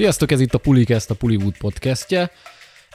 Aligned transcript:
Sziasztok, 0.00 0.30
ez 0.30 0.40
itt 0.40 0.54
a 0.54 0.58
Pulikest, 0.58 1.10
a 1.10 1.14
Puliwood 1.14 1.56
podcastje. 1.58 2.30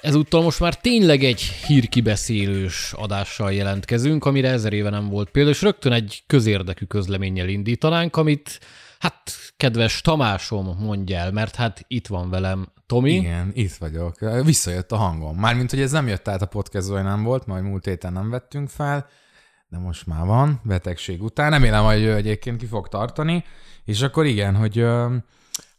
Ezúttal 0.01 0.41
most 0.41 0.59
már 0.59 0.77
tényleg 0.77 1.23
egy 1.23 1.41
hírkibeszélős 1.41 2.93
adással 2.93 3.53
jelentkezünk, 3.53 4.25
amire 4.25 4.49
ezer 4.49 4.73
éve 4.73 4.89
nem 4.89 5.09
volt 5.09 5.29
példa, 5.29 5.49
és 5.49 5.61
rögtön 5.61 5.91
egy 5.91 6.23
közérdekű 6.27 6.85
közleménnyel 6.85 7.47
indítanánk, 7.47 8.15
amit 8.15 8.59
hát 8.99 9.31
kedves 9.57 10.01
Tamásom 10.01 10.77
mondja 10.79 11.17
el, 11.17 11.31
mert 11.31 11.55
hát 11.55 11.85
itt 11.87 12.07
van 12.07 12.29
velem 12.29 12.67
Tomi. 12.85 13.13
Igen, 13.13 13.51
itt 13.53 13.73
vagyok. 13.73 14.19
Visszajött 14.43 14.91
a 14.91 14.97
hangom. 14.97 15.37
Mármint, 15.37 15.69
hogy 15.69 15.81
ez 15.81 15.91
nem 15.91 16.07
jött 16.07 16.27
át 16.27 16.41
a 16.41 16.45
podcast, 16.45 16.87
vagy 16.87 17.03
nem 17.03 17.23
volt, 17.23 17.45
majd 17.45 17.63
múlt 17.63 17.85
héten 17.85 18.13
nem 18.13 18.29
vettünk 18.29 18.69
fel, 18.69 19.07
de 19.67 19.77
most 19.77 20.05
már 20.07 20.25
van, 20.25 20.61
betegség 20.63 21.23
után. 21.23 21.51
Remélem, 21.51 21.83
hogy 21.83 22.01
ő 22.01 22.15
egyébként 22.15 22.59
ki 22.59 22.65
fog 22.65 22.87
tartani. 22.87 23.43
És 23.83 24.01
akkor 24.01 24.25
igen, 24.25 24.55
hogy 24.55 24.85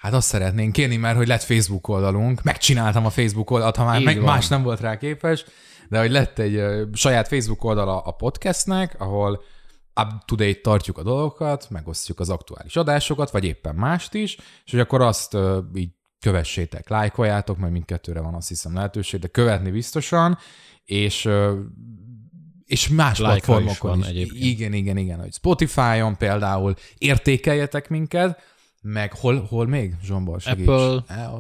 Hát 0.07 0.15
azt 0.15 0.29
szeretnénk 0.29 0.73
kérni, 0.73 0.97
mert 0.97 1.17
hogy 1.17 1.27
lett 1.27 1.43
Facebook 1.43 1.89
oldalunk, 1.89 2.43
megcsináltam 2.43 3.07
a 3.07 3.11
Facebook 3.11 3.51
oldalt, 3.51 3.77
ha 3.77 3.85
már 3.85 4.03
meg 4.03 4.23
más 4.23 4.49
nem 4.49 4.63
volt 4.63 4.81
rá 4.81 4.97
képes, 4.97 5.45
de 5.89 5.99
hogy 5.99 6.11
lett 6.11 6.39
egy 6.39 6.63
saját 6.93 7.29
Facebook 7.29 7.65
oldala 7.65 8.01
a 8.01 8.11
podcastnek, 8.11 9.01
ahol 9.01 9.43
up-to-date 10.01 10.61
tartjuk 10.63 10.99
a 10.99 11.03
dolgokat, 11.03 11.71
megosztjuk 11.71 12.21
az 12.21 12.31
aktuális 12.31 12.77
adásokat, 12.77 13.31
vagy 13.31 13.45
éppen 13.45 13.75
mást 13.75 14.15
is, 14.15 14.37
és 14.65 14.71
hogy 14.71 14.81
akkor 14.81 15.01
azt 15.01 15.37
így 15.75 15.91
kövessétek, 16.21 16.89
lájkoljátok, 16.89 17.59
mert 17.59 17.73
mindkettőre 17.73 18.21
van 18.21 18.35
azt 18.35 18.49
hiszem 18.49 18.75
lehetőség, 18.75 19.21
de 19.21 19.29
követni 19.29 19.71
biztosan, 19.71 20.39
és 20.85 21.29
és 22.65 22.89
más 22.89 23.19
like 23.19 23.31
platformokon 23.31 23.99
is. 23.99 24.09
is. 24.09 24.31
Igen, 24.33 24.73
igen, 24.73 24.97
igen, 24.97 25.21
hogy 25.21 25.33
Spotify-on 25.33 26.17
például 26.17 26.75
értékeljetek 26.99 27.89
minket, 27.89 28.55
meg 28.93 29.13
hol, 29.13 29.47
hol 29.49 29.67
még, 29.67 29.95
Zsombor, 30.05 30.41
segíts. 30.41 30.69
Apple. 30.69 31.17
E, 31.17 31.31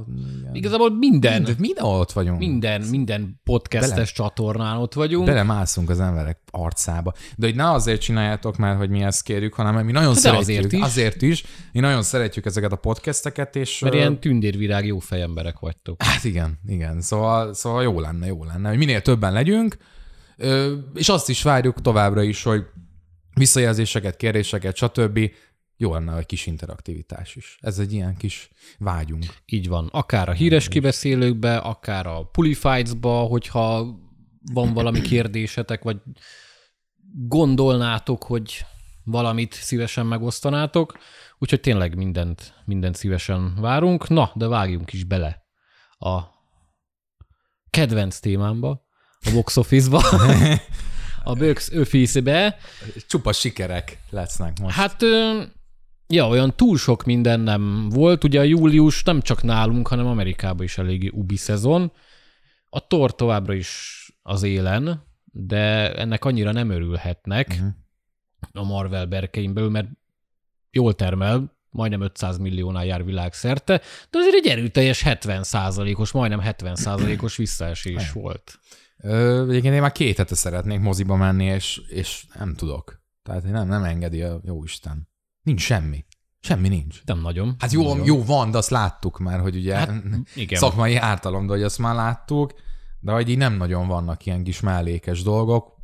Igazából 0.52 0.91
minden. 0.98 1.42
Mind, 1.42 1.58
minden 1.58 1.84
ott 1.84 2.12
vagyunk. 2.12 2.38
Minden, 2.38 2.80
minden 2.80 3.41
podcastes 3.44 3.91
Bele, 3.91 4.05
csatornán 4.05 4.77
ott 4.77 4.94
vagyunk. 4.94 5.27
Belemászunk 5.27 5.91
az 5.91 6.00
emberek 6.00 6.38
arcába. 6.50 7.12
De 7.36 7.47
hogy 7.47 7.55
ne 7.55 7.70
azért 7.70 8.00
csináljátok 8.00 8.56
már, 8.56 8.77
hogy 8.77 8.91
mi 8.91 9.03
ezt 9.03 9.22
kérjük, 9.22 9.55
hanem 9.55 9.75
mert 9.75 9.86
mi 9.86 9.92
nagyon 9.92 10.12
De 10.12 10.19
szeretjük. 10.19 10.48
Azért 10.48 10.72
is. 10.72 10.80
azért 10.80 11.22
is. 11.22 11.44
Mi 11.72 11.80
nagyon 11.80 12.03
szeretjük 12.03 12.47
ezeket 12.47 12.72
a 12.72 12.77
podcasteket, 12.77 13.56
és... 13.56 13.78
Mert 13.78 13.94
ilyen 13.94 14.20
tündérvirág 14.20 14.86
jó 14.86 14.98
fejemberek 14.98 15.58
vagytok. 15.58 16.03
Hát 16.03 16.25
igen, 16.25 16.58
igen. 16.66 17.00
Szóval, 17.00 17.55
szóval 17.55 17.83
jó 17.83 18.00
lenne, 18.00 18.27
jó 18.27 18.44
lenne, 18.44 18.69
hogy 18.69 18.78
minél 18.78 19.03
többen 19.03 19.33
legyünk, 19.33 19.77
és 20.94 21.08
azt 21.08 21.28
is 21.28 21.42
várjuk 21.42 21.81
továbbra 21.81 22.22
is, 22.22 22.42
hogy 22.42 22.64
visszajelzéseket, 23.34 24.16
kérdéseket, 24.16 24.77
stb 24.77 25.31
jó 25.77 25.92
lenne 25.92 26.16
egy 26.16 26.27
kis 26.27 26.46
interaktivitás 26.46 27.36
is. 27.36 27.58
Ez 27.60 27.78
egy 27.78 27.92
ilyen 27.92 28.16
kis 28.16 28.48
vágyunk. 28.78 29.24
Így 29.46 29.69
van. 29.69 29.88
Akár 29.92 30.28
a 30.28 30.32
híres 30.32 30.69
kibeszélőkbe, 30.69 31.56
akár 31.56 32.06
a 32.06 32.22
Pulifights-ba, 32.24 33.20
hogyha 33.20 33.98
van 34.52 34.72
valami 34.72 35.00
kérdésetek, 35.00 35.82
vagy 35.82 35.97
gondolnátok, 37.12 38.24
hogy 38.24 38.64
valamit 39.04 39.52
szívesen 39.52 40.06
megosztanátok. 40.06 40.98
Úgyhogy 41.38 41.60
tényleg 41.60 41.97
mindent, 41.97 42.54
mindent 42.64 42.97
szívesen 42.97 43.54
várunk. 43.60 44.08
Na, 44.08 44.30
de 44.34 44.47
vágjunk 44.47 44.92
is 44.92 45.04
bele 45.04 45.44
a 45.98 46.20
kedvenc 47.70 48.19
témámba, 48.19 48.86
a 49.20 49.30
box 49.32 49.56
office-ba. 49.56 50.02
a 51.24 51.34
box 51.34 51.70
office-be. 51.72 52.56
Csupa 53.06 53.32
sikerek 53.32 53.98
lesznek 54.10 54.58
most. 54.60 54.77
Hát 54.77 55.02
Ja, 56.09 56.29
olyan 56.29 56.57
túl 56.57 56.77
sok 56.77 57.05
minden 57.05 57.41
nem 57.41 57.89
volt. 57.89 58.25
Ugye 58.25 58.41
a 58.41 58.43
július 58.43 59.03
nem 59.03 59.21
csak 59.21 59.43
nálunk, 59.43 59.89
hanem 59.89 60.07
Amerikában 60.07 60.65
is 60.65 60.79
eléggé 60.79 61.11
ubi 61.12 61.37
szezon. 61.37 61.93
A 62.69 62.87
tor 62.87 63.15
továbbra 63.15 63.53
is 63.53 64.00
az 64.22 64.43
élen, 64.43 65.05
de 65.25 65.95
ennek 65.95 66.25
annyira 66.25 66.53
nem 66.53 66.71
örülhetnek 66.71 67.49
uh-huh. 67.49 67.69
a 68.53 68.65
Marvel 68.65 69.06
berkein 69.06 69.55
belül, 69.55 69.71
mert 69.71 69.89
jól 70.71 70.95
termel, 70.95 71.56
majdnem 71.71 72.00
500 72.00 72.39
milliónál 72.39 72.84
jár 72.84 73.05
világszerte, 73.05 73.81
de 74.11 74.19
azért 74.19 74.34
egy 74.34 74.47
erőteljes 74.47 75.03
70% 75.05 75.99
os 75.99 76.12
majdnem 76.12 76.41
70% 76.43 77.22
os 77.22 77.37
visszaesés 77.37 78.12
volt. 78.12 78.59
Ö, 78.97 79.43
egyébként 79.49 79.75
én 79.75 79.81
már 79.81 79.93
két 79.93 80.16
hete 80.16 80.34
szeretnék 80.34 80.81
moziba 80.81 81.16
menni, 81.16 81.45
és, 81.45 81.81
és 81.89 82.27
nem 82.39 82.55
tudok. 82.55 83.00
Tehát 83.22 83.43
nem, 83.43 83.69
nem 83.69 83.84
engedi 83.84 84.22
a 84.22 84.41
jó 84.45 84.65
Isten. 84.65 85.09
Nincs 85.47 85.61
semmi. 85.61 86.05
Semmi 86.41 86.69
nincs. 86.69 87.01
Nem 87.05 87.21
nagyon. 87.21 87.57
Hát 87.59 87.73
jó, 87.73 87.83
nagyon. 87.83 88.05
jó 88.05 88.25
van, 88.25 88.51
de 88.51 88.59
azt 88.59 88.71
láttuk 88.71 89.19
már, 89.19 89.41
hogy 89.41 89.57
ugye 89.57 89.75
hát, 89.75 89.93
igen. 90.34 90.59
szakmai 90.59 90.97
ártalom, 90.97 91.47
de 91.47 91.53
hogy 91.53 91.62
azt 91.62 91.79
már 91.79 91.95
láttuk, 91.95 92.55
de 93.01 93.12
hogy 93.12 93.29
így 93.29 93.37
nem 93.37 93.57
nagyon 93.57 93.87
vannak 93.87 94.27
ilyen 94.27 94.45
kis 94.45 94.61
mellékes 94.61 95.23
dolgok, 95.23 95.77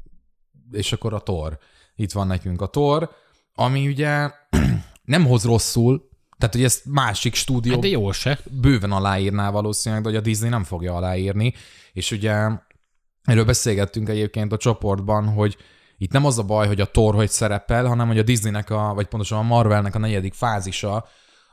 és 0.71 0.93
akkor 0.93 1.15
a 1.15 1.19
tor. 1.19 1.59
Itt 1.95 2.12
van 2.12 2.27
nekünk 2.27 2.61
a 2.61 2.67
tor, 2.67 3.11
ami 3.55 3.89
ugye 3.89 4.31
nem 5.05 5.27
hoz 5.27 5.45
rosszul, 5.45 6.09
tehát, 6.39 6.55
hogy 6.55 6.65
ezt 6.65 6.84
másik 6.84 7.34
stúdió 7.34 7.73
hát 7.73 7.81
de 7.81 7.89
jó 7.89 8.12
se. 8.12 8.39
bőven 8.50 8.93
aláírná 8.93 9.50
valószínűleg, 9.50 10.05
de 10.05 10.09
hogy 10.09 10.19
a 10.19 10.23
Disney 10.23 10.49
nem 10.49 10.65
fogja 10.65 10.94
aláírni, 10.94 11.55
és 11.93 12.11
ugye 12.11 12.49
erről 13.23 13.44
beszélgettünk 13.44 14.09
egyébként 14.09 14.53
a 14.53 14.56
csoportban, 14.56 15.29
hogy 15.29 15.56
itt 16.02 16.12
nem 16.12 16.24
az 16.24 16.38
a 16.38 16.42
baj, 16.42 16.66
hogy 16.66 16.80
a 16.80 16.90
Thor 16.90 17.14
hogy 17.14 17.30
szerepel, 17.30 17.86
hanem 17.86 18.06
hogy 18.06 18.18
a 18.18 18.22
Disneynek, 18.22 18.70
a, 18.70 18.94
vagy 18.94 19.06
pontosan 19.06 19.38
a 19.38 19.42
Marvelnek 19.42 19.94
a 19.94 19.98
negyedik 19.98 20.34
fázisa 20.34 21.06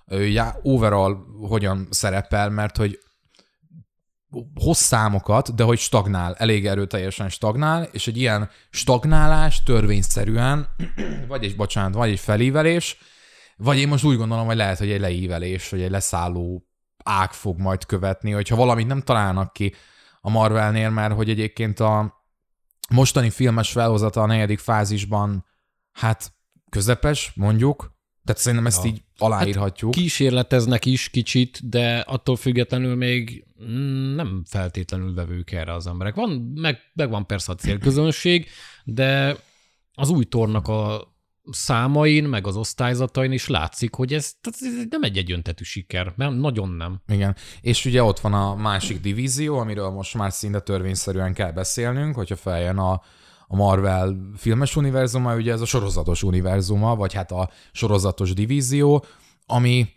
já, 0.08 0.56
overall 0.62 1.18
hogyan 1.48 1.88
szerepel, 1.90 2.50
mert 2.50 2.78
hogy 2.78 3.00
hoz 4.54 4.78
számokat, 4.78 5.56
de 5.56 5.64
hogy 5.64 5.78
stagnál, 5.78 6.36
elég 6.36 6.68
erőteljesen 6.68 7.30
stagnál, 7.30 7.84
és 7.84 8.08
egy 8.08 8.18
ilyen 8.18 8.50
stagnálás 8.70 9.64
törvényszerűen, 9.64 10.68
vagy 11.28 11.44
egy, 11.44 11.56
bocsánat, 11.56 11.94
vagy 11.94 12.10
egy 12.10 12.20
felívelés, 12.20 12.98
vagy 13.58 13.78
én 13.78 13.88
most 13.88 14.04
úgy 14.04 14.18
gondolom, 14.18 14.46
hogy 14.46 14.56
lehet, 14.56 14.78
hogy 14.78 14.92
egy 14.92 15.00
leívelés, 15.00 15.70
vagy 15.70 15.82
egy 15.82 15.92
leszálló 15.92 16.68
ág 17.04 17.32
fog 17.32 17.60
majd 17.60 17.86
követni, 17.86 18.32
hogyha 18.32 18.56
valamit 18.56 18.88
nem 18.88 19.02
találnak 19.02 19.54
ki 19.54 19.74
a 20.22 20.30
Marvelnél, 20.30 20.90
mert 20.90 21.14
hogy 21.14 21.30
egyébként 21.30 21.80
a, 21.80 22.19
mostani 22.90 23.30
filmes 23.30 23.72
felhozata 23.72 24.22
a 24.22 24.26
negyedik 24.26 24.60
fázisban, 24.60 25.46
hát 25.92 26.34
közepes, 26.70 27.32
mondjuk, 27.36 27.98
tehát 28.24 28.42
szerintem 28.42 28.68
ezt 28.68 28.84
ja. 28.84 28.90
így 28.90 29.04
aláírhatjuk. 29.18 29.96
Hát 29.96 30.04
kísérleteznek 30.04 30.86
is 30.86 31.10
kicsit, 31.10 31.70
de 31.70 32.00
attól 32.00 32.36
függetlenül 32.36 32.96
még 32.96 33.46
nem 34.16 34.44
feltétlenül 34.48 35.14
vevők 35.14 35.52
erre 35.52 35.74
az 35.74 35.88
emberek. 35.88 36.16
Van, 36.16 36.30
meg, 36.56 36.80
meg 36.94 37.10
van 37.10 37.26
persze 37.26 37.52
a 37.52 37.56
célközönség, 37.56 38.48
de 38.84 39.38
az 39.94 40.10
új 40.10 40.24
tornak 40.24 40.68
a 40.68 41.08
számain, 41.52 42.24
meg 42.24 42.48
az 42.48 42.56
osztályzatain 42.56 43.32
is 43.32 43.48
látszik, 43.48 43.96
hogy 43.96 44.14
ez, 44.14 44.34
ez 44.42 44.60
nem 44.90 45.04
egy 45.04 45.18
egyöntetű 45.18 45.64
siker, 45.64 46.14
mert 46.16 46.38
nagyon 46.38 46.70
nem. 46.70 47.02
Igen, 47.08 47.36
és 47.62 47.86
ugye 47.86 48.04
ott 48.04 48.20
van 48.20 48.34
a 48.34 48.56
másik 48.56 49.02
divízió, 49.02 49.58
amiről 49.58 49.90
most 49.90 50.16
már 50.16 50.32
szinte 50.32 50.60
törvényszerűen 50.60 51.34
kell 51.34 51.52
beszélnünk, 51.52 52.16
hogyha 52.16 52.36
feljön 52.36 52.78
a, 52.78 52.92
a 53.48 53.56
Marvel 53.56 54.16
filmes 54.36 54.76
univerzuma, 54.76 55.36
ugye 55.36 55.52
ez 55.52 55.62
a 55.62 55.66
sorozatos 55.66 56.24
univerzuma, 56.24 56.96
vagy 56.96 57.14
hát 57.14 57.32
a 57.32 57.50
sorozatos 57.72 58.34
divízió, 58.34 59.06
ami 59.46 59.90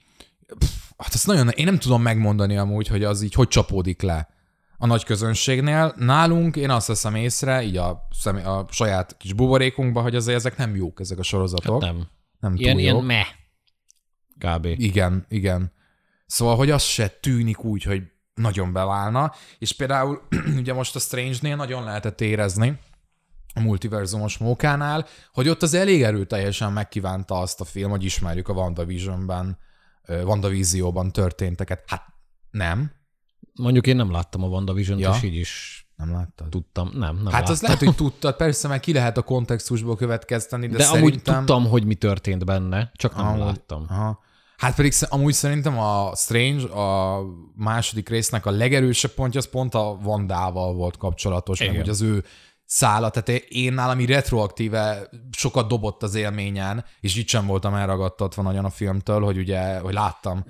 pff, 0.58 0.70
hát 0.96 1.14
ezt 1.14 1.26
nagyon, 1.26 1.48
én 1.48 1.64
nem 1.64 1.78
tudom 1.78 2.02
megmondani 2.02 2.56
amúgy, 2.56 2.86
hogy 2.86 3.04
az 3.04 3.22
így 3.22 3.34
hogy 3.34 3.48
csapódik 3.48 4.02
le 4.02 4.28
a 4.82 4.86
nagy 4.86 5.04
közönségnél. 5.04 5.94
Nálunk 5.96 6.56
én 6.56 6.70
azt 6.70 6.86
veszem 6.86 7.14
észre, 7.14 7.62
így 7.62 7.76
a, 7.76 8.08
személy, 8.10 8.44
a 8.44 8.66
saját 8.70 9.16
kis 9.16 9.32
buborékunkba, 9.32 10.00
hogy 10.00 10.14
azért 10.14 10.36
ezek 10.36 10.56
nem 10.56 10.76
jók, 10.76 11.00
ezek 11.00 11.18
a 11.18 11.22
sorozatok. 11.22 11.82
Hát 11.82 11.92
nem. 11.92 12.08
Nem 12.40 12.54
ilyen, 12.56 12.72
túl 12.72 12.82
ilyen 12.82 12.96
meh. 12.96 13.26
Kb. 14.38 14.64
Igen, 14.64 15.26
igen. 15.28 15.72
Szóval, 16.26 16.56
hogy 16.56 16.70
az 16.70 16.82
se 16.82 17.08
tűnik 17.08 17.64
úgy, 17.64 17.82
hogy 17.82 18.02
nagyon 18.34 18.72
beválna, 18.72 19.32
és 19.58 19.72
például 19.72 20.22
ugye 20.60 20.72
most 20.72 20.96
a 20.96 20.98
Strange-nél 20.98 21.56
nagyon 21.56 21.84
lehetett 21.84 22.20
érezni, 22.20 22.78
a 23.54 23.60
multiverzumos 23.60 24.38
mókánál, 24.38 25.06
hogy 25.32 25.48
ott 25.48 25.62
az 25.62 25.74
elég 25.74 26.02
erőteljesen 26.02 26.72
megkívánta 26.72 27.38
azt 27.38 27.60
a 27.60 27.64
film, 27.64 27.90
hogy 27.90 28.04
ismerjük 28.04 28.48
a 28.48 28.52
WandaVision-ben, 28.52 29.58
WandaVision-ban 30.08 31.12
történteket. 31.12 31.84
Hát 31.86 32.06
nem, 32.50 33.01
Mondjuk 33.54 33.86
én 33.86 33.96
nem 33.96 34.10
láttam 34.10 34.42
a 34.42 34.46
WandaVision-t, 34.46 35.00
ja. 35.00 35.12
és 35.16 35.22
így 35.22 35.34
is 35.34 35.86
nem 35.96 36.12
láttad? 36.12 36.48
Tudtam, 36.48 36.90
nem, 36.94 37.14
nem 37.14 37.24
Hát 37.24 37.32
láttam. 37.32 37.52
az 37.52 37.62
lehet, 37.62 37.78
hogy 37.78 37.94
tudtad, 37.94 38.36
persze, 38.36 38.68
mert 38.68 38.82
ki 38.82 38.92
lehet 38.92 39.16
a 39.16 39.22
kontextusból 39.22 39.96
következteni, 39.96 40.66
de, 40.66 40.76
de 40.76 40.82
szerintem... 40.82 41.04
amúgy 41.04 41.22
tudtam, 41.22 41.66
hogy 41.66 41.84
mi 41.84 41.94
történt 41.94 42.44
benne, 42.44 42.90
csak 42.94 43.16
nem 43.16 43.26
amúgy, 43.26 43.38
láttam. 43.38 43.86
Aha. 43.88 44.20
Hát 44.56 44.74
pedig 44.74 44.92
amúgy 45.08 45.32
szerintem 45.32 45.78
a 45.78 46.12
Strange, 46.14 46.64
a 46.64 47.20
második 47.56 48.08
résznek 48.08 48.46
a 48.46 48.50
legerősebb 48.50 49.10
pontja, 49.10 49.40
az 49.40 49.48
pont 49.50 49.74
a 49.74 49.98
Vandával 50.02 50.74
volt 50.74 50.96
kapcsolatos, 50.96 51.60
Igen. 51.60 51.72
meg 51.72 51.80
hogy 51.80 51.90
az 51.90 52.00
ő 52.00 52.24
szála, 52.64 53.10
tehát 53.10 53.42
én 53.48 53.72
nálam 53.72 54.00
így 54.00 54.08
retroaktíve 54.08 55.08
sokat 55.30 55.68
dobott 55.68 56.02
az 56.02 56.14
élményen, 56.14 56.84
és 57.00 57.16
itt 57.16 57.28
sem 57.28 57.46
voltam 57.46 57.74
elragadtatva 57.74 58.42
nagyon 58.42 58.64
a 58.64 58.70
filmtől, 58.70 59.20
hogy 59.20 59.38
ugye, 59.38 59.78
hogy 59.78 59.92
láttam 59.92 60.44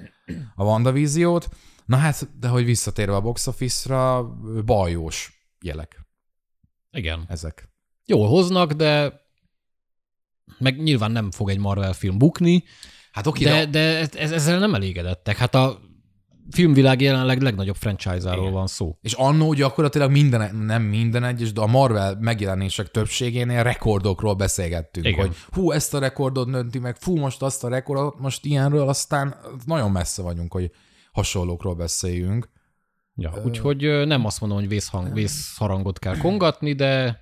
a 0.55 0.65
WandaViziót, 0.65 1.49
Na 1.93 1.99
hát, 1.99 2.39
de 2.39 2.49
hogy 2.49 2.65
visszatérve 2.65 3.15
a 3.15 3.21
box 3.21 3.47
office-ra, 3.47 4.25
bajós 4.65 5.47
jelek 5.61 6.07
Igen. 6.91 7.25
ezek. 7.29 7.69
Jól 8.07 8.29
hoznak, 8.29 8.73
de 8.73 9.21
meg 10.59 10.83
nyilván 10.83 11.11
nem 11.11 11.31
fog 11.31 11.51
egy 11.51 11.59
Marvel 11.59 11.93
film 11.93 12.19
bukni, 12.19 12.65
Hát 13.13 13.27
oké, 13.27 13.45
de, 13.45 13.67
de 13.67 13.99
ez, 13.99 14.33
ezzel 14.33 14.59
nem 14.59 14.75
elégedettek. 14.75 15.37
Hát 15.37 15.55
a 15.55 15.81
filmvilág 16.51 17.01
jelenleg 17.01 17.41
legnagyobb 17.41 17.77
franchise-áról 17.77 18.51
van 18.51 18.67
szó. 18.67 18.99
És 19.01 19.13
annó 19.13 19.53
gyakorlatilag 19.53 20.11
minden, 20.11 20.57
nem 20.57 20.83
minden 20.83 21.25
egyes, 21.25 21.53
de 21.53 21.61
a 21.61 21.67
Marvel 21.67 22.17
megjelenések 22.21 22.91
többségénél 22.91 23.63
rekordokról 23.63 24.35
beszélgettünk, 24.35 25.07
Igen. 25.07 25.27
hogy 25.27 25.37
hú, 25.51 25.71
ezt 25.71 25.95
a 25.95 25.99
rekordot 25.99 26.49
nönti 26.49 26.79
meg, 26.79 26.97
fú, 26.97 27.17
most 27.17 27.43
azt 27.43 27.65
a 27.65 27.69
rekordot, 27.69 28.19
most 28.19 28.45
ilyenről, 28.45 28.89
aztán 28.89 29.37
nagyon 29.65 29.91
messze 29.91 30.23
vagyunk, 30.23 30.53
hogy 30.53 30.71
hasonlókról 31.13 31.75
beszéljünk. 31.75 32.49
Ja, 33.15 33.33
úgyhogy 33.45 34.07
nem 34.07 34.25
azt 34.25 34.41
mondom, 34.41 34.59
hogy 34.59 34.69
vészhang, 34.69 35.13
vészharangot 35.13 35.99
kell 35.99 36.17
kongatni, 36.17 36.73
de, 36.73 37.21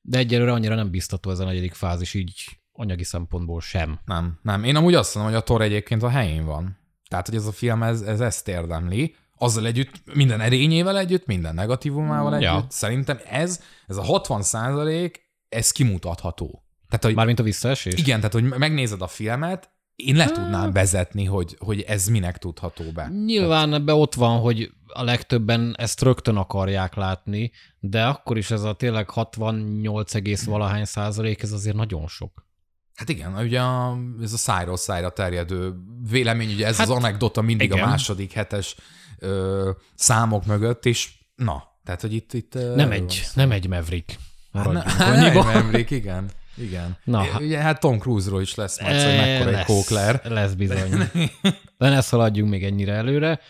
de 0.00 0.18
egyelőre 0.18 0.52
annyira 0.52 0.74
nem 0.74 0.90
biztató 0.90 1.30
ez 1.30 1.38
a 1.38 1.44
negyedik 1.44 1.74
fázis, 1.74 2.14
így 2.14 2.44
anyagi 2.72 3.04
szempontból 3.04 3.60
sem. 3.60 4.00
Nem, 4.04 4.38
nem. 4.42 4.64
Én 4.64 4.76
amúgy 4.76 4.94
azt 4.94 5.14
mondom, 5.14 5.32
hogy 5.32 5.42
a 5.42 5.44
Thor 5.44 5.62
egyébként 5.62 6.02
a 6.02 6.08
helyén 6.08 6.44
van. 6.44 6.78
Tehát, 7.08 7.26
hogy 7.26 7.36
ez 7.36 7.46
a 7.46 7.52
film, 7.52 7.82
ez, 7.82 8.00
ez 8.00 8.20
ezt 8.20 8.48
érdemli. 8.48 9.14
Azzal 9.38 9.66
együtt, 9.66 10.14
minden 10.14 10.40
erényével 10.40 10.98
együtt, 10.98 11.26
minden 11.26 11.54
negatívumával 11.54 12.34
együtt. 12.34 12.48
Ja. 12.48 12.66
Szerintem 12.68 13.20
ez, 13.30 13.62
ez 13.86 13.96
a 13.96 14.02
60 14.02 14.42
százalék, 14.42 15.20
ez 15.48 15.70
kimutatható. 15.70 16.64
Tehát, 16.88 17.04
hogy 17.04 17.14
Mármint 17.14 17.38
a 17.38 17.42
visszaesés? 17.42 17.94
Igen, 17.94 18.16
tehát 18.16 18.32
hogy 18.32 18.44
megnézed 18.44 19.02
a 19.02 19.06
filmet, 19.06 19.70
én 19.96 20.16
le 20.16 20.26
tudnám 20.26 20.72
vezetni, 20.72 21.24
hogy, 21.24 21.56
hogy 21.58 21.80
ez 21.80 22.06
minek 22.06 22.38
tudható 22.38 22.84
be. 22.94 23.08
Nyilván 23.24 23.74
ebbe 23.74 23.94
ott 23.94 24.14
van, 24.14 24.40
hogy 24.40 24.70
a 24.86 25.04
legtöbben 25.04 25.74
ezt 25.78 26.02
rögtön 26.02 26.36
akarják 26.36 26.94
látni, 26.94 27.50
de 27.80 28.04
akkor 28.06 28.36
is 28.36 28.50
ez 28.50 28.62
a 28.62 28.74
tényleg 28.74 29.10
68, 29.10 30.14
egész 30.14 30.44
valahány 30.44 30.84
százalék, 30.84 31.42
ez 31.42 31.52
azért 31.52 31.76
nagyon 31.76 32.06
sok. 32.06 32.46
Hát 32.94 33.08
igen, 33.08 33.34
ugye 33.34 33.60
a, 33.60 33.98
ez 34.22 34.32
a 34.32 34.36
szájról 34.36 34.76
szájra 34.76 35.10
terjedő 35.10 35.74
vélemény, 36.10 36.52
ugye 36.52 36.66
ez 36.66 36.76
hát, 36.76 36.88
az 36.88 36.96
anekdota 36.96 37.40
mindig 37.40 37.70
igen. 37.70 37.82
a 37.82 37.86
második 37.86 38.32
hetes 38.32 38.76
ö, 39.18 39.70
számok 39.94 40.46
mögött, 40.46 40.86
és 40.86 41.14
na, 41.34 41.62
tehát 41.84 42.00
hogy 42.00 42.12
itt... 42.12 42.32
itt 42.32 42.54
Nem 42.74 42.90
egy, 42.90 43.26
nem 43.34 43.50
egy 43.50 43.68
Maverick. 43.68 44.18
Hát, 44.52 44.72
ne, 44.72 45.32
nem 45.32 45.48
emlék, 45.48 45.90
igen. 45.90 46.30
Igen. 46.56 46.96
Na, 47.04 47.24
Na, 47.32 47.40
ugye 47.40 47.58
hát 47.58 47.80
Tom 47.80 47.98
Cruise-ról 47.98 48.40
is 48.40 48.54
lesz 48.54 48.80
majd, 48.80 48.94
hogy 49.02 49.16
mekkora 49.16 49.48
egy 49.48 49.54
lesz, 49.54 49.66
kókler. 49.66 50.20
Lesz 50.24 50.52
bizony. 50.52 50.90
De 51.78 51.88
ne 51.88 52.00
szaladjunk 52.00 52.50
még 52.50 52.64
ennyire 52.64 52.92
előre. 52.92 53.40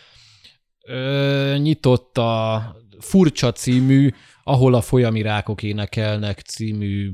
Ö, 0.86 1.56
nyitott 1.58 2.18
a 2.18 2.76
Furcsa 2.98 3.52
című, 3.52 4.10
ahol 4.44 4.74
a 4.74 4.80
folyami 4.80 5.22
rákok 5.22 5.62
énekelnek 5.62 6.40
című, 6.40 7.12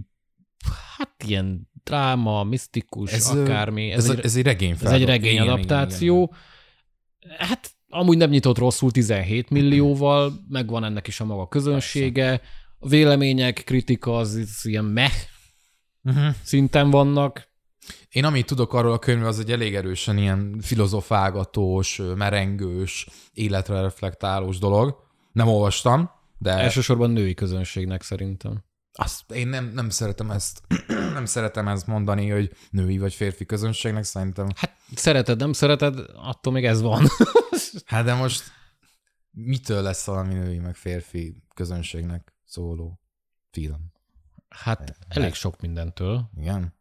hát 0.97 1.25
ilyen 1.27 1.71
dráma, 1.85 2.43
misztikus, 2.43 3.13
ez, 3.13 3.27
akármi. 3.27 3.91
Ez, 3.91 4.05
Ez, 4.05 4.11
egy, 4.11 4.25
ez 4.25 4.37
egy 4.37 4.43
regény 4.45 4.77
ez 4.83 4.93
egy 4.93 5.05
regény 5.05 5.33
igen, 5.33 5.45
igen, 5.45 5.55
adaptáció. 5.55 6.35
Hát 7.39 7.71
amúgy 7.89 8.17
nem 8.17 8.31
nyitott 8.31 8.59
rosszul 8.59 8.91
17 8.91 9.51
millióval, 9.51 10.33
megvan 10.49 10.85
ennek 10.85 11.07
is 11.07 11.21
a 11.21 11.25
maga 11.25 11.49
közönsége. 11.49 12.41
A 12.79 12.89
vélemények, 12.89 13.63
kritika 13.65 14.17
az, 14.17 14.35
az 14.35 14.67
ilyen 14.67 14.85
meh 14.85 15.11
Igen, 15.11 15.21
igen. 15.21 15.32
Uh-huh. 16.05 16.35
szinten 16.43 16.91
vannak. 16.91 17.51
Én 18.09 18.25
amit 18.25 18.47
tudok 18.47 18.75
arról 18.75 18.93
a 18.93 18.99
könyvről, 18.99 19.29
az 19.29 19.39
egy 19.39 19.53
elég 19.53 19.75
erősen 19.75 20.19
ilyen 20.19 20.59
filozofálgatós, 20.61 22.01
merengős, 22.17 23.09
életre 23.33 23.81
reflektálós 23.81 24.59
dolog. 24.59 24.97
Nem 25.33 25.49
olvastam, 25.49 26.11
de 26.39 26.51
Elsősorban 26.51 27.11
női 27.11 27.35
közönségnek 27.35 28.03
szerintem. 28.03 28.65
azt 28.93 29.31
én 29.31 29.49
nem, 29.49 29.71
nem 29.75 29.91
szeretem 29.91 30.31
ezt 30.31 30.63
nem 31.15 31.25
szeretem 31.25 31.69
ezt 31.69 31.87
mondani, 31.87 32.29
hogy 32.29 32.53
női 32.71 32.99
vagy 32.99 33.15
férfi 33.15 33.45
közönségnek, 33.45 34.05
szerintem. 34.05 34.47
Hát 34.57 34.77
szereted, 34.95 35.39
nem 35.39 35.53
szereted, 35.53 35.99
attól 36.15 36.53
még 36.53 36.65
ez 36.65 36.81
van. 36.81 37.07
Hát 37.87 38.05
de 38.05 38.15
most 38.15 38.43
mitől 39.31 39.83
lesz 39.83 40.05
valami 40.05 40.35
női 40.35 40.59
meg 40.59 40.75
férfi 40.75 41.43
közönségnek 41.55 42.35
szóló 42.45 43.01
film? 43.51 43.92
Hát 44.55 44.97
elég 45.09 45.35
sok 45.35 45.61
mindentől. 45.61 46.31
Igen? 46.41 46.75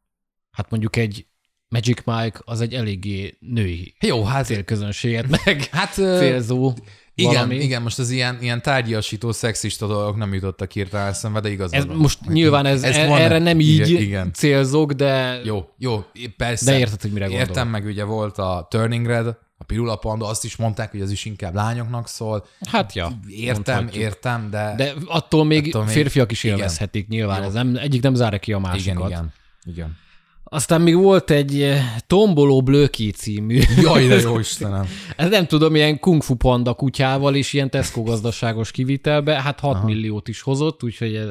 Hát 0.52 0.70
mondjuk 0.70 0.96
egy 0.96 1.26
Magic 1.68 2.04
Mike 2.06 2.40
az 2.44 2.62
egy 2.62 2.74
eléggé 2.74 3.38
női 3.40 3.96
Jó, 4.00 4.24
hát 4.24 4.46
célközönséget 4.46 5.28
meg 5.46 5.64
Hát 5.72 5.94
célzó 5.94 6.74
igen, 7.16 7.34
valami. 7.34 7.56
igen, 7.56 7.82
most 7.82 8.00
az 8.00 8.10
ilyen, 8.10 8.38
ilyen 8.42 8.62
tárgyasító, 8.62 9.32
szexista 9.32 9.88
dolgok 9.88 10.16
nem 10.18 10.34
jutottak 10.34 10.72
hirtelen 10.72 11.08
eszembe, 11.08 11.40
de 11.40 11.50
igaz. 11.50 11.74
Ez 11.74 11.86
most 11.86 12.28
nyilván 12.28 12.66
ez, 12.66 12.84
ez 12.84 13.08
van- 13.08 13.20
erre 13.20 13.40
nem 13.40 13.60
így 13.60 13.90
igen, 13.90 14.34
célzok, 14.34 14.92
de, 14.92 15.42
Jó, 15.44 15.70
jó, 15.78 16.04
persze. 16.38 16.72
de 16.72 16.78
érted, 16.80 17.02
hogy 17.02 17.12
mire 17.12 17.28
Értem, 17.30 17.46
gondolok. 17.46 17.70
meg 17.72 17.86
ugye 17.86 18.04
volt 18.04 18.38
a 18.38 18.68
Turning 18.70 19.06
Red, 19.06 19.38
a 19.62 19.64
Pirula 19.64 19.96
Panda, 19.96 20.28
azt 20.28 20.44
is 20.46 20.56
mondták, 20.56 20.92
hogy 20.92 21.02
az 21.02 21.12
is 21.12 21.26
inkább 21.26 21.54
lányoknak 21.54 22.08
szól. 22.08 22.46
Hát 22.70 22.94
ja, 22.94 23.12
Értem, 23.28 23.76
mondhatjuk. 23.76 24.04
értem, 24.04 24.50
de... 24.50 24.74
De 24.78 24.94
attól 25.06 25.46
még, 25.46 25.68
Attól 25.68 25.84
még- 25.84 25.94
férfiak 25.94 26.32
is 26.32 26.44
igen. 26.44 26.56
élvezhetik 26.58 27.08
nyilván. 27.08 27.42
Jó. 27.42 27.48
Ez 27.48 27.54
nem, 27.54 27.76
egyik 27.76 28.02
nem 28.02 28.14
zárja 28.16 28.40
ki 28.40 28.54
a 28.54 28.58
igen, 28.58 28.70
másikat. 28.72 29.10
igen, 29.10 29.34
igen. 29.64 29.98
Aztán 30.44 30.82
még 30.82 30.96
volt 30.96 31.30
egy 31.32 31.62
eh, 31.62 31.96
Tomboló 32.08 32.62
Blöki 32.62 33.12
című. 33.12 33.62
Jaj, 33.82 34.08
de 34.08 34.20
jó 34.30 34.40
Istenem. 34.40 34.86
Ez 35.16 35.30
nem 35.30 35.46
tudom, 35.48 35.76
ilyen 35.76 36.00
kung 36.00 36.22
fu 36.24 36.36
panda 36.36 36.74
kutyával 36.74 37.36
is 37.36 37.54
ilyen 37.54 37.70
Tesco 37.70 38.04
gazdaságos 38.04 38.72
kivitelbe, 38.72 39.42
hát 39.42 39.60
6 39.60 39.76
Aha. 39.76 39.86
milliót 39.86 40.28
is 40.28 40.42
hozott, 40.42 40.84
úgyhogy 40.84 41.16
eh, 41.16 41.28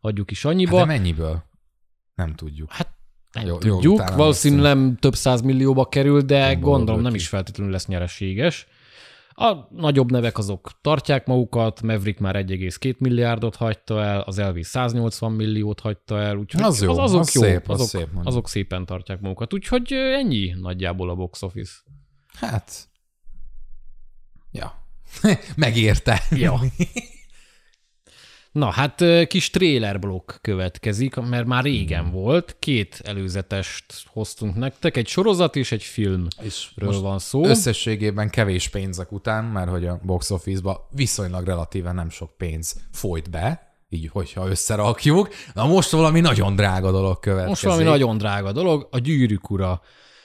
hagyjuk 0.00 0.30
is 0.30 0.42
Hát 0.42 0.52
annyiba. 0.52 0.78
de 0.78 0.84
mennyiből? 0.84 1.44
Nem 2.14 2.34
tudjuk. 2.34 2.72
Hát 2.72 2.88
nem 3.32 3.46
Jó, 3.46 3.52
jó, 3.52 3.58
jó, 3.62 3.74
tudjuk, 3.74 3.94
utána 3.94 4.16
valószínűleg 4.16 4.76
nem 4.76 4.96
több 4.96 5.14
száz 5.14 5.40
millióba 5.40 5.88
kerül, 5.88 6.20
de 6.20 6.48
Tomboló 6.48 6.72
gondolom 6.72 7.00
nem 7.00 7.14
is 7.14 7.28
feltétlenül 7.28 7.72
lesz 7.72 7.86
nyereséges. 7.86 8.66
A 9.34 9.54
nagyobb 9.70 10.10
nevek 10.10 10.38
azok 10.38 10.70
tartják 10.80 11.26
magukat, 11.26 11.82
Maverick 11.82 12.18
már 12.18 12.36
1,2 12.36 12.98
milliárdot 12.98 13.56
hagyta 13.56 14.02
el, 14.02 14.20
az 14.20 14.38
Elvis 14.38 14.66
180 14.66 15.32
milliót 15.32 15.80
hagyta 15.80 16.20
el, 16.20 16.36
úgyhogy 16.36 16.62
Az 16.62 16.82
jó, 16.82 16.90
az, 16.90 16.98
azok 16.98 17.20
az 17.20 17.34
jó, 17.34 17.42
szép, 17.42 17.68
az 17.68 17.74
azok, 17.80 17.88
szép 17.88 18.00
mondjuk. 18.00 18.26
azok 18.26 18.48
szépen 18.48 18.86
tartják 18.86 19.20
magukat. 19.20 19.54
Úgyhogy 19.54 19.92
ennyi 19.92 20.54
nagyjából 20.60 21.10
a 21.10 21.14
box 21.14 21.42
office. 21.42 21.72
Hát... 22.34 22.88
Ja. 24.50 24.86
Megérte. 25.56 26.22
Ja. 26.30 26.60
Na, 28.52 28.70
hát 28.70 29.04
kis 29.26 29.50
trailer 29.50 29.98
blokk 29.98 30.32
következik, 30.40 31.14
mert 31.14 31.46
már 31.46 31.62
régen 31.64 32.02
Hmm. 32.02 32.12
volt. 32.12 32.56
Két 32.58 33.00
előzetest 33.04 33.84
hoztunk 34.06 34.56
nektek, 34.56 34.96
egy 34.96 35.06
sorozat 35.08 35.56
és 35.56 35.72
egy 35.72 35.82
filmről 35.82 36.28
És 36.44 36.70
van 36.76 37.18
szó. 37.18 37.44
összességében 37.44 38.30
kevés 38.30 38.68
pénzek 38.68 39.12
után, 39.12 39.44
mert 39.44 39.70
hogy 39.70 39.86
a 39.86 40.00
box 40.02 40.30
office-ba 40.30 40.88
viszonylag 40.90 41.46
relatíven 41.46 41.94
nem 41.94 42.10
sok 42.10 42.36
pénz 42.36 42.76
folyt 42.92 43.30
be, 43.30 43.76
így 43.88 44.08
hogyha 44.12 44.48
összerakjuk. 44.48 45.28
Na 45.54 45.66
most 45.66 45.90
valami 45.90 46.20
nagyon 46.20 46.56
drága 46.56 46.90
dolog 46.90 47.18
következik. 47.20 47.48
Most 47.48 47.62
valami 47.62 47.82
nagyon 47.82 48.18
drága 48.18 48.52
dolog, 48.52 48.88
a 48.90 48.98
Gyűrűk 48.98 49.50
Ura 49.50 49.80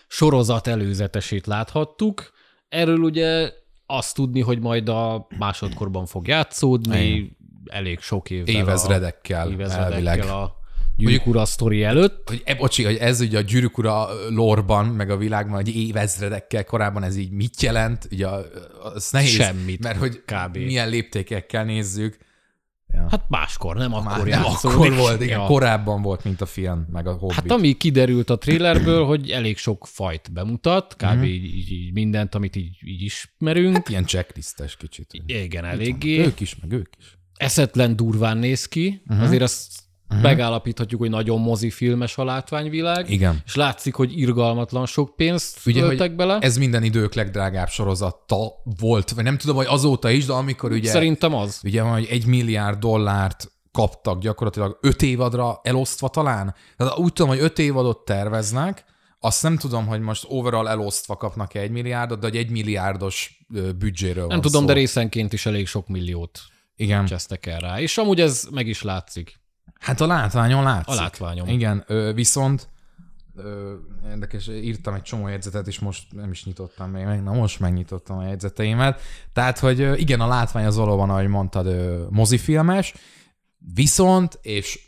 sorozat 0.08 0.68
előzetesét 0.68 1.46
láthattuk. 1.48 2.32
Erről 2.70 3.00
ugye 3.00 3.52
azt 3.86 4.16
tudni, 4.16 4.42
hogy 4.42 4.60
majd 4.60 4.90
a 4.90 5.28
másodkorban 5.38 6.06
fog 6.06 6.28
játszódni, 6.28 7.06
Igen. 7.06 7.37
Elég 7.70 8.00
sok 8.00 8.30
évvel 8.30 8.56
Évezredekkel, 8.56 9.48
a, 9.48 9.52
évezredekkel 9.52 9.94
elvileg. 9.94 10.20
a 10.30 10.56
Gyűrűk 10.98 11.28
Ura 11.28 11.46
sztori 11.46 11.84
előtt. 11.84 12.28
Hogy, 12.30 12.42
e, 12.46 12.56
bocsi, 12.56 12.84
hogy 12.84 12.96
ez 12.96 13.20
ugye 13.22 13.38
a 13.38 13.42
gyűrűk 13.42 13.78
ura 13.78 14.08
lorban, 14.30 14.86
meg 14.86 15.10
a 15.10 15.18
világban, 15.18 15.56
hogy 15.56 15.76
évezredekkel 15.76 16.64
korábban 16.64 17.04
ez 17.04 17.16
így 17.18 17.32
mit 17.32 17.62
jelent, 17.62 18.08
ugye 18.12 18.28
az 18.94 19.12
nehéz, 19.12 19.30
Semmit, 19.30 19.84
mert 19.84 19.98
hogy 19.98 20.22
kb. 20.26 20.58
milyen 20.58 20.90
léptékekkel 20.90 21.64
nézzük. 21.64 22.18
Ja. 22.94 23.08
Hát 23.10 23.26
máskor, 23.30 23.76
nem 23.76 23.92
Már 23.92 24.02
akkor 24.06 24.28
nem 24.28 24.44
akkor 24.46 24.94
volt, 24.96 25.22
igen, 25.22 25.40
Ja. 25.40 25.46
korábban 25.46 26.02
volt, 26.02 26.24
mint 26.24 26.42
a 26.42 26.46
film, 26.46 26.88
meg 26.92 27.08
a 27.08 27.14
Hobbit. 27.14 27.36
Hát 27.36 27.52
ami 27.52 27.74
kiderült 27.74 28.30
a 28.30 28.38
trailerből, 28.38 29.06
hogy 29.06 29.30
elég 29.32 29.58
sok 29.58 29.88
fajt 29.88 30.34
bemutat, 30.34 30.96
kb. 30.96 31.04
Mhm. 31.04 31.24
így, 31.24 31.72
így, 31.72 31.94
mindent, 31.94 32.36
amit 32.36 32.56
így, 32.56 32.78
így 32.82 33.02
ismerünk. 33.02 33.76
Hát 33.76 33.90
ilyen 33.90 34.06
checklistes 34.06 34.78
kicsit. 34.78 35.12
Igen, 35.26 35.66
eléggé. 35.66 36.26
Ők 36.26 36.40
is, 36.40 36.56
meg 36.62 36.72
ők 36.72 36.94
is. 37.00 37.18
Eszetlen 37.38 37.96
durván 37.96 38.38
néz 38.38 38.66
ki, 38.66 39.02
uh-huh. 39.08 39.26
azért 39.26 39.42
azt 39.42 39.72
uh-huh. 40.10 40.24
megállapíthatjuk, 40.24 41.00
hogy 41.00 41.10
nagyon 41.10 41.40
mozifilmes 41.40 42.18
a 42.18 42.24
látványvilág, 42.24 43.10
Igen. 43.10 43.42
és 43.46 43.56
látszik, 43.56 43.96
hogy 43.96 44.20
irgalmatlan 44.20 44.86
sok 44.86 45.16
pénzt 45.16 45.60
Ugye, 45.66 45.82
öltek 45.82 46.16
bele. 46.16 46.38
Ez 46.40 46.58
minden 46.58 46.84
idők 46.84 47.14
legdrágább 47.14 47.70
sorozata 47.70 48.52
volt, 48.80 49.12
vagy 49.12 49.24
nem 49.24 49.38
tudom, 49.38 49.56
hogy 49.56 49.68
azóta 49.70 50.10
is, 50.10 50.26
de 50.26 50.34
amikor 50.34 50.72
ugye, 50.72 50.90
Szerintem 50.90 51.34
az. 51.34 51.60
ugye 51.64 51.82
van, 51.82 51.92
hogy 51.92 52.08
egy 52.10 52.26
milliárd 52.26 52.80
dollárt 52.80 53.52
kaptak 53.72 54.22
gyakorlatilag 54.22 54.78
öt 54.82 55.02
évadra 55.02 55.60
elosztva 55.64 56.08
talán. 56.08 56.56
Tehát 56.78 56.98
úgy 56.98 57.14
tudom, 57.14 57.32
hogy 57.32 57.42
öt 57.42 57.60
évadot 57.60 58.06
terveznek, 58.06 58.86
azt 59.20 59.44
nem 59.44 59.58
tudom, 59.58 59.88
hogy 59.88 60.00
most 60.00 60.26
overall 60.28 60.68
elosztva 60.68 61.16
kapnak 61.16 61.54
egy 61.54 61.72
milliárdot, 61.72 62.20
de 62.20 62.28
egy 62.38 62.50
milliárdos 62.50 63.46
büdzséről 63.78 64.28
Nem 64.28 64.42
tudom, 64.42 64.62
szó. 64.62 64.68
de 64.68 64.74
részenként 64.74 65.34
is 65.34 65.46
elég 65.46 65.68
sok 65.68 65.88
milliót 65.88 66.40
Igen. 66.78 67.06
csesztek 67.06 67.46
el 67.46 67.60
rá. 67.60 67.80
És 67.80 67.98
amúgy 67.98 68.22
ez 68.22 68.48
meg 68.52 68.68
is 68.68 68.82
látszik. 68.82 69.40
Hát 69.80 70.02
a 70.02 70.08
látványon 70.08 70.64
látszik. 70.64 70.88
A 70.88 70.96
látványom. 70.96 71.48
Igen, 71.48 71.86
viszont 72.14 72.70
ö, 73.36 73.74
érdekes, 74.10 74.48
írtam 74.48 74.94
egy 74.94 75.02
csomó 75.02 75.28
jegyzetet, 75.28 75.68
és 75.68 75.80
most 75.80 76.14
nem 76.14 76.32
is 76.32 76.46
nyitottam 76.46 76.90
még 76.90 77.06
meg, 77.06 77.24
na 77.24 77.34
most 77.34 77.60
megnyitottam 77.60 78.18
a 78.18 78.28
jegyzeteimet. 78.28 79.02
Tehát, 79.34 79.60
hogy 79.60 80.00
igen, 80.00 80.22
a 80.22 80.28
látvány 80.28 80.66
az 80.66 80.76
valóban, 80.76 81.10
ahogy 81.10 81.28
mondtad, 81.28 81.66
ö, 81.66 82.06
mozifilmes, 82.10 82.94
viszont, 83.74 84.40
és 84.42 84.87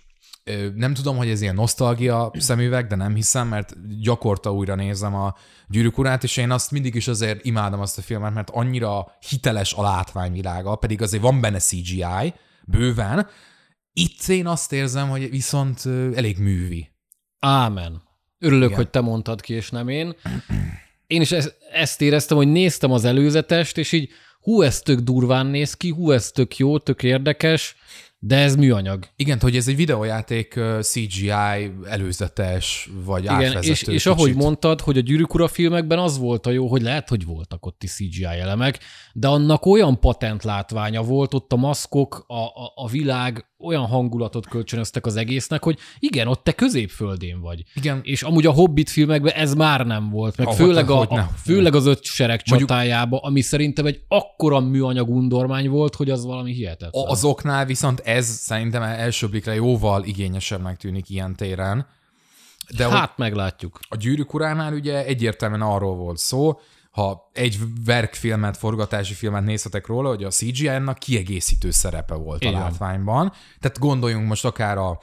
nem 0.76 0.94
tudom, 0.94 1.18
hogy 1.18 1.30
ez 1.30 1.42
ilyen 1.42 1.56
nosztalgia 1.56 2.32
szemüveg, 2.34 2.88
de 2.88 2.96
nem 2.96 3.16
hiszem, 3.16 3.48
mert 3.48 4.00
gyakorta 4.00 4.54
újra 4.54 4.76
nézem 4.76 5.16
a 5.16 5.36
Gyűrűk 5.68 5.98
urát, 5.98 6.24
és 6.24 6.38
én 6.38 6.52
azt 6.52 6.72
mindig 6.72 6.96
is 6.96 7.08
azért 7.08 7.46
imádom 7.46 7.80
azt 7.80 7.98
a 7.98 8.02
filmet, 8.02 8.34
mert 8.34 8.50
annyira 8.50 9.12
hiteles 9.30 9.74
a 9.74 9.82
látványvilága, 9.82 10.76
pedig 10.76 11.02
azért 11.02 11.22
van 11.22 11.42
benne 11.42 11.60
CGI, 11.60 12.34
bőven. 12.66 13.28
Itt 13.94 14.28
én 14.28 14.48
azt 14.48 14.74
érzem, 14.74 15.10
hogy 15.10 15.30
viszont 15.30 15.86
elég 16.16 16.38
művi. 16.38 16.90
Ámen. 17.40 18.02
Örülök, 18.40 18.66
Igen. 18.66 18.78
hogy 18.78 18.90
te 18.90 19.02
mondtad 19.02 19.42
ki, 19.42 19.54
és 19.54 19.70
nem 19.70 19.88
én. 19.88 20.16
Én 21.08 21.22
is 21.22 21.32
ezt, 21.32 21.58
ezt 21.72 22.02
éreztem, 22.02 22.38
hogy 22.38 22.48
néztem 22.48 22.92
az 22.92 23.06
előzetest, 23.06 23.78
és 23.78 23.92
így 23.92 24.10
hú, 24.42 24.62
ez 24.62 24.80
tök 24.80 25.00
durván 25.00 25.46
néz 25.46 25.74
ki, 25.74 25.90
hú, 25.90 26.12
ez 26.12 26.32
tök 26.32 26.58
jó, 26.58 26.78
tök 26.78 27.04
érdekes, 27.04 27.76
de 28.22 28.36
ez 28.38 28.56
műanyag. 28.56 29.06
Igen, 29.16 29.40
hogy 29.40 29.56
ez 29.56 29.68
egy 29.68 29.76
videójáték 29.76 30.60
CGI 30.82 31.32
előzetes, 31.84 32.90
vagy 33.06 33.24
Igen, 33.24 33.36
átvezető 33.36 33.70
és, 33.72 33.82
és 33.82 33.84
kicsit. 33.88 34.08
ahogy 34.12 34.36
mondtad, 34.36 34.82
hogy 34.82 34.98
a 34.98 35.02
Gyűrűk 35.02 35.34
Ura 35.34 35.48
filmekben 35.48 36.00
az 36.00 36.18
volt 36.18 36.46
a 36.46 36.50
jó, 36.52 36.68
hogy 36.68 36.82
lehet, 36.82 37.10
hogy 37.10 37.26
voltak 37.26 37.66
ott 37.66 37.84
is 37.84 37.92
CGI 37.92 38.24
elemek, 38.24 38.80
de 39.14 39.28
annak 39.28 39.66
olyan 39.66 40.00
patent 40.00 40.44
látványa 40.44 41.02
volt, 41.02 41.34
ott 41.34 41.54
a 41.54 41.56
maszkok, 41.56 42.24
a, 42.28 42.34
a, 42.44 42.72
a 42.76 42.88
világ 42.88 43.44
olyan 43.62 43.86
hangulatot 43.86 44.48
kölcsönöztek 44.48 45.06
az 45.06 45.16
egésznek, 45.16 45.64
hogy 45.64 45.78
igen, 46.00 46.28
ott 46.28 46.44
te 46.44 46.52
középföldén 46.52 47.40
vagy. 47.42 47.64
Igen, 47.76 48.00
És 48.04 48.24
amúgy 48.24 48.46
a 48.46 48.52
Hobbit 48.52 48.90
filmekben 48.90 49.34
ez 49.34 49.54
már 49.54 49.86
nem 49.86 50.10
volt, 50.10 50.38
meg 50.38 50.48
Ah, 50.48 50.54
főleg, 50.54 50.90
a, 50.90 51.00
a, 51.02 51.30
főleg 51.44 51.76
az 51.76 51.86
öt 51.86 52.04
sereg 52.04 52.42
Mondjuk- 52.50 52.70
csatájába, 52.70 53.18
ami 53.18 53.42
szerintem 53.42 53.86
egy 53.86 54.00
akkora 54.08 54.60
műanyag 54.60 55.10
undormány 55.10 55.70
volt, 55.70 55.96
hogy 55.96 56.10
az 56.10 56.26
valami 56.26 56.54
hihetetlen. 56.54 57.06
azoknál 57.08 57.66
viszont 57.66 58.00
ez 58.10 58.26
szerintem 58.26 58.82
első 58.82 59.30
blikre 59.30 59.54
jóval 59.54 60.04
igényesebbnek 60.04 60.78
tűnik 60.78 61.10
ilyen 61.10 61.36
téren. 61.36 61.88
De 62.78 62.90
hát 62.90 63.18
meglátjuk. 63.18 63.80
a 63.90 63.96
Gyűrűk 63.96 64.34
uránál 64.34 64.74
ugye 64.74 65.06
egyértelműen 65.06 65.62
arról 65.62 65.96
volt 65.96 66.18
szó, 66.18 66.60
ha 66.92 67.30
egy 67.34 67.58
verkfilmet, 67.86 68.58
forgatási 68.58 69.14
filmet 69.14 69.44
nézhetek 69.44 69.88
róla, 69.88 70.10
hogy 70.10 70.24
a 70.24 70.30
CGI-nak 70.30 70.98
kiegészítő 70.98 71.72
szerepe 71.72 72.14
volt 72.14 72.44
Így 72.44 72.54
a 72.54 72.60
látványban. 72.60 73.34
Tehát 73.60 73.80
gondoljunk 73.80 74.28
most 74.28 74.46
akár 74.46 74.78
a, 74.78 75.00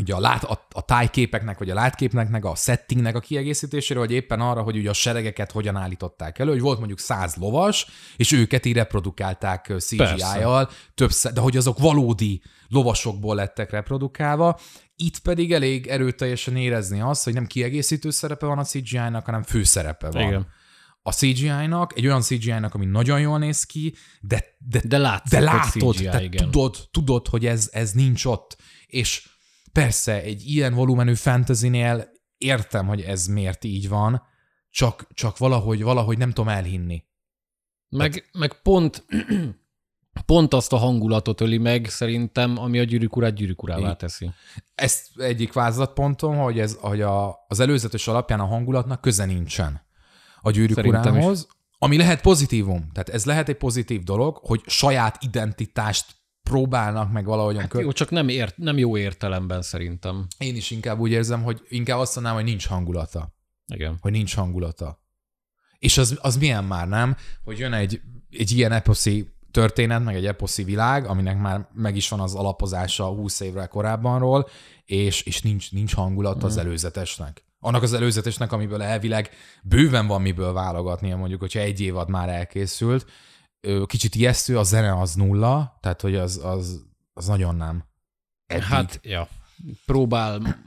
ugye 0.00 0.14
a, 0.14 0.20
lát, 0.20 0.44
a, 0.44 0.66
a 0.70 0.84
tájképeknek, 0.84 1.58
vagy 1.58 1.70
a 1.70 1.74
látképnek, 1.74 2.44
a 2.44 2.54
settingnek 2.54 3.16
a 3.16 3.20
kiegészítésére, 3.20 3.98
vagy 3.98 4.12
éppen 4.12 4.40
arra, 4.40 4.62
hogy 4.62 4.76
ugye 4.76 4.90
a 4.90 4.92
seregeket 4.92 5.52
hogyan 5.52 5.76
állították 5.76 6.38
elő, 6.38 6.50
hogy 6.50 6.60
volt 6.60 6.78
mondjuk 6.78 6.98
száz 6.98 7.34
lovas, 7.34 7.86
és 8.16 8.32
őket 8.32 8.66
így 8.66 8.74
reprodukálták 8.74 9.72
CGI-jal, 9.78 10.70
több, 10.94 11.10
de 11.34 11.40
hogy 11.40 11.56
azok 11.56 11.78
valódi 11.78 12.42
lovasokból 12.68 13.34
lettek 13.34 13.70
reprodukálva, 13.70 14.58
itt 14.96 15.18
pedig 15.18 15.52
elég 15.52 15.86
erőteljesen 15.86 16.56
érezni 16.56 17.00
azt, 17.00 17.24
hogy 17.24 17.34
nem 17.34 17.46
kiegészítő 17.46 18.10
szerepe 18.10 18.46
van 18.46 18.58
a 18.58 18.64
CGI-nak, 18.64 19.24
hanem 19.24 19.42
főszerepe 19.42 20.10
van. 20.10 20.22
Igen. 20.22 20.46
A 21.02 21.12
CGI-nak, 21.12 21.96
egy 21.96 22.06
olyan 22.06 22.20
CGI-nak, 22.20 22.74
ami 22.74 22.84
nagyon 22.86 23.20
jól 23.20 23.38
néz 23.38 23.64
ki, 23.64 23.94
de, 24.20 24.44
de, 24.58 24.80
De 24.84 24.98
látszik, 24.98 25.30
de 25.30 25.40
látod, 25.40 25.94
CGI, 25.94 26.04
te 26.04 26.22
igen. 26.22 26.44
tudod, 26.44 26.76
tudod, 26.90 27.28
hogy 27.28 27.46
ez, 27.46 27.68
ez 27.72 27.92
nincs 27.92 28.24
ott. 28.24 28.56
És 28.86 29.28
persze 29.72 30.22
egy 30.22 30.46
ilyen 30.46 30.74
volumenű 30.74 31.14
fantasynél 31.14 32.10
értem, 32.38 32.86
hogy 32.86 33.00
ez 33.00 33.26
miért 33.26 33.64
így 33.64 33.88
van, 33.88 34.22
csak, 34.70 35.06
csak 35.14 35.38
valahogy, 35.38 35.82
valahogy 35.82 36.18
nem 36.18 36.28
tudom 36.28 36.48
elhinni. 36.48 37.04
Meg, 37.88 38.28
meg 38.32 38.62
pont, 38.62 39.04
pont 40.26 40.54
azt 40.54 40.72
a 40.72 40.76
hangulatot 40.76 41.40
öli 41.40 41.58
meg 41.58 41.88
szerintem, 41.88 42.58
ami 42.58 42.78
a 42.78 42.84
gyűrűk 42.84 43.16
urát 43.16 43.34
gyűrűk 43.34 43.62
urává 43.62 43.94
teszi. 43.94 44.30
Ez 44.74 45.02
egyik 45.16 45.52
vázlatpontom, 45.52 46.36
hogy, 46.36 46.60
ez, 46.60 46.76
hogy 46.80 47.00
a, 47.00 47.44
az 47.48 47.60
előzetes 47.60 48.08
alapján 48.08 48.40
a 48.40 48.46
hangulatnak 48.46 49.00
köze 49.00 49.24
nincsen 49.24 49.86
a 50.40 50.50
gyűrűk 50.50 50.76
Szerintem 50.76 51.14
urához, 51.14 51.48
ami 51.78 51.96
lehet 51.96 52.20
pozitívum. 52.20 52.90
Tehát 52.92 53.08
ez 53.08 53.24
lehet 53.24 53.48
egy 53.48 53.56
pozitív 53.56 54.02
dolog, 54.02 54.38
hogy 54.42 54.62
saját 54.66 55.22
identitást 55.22 56.16
próbálnak 56.48 57.12
meg 57.12 57.24
valahogyan 57.24 57.60
hát 57.60 57.80
Jó, 57.80 57.92
csak 57.92 58.10
nem, 58.10 58.28
ért, 58.28 58.56
nem 58.56 58.78
jó 58.78 58.96
értelemben 58.96 59.62
szerintem. 59.62 60.26
Én 60.38 60.56
is 60.56 60.70
inkább 60.70 60.98
úgy 60.98 61.10
érzem, 61.10 61.42
hogy 61.42 61.62
inkább 61.68 61.98
azt 61.98 62.14
mondanám, 62.14 62.40
hogy 62.40 62.48
nincs 62.48 62.66
hangulata. 62.66 63.34
Igen. 63.66 63.96
Hogy 64.00 64.12
nincs 64.12 64.34
hangulata. 64.34 65.02
És 65.78 65.98
az, 65.98 66.18
az 66.20 66.36
milyen 66.36 66.64
már, 66.64 66.88
nem? 66.88 67.16
Hogy 67.44 67.58
jön 67.58 67.72
egy, 67.72 68.00
egy 68.30 68.50
ilyen 68.50 68.72
eposzi 68.72 69.32
történet, 69.50 70.04
meg 70.04 70.14
egy 70.14 70.26
eposzi 70.26 70.64
világ, 70.64 71.06
aminek 71.06 71.38
már 71.40 71.68
meg 71.74 71.96
is 71.96 72.08
van 72.08 72.20
az 72.20 72.34
alapozása 72.34 73.06
20 73.06 73.40
évvel 73.40 73.68
korábbanról, 73.68 74.48
és, 74.84 75.22
és 75.22 75.40
nincs, 75.40 75.72
nincs 75.72 75.94
hangulat 75.94 76.42
az 76.42 76.56
előzetesnek. 76.56 77.44
Annak 77.60 77.82
az 77.82 77.92
előzetesnek, 77.92 78.52
amiből 78.52 78.82
elvileg 78.82 79.30
bőven 79.62 80.06
van 80.06 80.22
miből 80.22 80.52
válogatnia, 80.52 81.16
mondjuk, 81.16 81.40
hogyha 81.40 81.60
egy 81.60 81.80
évad 81.80 82.08
már 82.08 82.28
elkészült. 82.28 83.06
Kicsit 83.86 84.14
ijesztő, 84.14 84.58
a 84.58 84.62
zene 84.62 85.00
az 85.00 85.14
nulla, 85.14 85.78
tehát 85.80 86.00
hogy 86.00 86.14
az, 86.14 86.40
az, 86.44 86.84
az 87.12 87.26
nagyon 87.26 87.56
nem. 87.56 87.84
Eddig. 88.46 88.64
Hát, 88.64 89.00
ja. 89.02 89.28
Próbál, 89.86 90.64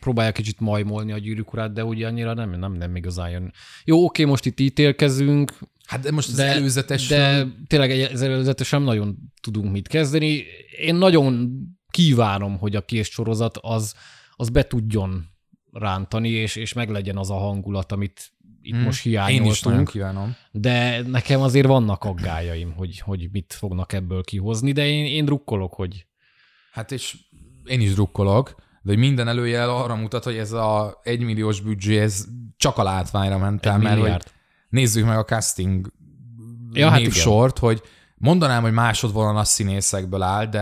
próbálja 0.00 0.32
kicsit 0.32 0.60
majmolni 0.60 1.12
a 1.12 1.18
gyűrűk 1.18 1.52
urát, 1.52 1.72
de 1.72 1.84
ugye 1.84 2.06
annyira 2.06 2.34
nem, 2.34 2.50
nem, 2.50 2.72
nem 2.72 2.96
igazán 2.96 3.30
jön. 3.30 3.52
Jó, 3.84 4.04
oké, 4.04 4.24
most 4.24 4.46
itt 4.46 4.60
ítélkezünk, 4.60 5.52
Hát 5.88 6.00
de 6.00 6.10
most 6.10 6.28
az 6.28 6.34
de, 6.34 6.44
előzetes... 6.44 7.06
de 7.06 7.46
tényleg 7.66 8.10
az 8.12 8.22
előzetes 8.22 8.70
nem 8.70 8.82
nagyon 8.82 9.16
tudunk 9.40 9.72
mit 9.72 9.88
kezdeni. 9.88 10.44
Én 10.78 10.94
nagyon 10.94 11.50
kívánom, 11.90 12.58
hogy 12.58 12.76
a 12.76 12.84
kész 12.84 13.08
sorozat 13.08 13.58
az, 13.60 13.94
az 14.32 14.48
be 14.48 14.66
tudjon 14.66 15.26
rántani, 15.72 16.28
és, 16.28 16.56
és 16.56 16.72
meglegyen 16.72 17.16
az 17.16 17.30
a 17.30 17.34
hangulat, 17.34 17.92
amit 17.92 18.32
itt 18.68 18.74
Hmm. 18.74 18.84
most 18.84 19.06
Én 19.06 19.12
hiányoltunk. 19.12 19.88
kívánom. 19.88 20.36
De 20.50 21.02
nekem 21.02 21.40
azért 21.40 21.66
vannak 21.66 22.04
aggájaim, 22.04 22.72
hogy, 22.76 22.98
hogy 22.98 23.28
mit 23.32 23.54
fognak 23.58 23.92
ebből 23.92 24.22
kihozni, 24.22 24.72
de 24.72 24.86
én, 24.86 25.04
én 25.04 25.24
drukkolok, 25.24 25.74
hogy 25.74 26.06
Hát 26.72 26.92
és 26.92 27.16
én 27.64 27.80
is 27.80 27.92
drukkolok, 27.94 28.54
de 28.82 28.90
hogy 28.90 28.98
minden 28.98 29.28
előjel 29.28 29.70
arra 29.70 29.94
mutat, 29.94 30.24
hogy 30.24 30.36
ez 30.36 30.52
a 30.52 31.00
egymilliós 31.02 31.60
büdzsé, 31.60 31.98
ez 31.98 32.24
csak 32.56 32.78
a 32.78 32.82
látványra 32.82 33.38
ment 33.38 33.66
el, 33.66 33.78
mert 33.78 34.00
hogy 34.00 34.22
nézzük 34.68 35.06
meg 35.06 35.18
a 35.18 35.24
casting 35.24 35.92
Ja, 36.72 36.88
hát 36.88 36.98
névsort, 37.00 37.58
hogy 37.58 37.82
mondanám, 38.14 38.62
hogy 38.62 38.72
másodvonalas 38.72 39.48
színészekből 39.48 40.22
áll, 40.22 40.44
de 40.44 40.60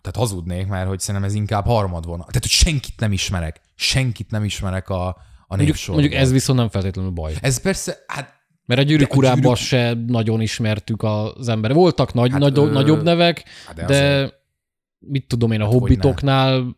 tehát 0.00 0.16
hazudnék, 0.16 0.66
mert 0.66 0.88
hogy 0.88 0.98
szerintem 1.00 1.28
ez 1.30 1.34
inkább 1.34 1.64
harmadvonal. 1.66 2.26
Tehát, 2.26 2.40
hogy 2.40 2.50
senkit 2.50 3.00
nem 3.00 3.12
ismerek. 3.12 3.60
Senkit 3.74 4.30
nem 4.30 4.44
ismerek 4.44 4.88
a, 4.88 5.16
a 5.50 5.56
Mondjuk, 5.56 5.76
mondjuk 5.86 6.12
ez 6.12 6.32
viszont 6.32 6.58
nem 6.58 6.68
feltétlenül 6.68 7.10
baj. 7.10 7.34
Ez 7.40 7.60
persze, 7.60 7.96
hát 8.06 8.36
Mert 8.64 8.80
a 8.80 8.84
gyűrűk 8.84 9.16
urában 9.16 9.40
gyűrűk- 9.40 9.56
se 9.56 9.94
nagyon 10.06 10.40
ismertük 10.40 11.02
az 11.02 11.48
ember. 11.48 11.72
Voltak 11.72 12.12
nagy, 12.14 12.30
Hát, 12.30 12.40
nagy, 12.40 12.58
ö, 12.58 12.70
nagyobb 12.70 13.02
nevek, 13.02 13.44
hát 13.66 13.76
de, 13.76 13.84
azért- 13.84 14.30
de 14.30 14.36
mit 14.98 15.26
tudom 15.26 15.52
én, 15.52 15.60
a 15.60 15.64
Hát 15.64 15.72
hobbitoknál 15.72 16.76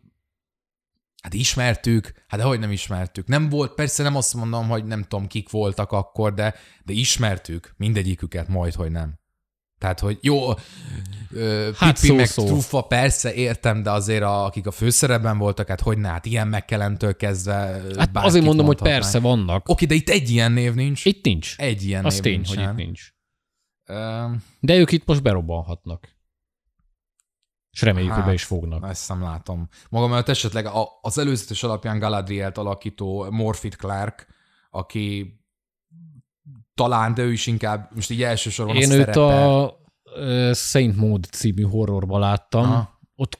Hát 1.23 1.33
ismertük, 1.33 2.11
hát 2.27 2.39
de 2.39 2.45
hogy 2.45 2.59
nem 2.59 2.71
ismertük. 2.71 3.27
Nem 3.27 3.49
volt, 3.49 3.73
persze 3.73 4.03
nem 4.03 4.15
azt 4.15 4.33
mondom, 4.33 4.67
hogy 4.67 4.85
nem 4.85 5.01
tudom, 5.03 5.27
kik 5.27 5.49
voltak 5.49 5.91
akkor, 5.91 6.33
de, 6.33 6.53
de 6.83 6.93
ismertük 6.93 7.73
mindegyiküket, 7.77 8.47
majd, 8.47 8.73
hogy 8.73 8.91
nem. 8.91 9.19
Tehát, 9.81 9.99
hogy 9.99 10.17
jó, 10.21 10.49
ö, 11.31 11.63
Hát 11.65 11.75
hát 11.75 11.99
Pippi 12.01 12.15
meg 12.15 12.25
szó-szó. 12.25 12.47
Truffa, 12.47 12.81
persze 12.81 13.33
értem, 13.33 13.83
de 13.83 13.91
azért 13.91 14.23
a, 14.23 14.45
akik 14.45 14.67
a 14.67 14.71
főszerepben 14.71 15.37
voltak, 15.37 15.67
hát 15.67 15.81
hogy 15.81 15.97
ne, 15.97 16.07
hát 16.07 16.25
ilyen 16.25 16.47
megkelentől 16.47 17.15
kezdve 17.15 17.81
hát 17.97 18.09
azért 18.13 18.45
mondom, 18.45 18.65
hogy 18.65 18.81
persze 18.81 19.19
vannak. 19.19 19.69
Oké, 19.69 19.85
de 19.85 19.93
itt 19.93 20.09
egy 20.09 20.29
ilyen 20.29 20.51
név 20.51 20.73
nincs. 20.73 21.05
Itt 21.05 21.25
nincs. 21.25 21.55
Egy 21.57 21.83
ilyen 21.83 22.05
Az 22.05 22.13
név 22.13 22.21
tény, 22.21 22.33
nincsen. 22.33 22.57
hogy 22.65 22.79
itt 22.79 22.85
nincs. 22.85 23.13
De 24.59 24.75
ők 24.75 24.91
itt 24.91 25.05
most 25.05 25.21
berobbanhatnak. 25.23 26.15
És 27.71 27.81
reméljük, 27.81 28.11
hogy 28.11 28.21
be 28.21 28.25
Hát, 28.27 28.35
is 28.35 28.43
fognak. 28.43 28.89
Ezt 28.89 29.09
nem 29.09 29.21
látom. 29.21 29.69
Magam 29.89 30.09
mert 30.09 30.29
esetleg 30.29 30.67
az 31.01 31.17
előzetes 31.17 31.63
alapján 31.63 31.99
Galadrielt 31.99 32.57
alakító 32.57 33.31
Morfit 33.31 33.75
Clark, 33.75 34.27
aki 34.69 35.35
talán, 36.81 37.13
de 37.13 37.21
ő 37.21 37.31
is 37.31 37.47
inkább, 37.47 37.89
most 37.95 38.11
így 38.11 38.23
elsősorban 38.23 38.75
Én 38.75 38.91
őt 38.91 39.15
a 39.15 39.79
Saint 40.53 40.95
Maud 40.95 41.25
című 41.31 41.61
horrorban 41.61 42.19
láttam. 42.19 42.63
Aha. 42.63 42.99
Ott 43.15 43.39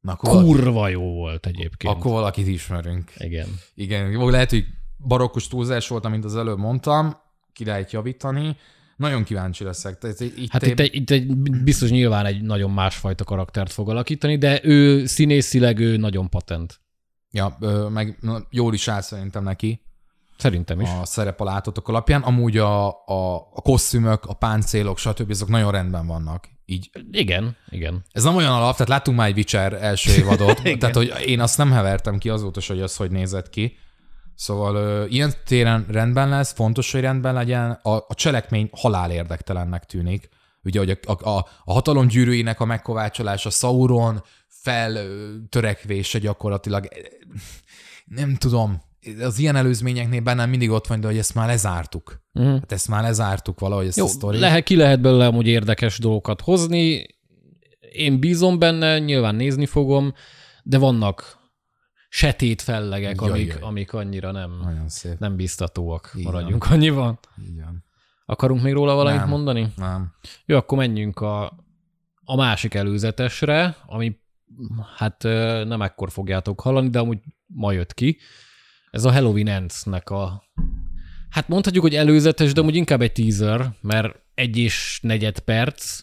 Na, 0.00 0.12
akkor, 0.12 0.30
valaki, 0.30 0.48
kurva 0.48 0.88
jó 0.88 1.12
volt 1.12 1.46
egyébként. 1.46 1.94
akkor 1.94 2.12
valakit 2.12 2.46
ismerünk. 2.46 3.12
Igen. 3.16 3.46
Igen, 3.74 4.30
lehet, 4.30 4.50
hogy 4.50 4.64
barokkos 4.98 5.48
túlzás 5.48 5.88
volt, 5.88 6.04
amint 6.04 6.24
az 6.24 6.36
előbb 6.36 6.58
mondtam, 6.58 7.16
ki 7.52 7.64
lehet 7.64 7.92
javítani, 7.92 8.56
Nagyon 8.96 9.24
kíváncsi 9.24 9.64
leszek. 9.64 9.98
Tehát 9.98 10.20
itt 10.20 10.50
Hát 10.50 10.66
itt 10.66 10.80
egy, 10.80 10.94
itt 10.94 11.10
egy 11.10 11.36
biztos 11.36 11.90
nyilván 11.90 12.26
egy 12.26 12.42
nagyon 12.42 12.70
másfajta 12.70 13.24
karaktert 13.24 13.72
fog 13.72 13.90
alakítani, 13.90 14.38
de 14.38 14.60
ő 14.62 15.06
színészileg 15.06 15.78
ő 15.78 15.96
nagyon 15.96 16.28
patent. 16.28 16.80
Ja, 17.30 17.56
meg 17.88 18.18
jól 18.50 18.74
is 18.74 18.88
áll 18.88 19.00
szerintem 19.00 19.42
neki 19.42 19.80
Szerintem 20.40 20.80
is. 20.80 20.88
a 21.00 21.04
szerepalátotok 21.04 21.88
alapján. 21.88 22.22
Amúgy 22.22 22.56
a, 22.56 22.88
a, 22.88 23.34
a 23.36 23.60
kosztümök, 23.62 24.24
a 24.24 24.32
páncélok, 24.32 24.98
stb. 24.98 25.30
azok 25.30 25.48
nagyon 25.48 25.70
rendben 25.70 26.06
vannak. 26.06 26.48
Így. 26.64 26.90
Igen, 27.10 27.56
igen. 27.68 28.04
Ez 28.12 28.22
nem 28.22 28.36
olyan 28.36 28.52
alap, 28.52 28.72
tehát 28.72 28.88
láttunk 28.88 29.16
már 29.16 29.28
egy 29.28 29.36
Witcher 29.36 29.72
első 29.72 30.14
évadot, 30.14 30.62
tehát 30.78 30.96
hogy 30.96 31.12
én 31.26 31.40
azt 31.40 31.58
nem 31.58 31.70
hevertem 31.70 32.18
ki 32.18 32.28
azóta, 32.28 32.60
hogy 32.66 32.80
az 32.80 32.96
hogy 32.96 33.10
nézett 33.10 33.50
ki. 33.50 33.76
Szóval 34.34 34.74
ö, 34.74 35.04
ilyen 35.06 35.32
téren 35.44 35.86
rendben 35.88 36.28
lesz, 36.28 36.52
fontos, 36.52 36.92
hogy 36.92 37.00
rendben 37.00 37.34
legyen. 37.34 37.70
A, 37.70 37.90
a 37.90 38.14
cselekmény 38.14 38.70
halál 38.72 39.10
érdektelennek 39.10 39.84
tűnik. 39.84 40.28
Ugye, 40.64 40.78
hogy 40.78 40.90
a, 40.90 41.12
a, 41.12 41.28
a, 41.28 41.46
a 41.64 41.72
hatalom 41.72 42.06
gyűrűinek 42.06 42.60
a 42.60 42.64
megkovácsolása, 42.64 43.50
Sauron 43.50 44.22
feltörekvése 44.48 46.18
gyakorlatilag, 46.18 46.86
eh, 46.90 47.00
nem 48.04 48.36
tudom, 48.36 48.82
az 49.20 49.38
ilyen 49.38 49.56
előzményeknél 49.56 50.20
bennem 50.20 50.50
mindig 50.50 50.70
ott 50.70 50.86
van, 50.86 51.00
de 51.00 51.06
hogy 51.06 51.18
ezt 51.18 51.34
már 51.34 51.46
lezártuk. 51.46 52.22
Uh-huh. 52.32 52.52
Hát 52.52 52.72
ezt 52.72 52.88
már 52.88 53.02
lezártuk 53.02 53.60
valahogy, 53.60 53.86
ezt 53.86 53.96
Jó, 53.96 54.04
a 54.04 54.08
sztorit. 54.08 54.40
lehet, 54.40 54.64
ki 54.64 54.76
lehet 54.76 55.00
belőle 55.00 55.26
amúgy 55.26 55.46
érdekes 55.46 55.98
dolgokat 55.98 56.40
hozni. 56.40 57.06
Én 57.92 58.20
bízom 58.20 58.58
benne, 58.58 58.98
nyilván 58.98 59.34
nézni 59.34 59.66
fogom, 59.66 60.12
de 60.62 60.78
vannak 60.78 61.38
setét 62.08 62.62
fellegek, 62.62 63.20
Jaj, 63.20 63.30
amik, 63.30 63.48
jaj. 63.48 63.60
amik 63.60 63.92
annyira 63.92 64.30
nem, 64.30 64.50
nem 65.18 65.36
biztatóak. 65.36 66.12
Így 66.16 66.24
Maradjunk 66.24 66.64
annyiban. 66.64 67.18
Van. 67.64 67.84
Akarunk 68.26 68.62
még 68.62 68.72
róla 68.72 68.94
valamit 68.94 69.20
Nem. 69.20 69.28
mondani? 69.28 69.72
Nem. 69.76 70.12
Jó, 70.44 70.56
akkor 70.56 70.78
menjünk 70.78 71.20
a, 71.20 71.58
a 72.24 72.36
másik 72.36 72.74
előzetesre, 72.74 73.76
ami 73.86 74.18
hát 74.96 75.22
nem 75.64 75.82
ekkor 75.82 76.10
fogjátok 76.10 76.60
hallani, 76.60 76.88
de 76.90 76.98
amúgy 76.98 77.18
ma 77.46 77.72
jött 77.72 77.94
ki. 77.94 78.18
Ez 78.90 79.04
a 79.04 79.12
Halloween 79.12 79.48
Ends-nek 79.48 80.10
a 80.10 80.42
hát 81.30 81.48
mondhatjuk, 81.48 81.82
hogy 81.82 81.94
előzetes, 81.94 82.52
de 82.52 82.60
amúgy 82.60 82.76
inkább 82.76 83.00
egy 83.00 83.12
teaser, 83.12 83.74
mert 83.80 84.14
egy 84.34 84.56
és 84.56 84.98
negyed 85.02 85.38
perc, 85.38 86.02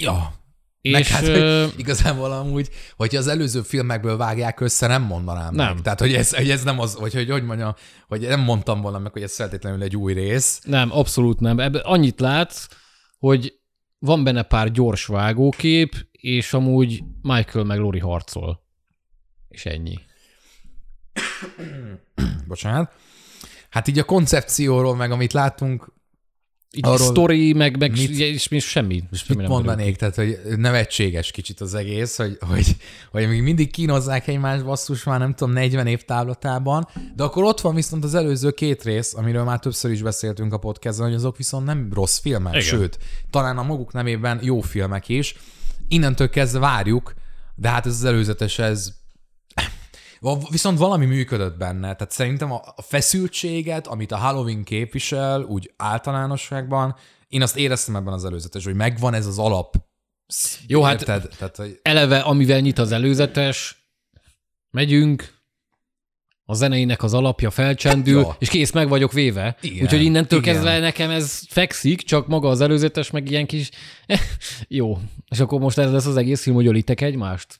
Ja, 0.00 0.32
és 0.80 0.92
Meg 0.92 1.06
hát, 1.06 1.26
hogy 1.26 1.72
igazából 1.76 2.32
amúgy, 2.32 2.68
hogyha 2.96 3.18
az 3.18 3.26
előző 3.26 3.62
filmekből 3.62 4.16
vágják 4.16 4.60
össze, 4.60 4.86
nem 4.86 5.02
mondanám 5.02 5.54
Nem. 5.54 5.74
meg. 5.74 5.82
Tehát, 5.82 6.00
hogy 6.00 6.14
ez, 6.14 6.34
hogy 6.34 6.50
ez 6.50 6.62
nem 6.62 6.78
az, 6.78 6.98
vagy 6.98 7.12
hogy, 7.14 7.30
hogy 7.30 7.44
mondjam, 7.44 7.74
hogy 8.08 8.20
nem 8.20 8.40
mondtam 8.40 8.80
volna 8.80 8.98
meg, 8.98 9.12
hogy 9.12 9.22
ez 9.22 9.34
feltétlenül 9.34 9.82
egy 9.82 9.96
új 9.96 10.12
rész. 10.12 10.60
nem, 10.64 10.92
abszolút 10.92 11.40
nem. 11.40 11.60
Ebben 11.60 11.80
annyit 11.84 12.20
látsz, 12.20 12.66
hogy 13.18 13.58
van 13.98 14.24
benne 14.24 14.42
pár 14.42 14.70
gyors 14.70 15.06
vágókép, 15.06 16.08
és 16.10 16.52
amúgy 16.52 17.02
Michael 17.22 17.64
meg 17.64 17.78
Lori 17.78 17.98
harcol. 17.98 18.66
És 19.48 19.66
ennyi. 19.66 19.98
Bocsánat. 22.48 22.92
Hát 23.70 23.88
így 23.88 23.98
a 23.98 24.04
koncepcióról, 24.04 24.96
meg 24.96 25.10
amit 25.10 25.32
látunk, 25.32 25.96
Így 26.72 26.84
Arról 26.86 26.98
sztori, 27.06 27.52
meg, 27.52 27.78
meg 27.78 27.90
mit- 27.90 28.08
mit, 28.08 28.18
és, 28.18 28.46
és 28.46 28.64
semmi. 28.68 28.68
semmi 28.68 28.94
mit 29.10 29.28
nem 29.28 29.36
derül 29.36 29.52
mondanék, 29.52 29.96
tehát 29.96 30.14
hogy 30.14 30.38
nevetséges 30.56 31.30
kicsit 31.30 31.60
az 31.60 31.74
egész, 31.74 32.16
hogy, 32.16 32.38
hogy, 32.40 32.76
hogy 33.10 33.28
még 33.28 33.42
mindig 33.42 33.70
kínozzák 33.70 34.26
egymást 34.26 34.64
basszus 34.64 35.04
már 35.04 35.18
nem 35.18 35.34
tudom 35.34 35.52
40 35.52 35.86
év 35.86 36.02
távlatában, 36.04 36.88
de 37.16 37.22
akkor 37.22 37.44
ott 37.44 37.60
van 37.60 37.74
viszont 37.74 38.04
az 38.04 38.14
előző 38.14 38.50
két 38.50 38.82
rész, 38.82 39.14
amiről 39.14 39.44
már 39.44 39.58
többször 39.58 39.90
is 39.90 40.02
beszéltünk 40.02 40.52
a 40.52 40.58
podcastban, 40.58 41.06
hogy 41.06 41.16
azok 41.16 41.36
viszont 41.36 41.66
nem 41.66 41.88
rossz 41.92 42.18
filmek, 42.18 42.52
Igen. 42.52 42.64
sőt, 42.64 42.98
talán 43.30 43.58
a 43.58 43.62
maguk 43.62 43.92
nemében 43.92 44.38
jó 44.42 44.60
filmek 44.60 45.08
is. 45.08 45.34
Innentől 45.88 46.28
kezdve 46.30 46.58
várjuk, 46.58 47.14
de 47.54 47.68
hát 47.68 47.86
ez 47.86 47.92
az 47.92 48.04
előzetes, 48.04 48.58
ez 48.58 48.94
Viszont 50.50 50.78
valami 50.78 51.06
működött 51.06 51.56
benne, 51.56 51.94
tehát 51.94 52.10
szerintem 52.10 52.52
a 52.52 52.62
feszültséget, 52.76 53.86
amit 53.86 54.12
a 54.12 54.16
Halloween 54.16 54.64
képvisel, 54.64 55.42
úgy 55.42 55.72
általánosságban, 55.76 56.96
én 57.28 57.42
azt 57.42 57.56
éreztem 57.56 57.96
ebben 57.96 58.12
az 58.12 58.24
előzetes, 58.24 58.64
hogy 58.64 58.74
megvan 58.74 59.14
ez 59.14 59.26
az 59.26 59.38
alap. 59.38 59.76
Jó, 60.66 60.82
hát- 60.82 61.00
Érted? 61.00 61.28
Tehát, 61.38 61.56
hogy 61.56 61.78
eleve, 61.82 62.18
amivel 62.18 62.60
nyit 62.60 62.78
az 62.78 62.92
előzetes, 62.92 63.90
megyünk, 64.70 65.36
a 66.50 66.54
zeneinek 66.54 67.02
az 67.02 67.14
alapja 67.14 67.50
felcsendül, 67.50 68.20
ja. 68.20 68.36
és 68.38 68.48
kész, 68.48 68.72
meg 68.72 68.88
vagyok 68.88 69.12
véve. 69.12 69.56
Igen, 69.60 69.82
Úgyhogy 69.82 70.02
innentől 70.02 70.38
igen. 70.38 70.52
kezdve 70.54 70.78
nekem 70.78 71.10
ez 71.10 71.42
fekszik, 71.48 72.02
csak 72.02 72.26
maga 72.26 72.48
az 72.48 72.60
előzetes, 72.60 73.10
meg 73.10 73.30
ilyen 73.30 73.46
kis... 73.46 73.70
Jó. 74.68 74.98
És 75.30 75.40
akkor 75.40 75.60
most 75.60 75.78
ez 75.78 75.92
lesz 75.92 76.06
az 76.06 76.16
egész 76.16 76.42
film, 76.42 76.56
hogy 76.56 76.66
ölitek 76.66 77.00
egymást? 77.00 77.58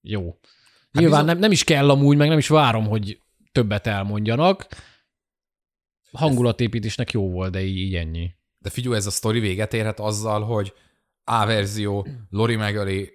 Jó. 0.00 0.38
Hát 0.98 1.06
Nyilván 1.06 1.20
bizony- 1.24 1.26
nem, 1.26 1.38
nem 1.38 1.52
is 1.52 1.64
kell 1.64 1.90
amúgy, 1.90 2.16
meg 2.16 2.28
nem 2.28 2.38
is 2.38 2.48
várom, 2.48 2.86
hogy 2.86 3.20
többet 3.52 3.86
elmondjanak. 3.86 4.66
Hangulatépítésnek 6.12 7.10
jó 7.12 7.30
volt, 7.30 7.52
de 7.52 7.60
így, 7.62 7.76
így 7.76 7.94
ennyi. 7.94 8.30
de 8.58 8.70
figyelj, 8.70 8.96
ez 8.96 9.06
a 9.06 9.10
sztori 9.10 9.40
véget 9.40 9.74
érhet 9.74 10.00
azzal, 10.00 10.42
hogy 10.42 10.72
A 11.24 11.46
verzió 11.46 12.06
Lori 12.30 12.56
megöli 12.56 13.10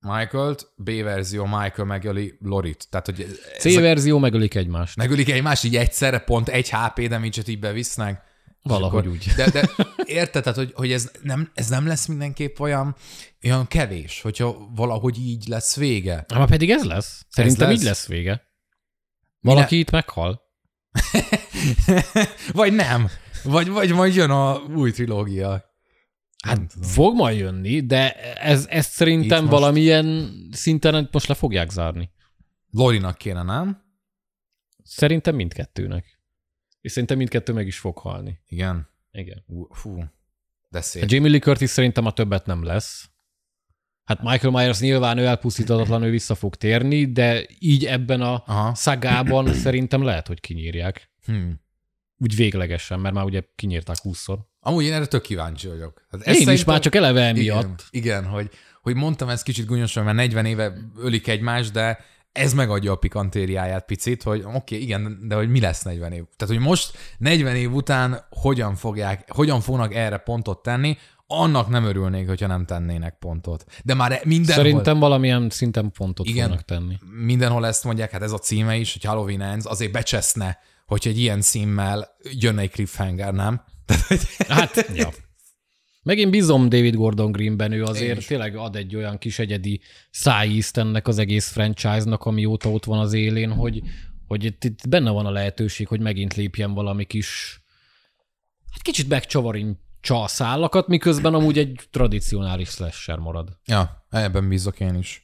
Michael-t, 0.00 0.72
B 0.76 0.90
verzió 1.02 1.44
Michael 1.44 1.84
megöli 1.84 2.34
Lorit. 2.40 2.86
Tehát, 2.90 3.06
hogy 3.06 3.26
C 3.58 3.74
verzió 3.74 4.18
megölik 4.18 4.54
egymást. 4.54 4.96
megölik 4.96 5.30
egymást 5.30 5.64
így 5.64 5.76
egyszerre, 5.76 6.18
pont 6.18 6.48
egy 6.48 6.70
HP 6.70 7.00
damage-et 7.08 7.48
így 7.48 7.58
bevisznek. 7.58 8.22
Valahogy 8.68 8.98
akkor- 8.98 9.12
úgy. 9.12 9.26
De, 9.36 9.50
de 9.50 9.70
érted, 10.04 10.42
tehát, 10.42 10.58
hogy, 10.58 10.72
hogy 10.74 10.92
ez, 10.92 11.10
nem, 11.22 11.50
ez 11.54 11.68
nem 11.68 11.86
lesz 11.86 12.06
mindenképp 12.06 12.58
olyan, 12.58 12.96
olyan 13.44 13.66
kevés, 13.66 14.20
hogyha 14.20 14.68
valahogy 14.74 15.18
így 15.18 15.46
lesz 15.46 15.76
vége. 15.76 16.24
Már 16.34 16.48
pedig 16.48 16.70
ez 16.70 16.84
lesz. 16.84 17.26
Szerintem 17.28 17.68
lesz? 17.68 17.78
így 17.78 17.84
lesz 17.84 18.06
vége. 18.06 18.42
Valaki 19.40 19.78
itt 19.78 19.90
meghal. 19.90 20.42
Vagy 22.52 22.72
nem. 22.72 23.08
Vagy, 23.42 23.68
vagy 23.68 23.92
majd 23.92 24.14
jön 24.14 24.30
a 24.30 24.54
új 24.58 24.90
trilógia. 24.90 25.64
Hát 26.44 26.72
fog 26.80 27.14
majd 27.14 27.38
jönni, 27.38 27.80
de 27.80 28.14
ez, 28.34 28.66
ezt 28.70 28.88
Itt 28.88 28.94
szerintem 28.94 29.40
most- 29.40 29.52
valamilyen 29.52 30.32
szinten 30.52 31.08
most 31.12 31.26
le 31.26 31.34
fogják 31.34 31.70
zárni. 31.70 32.10
Lorinak 32.70 33.18
kéne, 33.18 33.42
nem? 33.42 33.82
Szerintem 34.82 35.34
mindkettőnek. 35.34 36.13
És 36.84 36.92
szerintem 36.92 37.16
mindkettő 37.16 37.52
meg 37.52 37.66
is 37.66 37.78
fog 37.78 37.98
halni. 37.98 38.40
Igen. 38.46 38.88
Igen. 39.12 39.44
Fú, 39.70 40.04
de 40.68 40.78
A 40.78 40.82
szép. 40.82 41.10
Jamie 41.10 41.30
Lee 41.30 41.38
Curtis 41.38 41.70
szerintem 41.70 42.06
a 42.06 42.12
többet 42.12 42.46
nem 42.46 42.62
lesz. 42.64 43.08
Hát 44.04 44.22
Michael 44.22 44.52
Myers 44.52 44.80
nyilván 44.80 45.18
ő 45.18 45.24
elpusztítatlan, 45.24 46.02
ő 46.02 46.10
vissza 46.10 46.34
fog 46.34 46.54
térni, 46.54 47.12
de 47.12 47.46
így 47.58 47.84
ebben 47.84 48.20
a 48.20 48.42
Aha. 48.46 48.74
szagában 48.74 49.54
szerintem 49.54 50.02
lehet, 50.02 50.26
hogy 50.26 50.40
kinyírják. 50.40 51.10
Hm. 51.24 51.50
Úgy 52.16 52.36
véglegesen, 52.36 53.00
mert 53.00 53.14
már 53.14 53.24
ugye 53.24 53.42
kinyírták 53.54 53.96
20-szor. 54.02 54.38
Amúgy 54.60 54.84
én 54.84 54.92
erre 54.92 55.06
tök 55.06 55.22
kíváncsi 55.22 55.68
vagyok. 55.68 56.06
Hát 56.10 56.26
Én 56.26 56.48
is 56.48 56.64
már 56.64 56.80
csak 56.80 56.94
eleve 56.94 57.26
emiatt. 57.26 57.86
Igen, 57.90 58.20
igen 58.22 58.30
hogy, 58.30 58.50
hogy 58.82 58.94
mondtam 58.94 59.28
ezt 59.28 59.44
kicsit 59.44 59.66
gúnyosan, 59.66 60.04
mert 60.04 60.16
40 60.16 60.46
éve 60.46 60.74
ölik 60.96 61.26
egymást, 61.26 61.72
de 61.72 62.04
ez 62.34 62.52
megadja 62.52 62.92
a 62.92 62.96
pikantériáját 62.96 63.84
picit, 63.84 64.22
hogy 64.22 64.40
oké, 64.40 64.54
okay, 64.54 64.82
igen, 64.82 65.18
de 65.28 65.34
hogy 65.34 65.50
mi 65.50 65.60
lesz 65.60 65.82
40 65.82 66.12
év. 66.12 66.22
Tehát, 66.36 66.54
hogy 66.54 66.64
most 66.64 66.96
40 67.18 67.56
év 67.56 67.74
után 67.74 68.26
hogyan 68.30 68.74
fogják, 68.74 69.32
hogyan 69.32 69.60
fognak 69.60 69.94
erre 69.94 70.16
pontot 70.16 70.62
tenni, 70.62 70.96
annak 71.26 71.68
nem 71.68 71.84
örülnék, 71.84 72.28
hogyha 72.28 72.46
nem 72.46 72.64
tennének 72.64 73.16
pontot. 73.18 73.64
De 73.84 73.94
már 73.94 74.20
mindenhol, 74.24 74.64
Szerintem 74.64 74.98
valamilyen 74.98 75.50
szinten 75.50 75.92
pontot 75.92 76.26
Igen. 76.26 76.46
fognak 76.46 76.64
tenni. 76.64 76.98
mindenhol 77.24 77.66
ezt 77.66 77.84
mondják, 77.84 78.10
hát 78.10 78.22
ez 78.22 78.32
a 78.32 78.38
címe 78.38 78.76
is, 78.76 78.92
hogy 78.92 79.04
Halloween 79.04 79.40
Ends, 79.40 79.66
azért 79.66 79.92
becseszne, 79.92 80.58
hogy 80.86 81.02
egy 81.08 81.18
ilyen 81.18 81.40
címmel 81.40 82.16
jönne 82.22 82.60
egy 82.60 82.70
cliffhanger, 82.70 83.32
nem? 83.32 83.62
Tehát, 83.86 84.06
hogy 84.06 84.20
Hát, 84.48 84.90
ja. 84.94 85.08
Meg 86.04 86.18
én 86.18 86.30
bízom 86.30 86.68
David 86.68 86.94
Gordon 86.94 87.32
Greenben, 87.32 87.72
ő 87.72 87.82
azért 87.82 88.26
tényleg 88.26 88.56
ad 88.56 88.76
egy 88.76 88.96
olyan 88.96 89.18
kis 89.18 89.38
egyedi 89.38 89.80
szájízt 90.10 90.76
ennek 90.76 91.08
az 91.08 91.18
egész 91.18 91.48
franchise-nak, 91.48 92.24
amióta 92.24 92.70
ott 92.70 92.84
van 92.84 92.98
az 92.98 93.12
élén, 93.12 93.52
hogy, 93.52 93.82
hogy 94.26 94.44
itt, 94.44 94.64
itt 94.64 94.88
benne 94.88 95.10
van 95.10 95.26
a 95.26 95.30
lehetőség, 95.30 95.88
hogy 95.88 96.00
megint 96.00 96.34
lépjen 96.34 96.74
valami 96.74 97.04
kis, 97.04 97.60
hát 98.70 98.82
kicsit 98.82 99.08
megcsavarintsa 99.08 100.22
a 100.22 100.28
szállakat, 100.28 100.88
miközben 100.88 101.34
amúgy 101.34 101.58
egy 101.58 101.80
tradicionális 101.90 102.68
slasher 102.68 103.18
marad. 103.18 103.58
Ja, 103.66 104.06
ebben 104.10 104.48
bízok 104.48 104.80
én 104.80 104.94
is. 104.94 105.22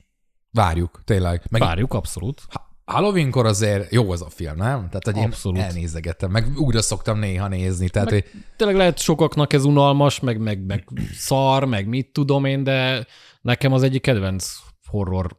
Várjuk, 0.50 1.02
tényleg. 1.04 1.42
Meg 1.50 1.60
Várjuk, 1.60 1.94
abszolút. 1.94 2.42
Ha- 2.48 2.69
Halloweenkor 2.90 3.46
azért 3.46 3.92
jó 3.92 4.10
az 4.10 4.22
a 4.22 4.28
film, 4.30 4.56
nem? 4.56 4.78
Tehát, 4.88 5.04
hogy 5.04 5.16
én 5.16 5.22
Abszolút. 5.24 5.58
elnézegettem, 5.58 6.30
meg 6.30 6.46
újra 6.56 6.82
szoktam 6.82 7.18
néha 7.18 7.48
nézni, 7.48 7.88
tehát, 7.88 8.10
Meg- 8.10 8.22
hogy 8.32 8.42
Tényleg 8.56 8.76
lehet 8.76 8.98
sokaknak 8.98 9.52
ez 9.52 9.64
unalmas, 9.64 10.20
meg, 10.20 10.38
meg, 10.38 10.64
meg 10.66 10.84
szar, 11.12 11.64
meg 11.64 11.86
mit 11.86 12.12
tudom 12.12 12.44
én, 12.44 12.64
de 12.64 13.06
nekem 13.40 13.72
az 13.72 13.82
egyik 13.82 14.02
kedvenc 14.02 14.52
horror 14.86 15.38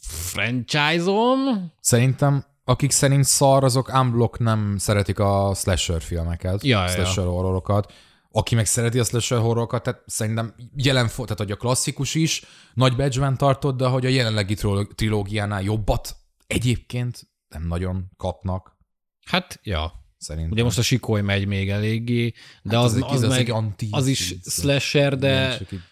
franchise-om. 0.00 1.72
szerintem 1.80 2.44
akik 2.64 2.90
szerint 2.90 3.24
szar, 3.24 3.64
azok 3.64 3.92
unblock 3.94 4.38
nem 4.38 4.74
szeretik 4.78 5.18
a 5.18 5.52
slasher 5.54 6.02
filmeket, 6.02 6.64
Ja, 6.64 6.80
ja, 6.82 6.88
slasher 6.88 7.24
horrorokat. 7.24 7.92
Aki 8.32 8.54
meg 8.54 8.66
szereti 8.66 8.98
a 8.98 9.04
slasher 9.04 9.38
horrorokat, 9.38 9.82
tehát 9.82 10.02
szerintem 10.06 10.54
jelen, 10.76 11.06
tehát 11.06 11.38
hogy 11.38 11.50
a 11.50 11.56
klasszikus 11.56 12.14
is 12.14 12.44
nagy 12.74 12.96
badge 12.96 13.32
tartott, 13.36 13.76
de 13.76 13.86
hogy 13.86 14.06
a 14.06 14.08
jelenlegi 14.08 14.54
triló- 14.54 14.84
trilógiánál 14.84 15.62
jobbat 15.62 16.16
egyébként 16.46 17.28
nem 17.48 17.66
nagyon 17.66 18.10
kapnak, 18.16 18.76
Hát, 19.24 19.60
ja. 19.62 19.92
szerintem. 20.18 20.52
Ugye 20.52 20.62
most 20.62 20.78
a 20.78 20.82
sikoly 20.82 21.20
megy 21.20 21.46
még 21.46 21.70
eléggé, 21.70 22.32
de 22.62 22.76
Hát 22.76 22.84
az, 22.84 22.96
egy- 22.96 23.02
az, 23.06 23.22
egy 23.22 23.28
meg, 23.28 23.48
anti- 23.50 23.88
az 23.90 24.06
is 24.06 24.34
slasher, 24.44 25.18
de 25.18 25.54
Igen, 25.54 25.82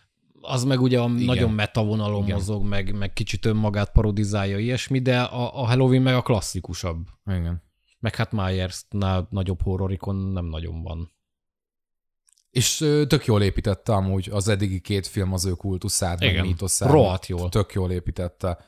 az 0.40 0.64
meg 0.64 0.80
ugye 0.80 1.00
a 1.00 1.06
nagyon 1.08 1.50
metavonalon 1.50 2.22
Igen. 2.22 2.36
mozog, 2.36 2.64
meg, 2.64 2.94
meg 2.96 3.12
kicsit 3.12 3.44
önmagát 3.46 3.92
parodizálja 3.92 4.58
ilyesmi, 4.58 4.98
de 5.00 5.20
a, 5.20 5.60
a 5.60 5.66
Halloween 5.66 6.02
meg 6.02 6.14
a 6.14 6.22
klasszikusabb. 6.22 7.06
Igen. 7.26 7.62
Meg 7.98 8.14
hát 8.14 8.32
Myers-nál 8.32 9.26
nagyobb 9.30 9.62
horrorikon 9.62 10.16
nem 10.16 10.44
nagyon 10.44 10.82
van. 10.82 11.12
És 12.50 12.76
tök 13.08 13.24
jól 13.24 13.42
építette 13.42 13.92
amúgy 13.92 14.28
az 14.32 14.48
eddigi 14.48 14.80
két 14.80 15.06
film 15.06 15.32
az 15.32 15.44
ő 15.44 15.50
kultuszát, 15.50 16.20
meg 16.20 16.28
Igen. 16.30 16.46
mítoszát. 16.46 16.90
Rohadt 16.90 17.26
jól. 17.26 17.48
Tök 17.48 17.72
jól 17.72 17.90
építette. 17.90 18.58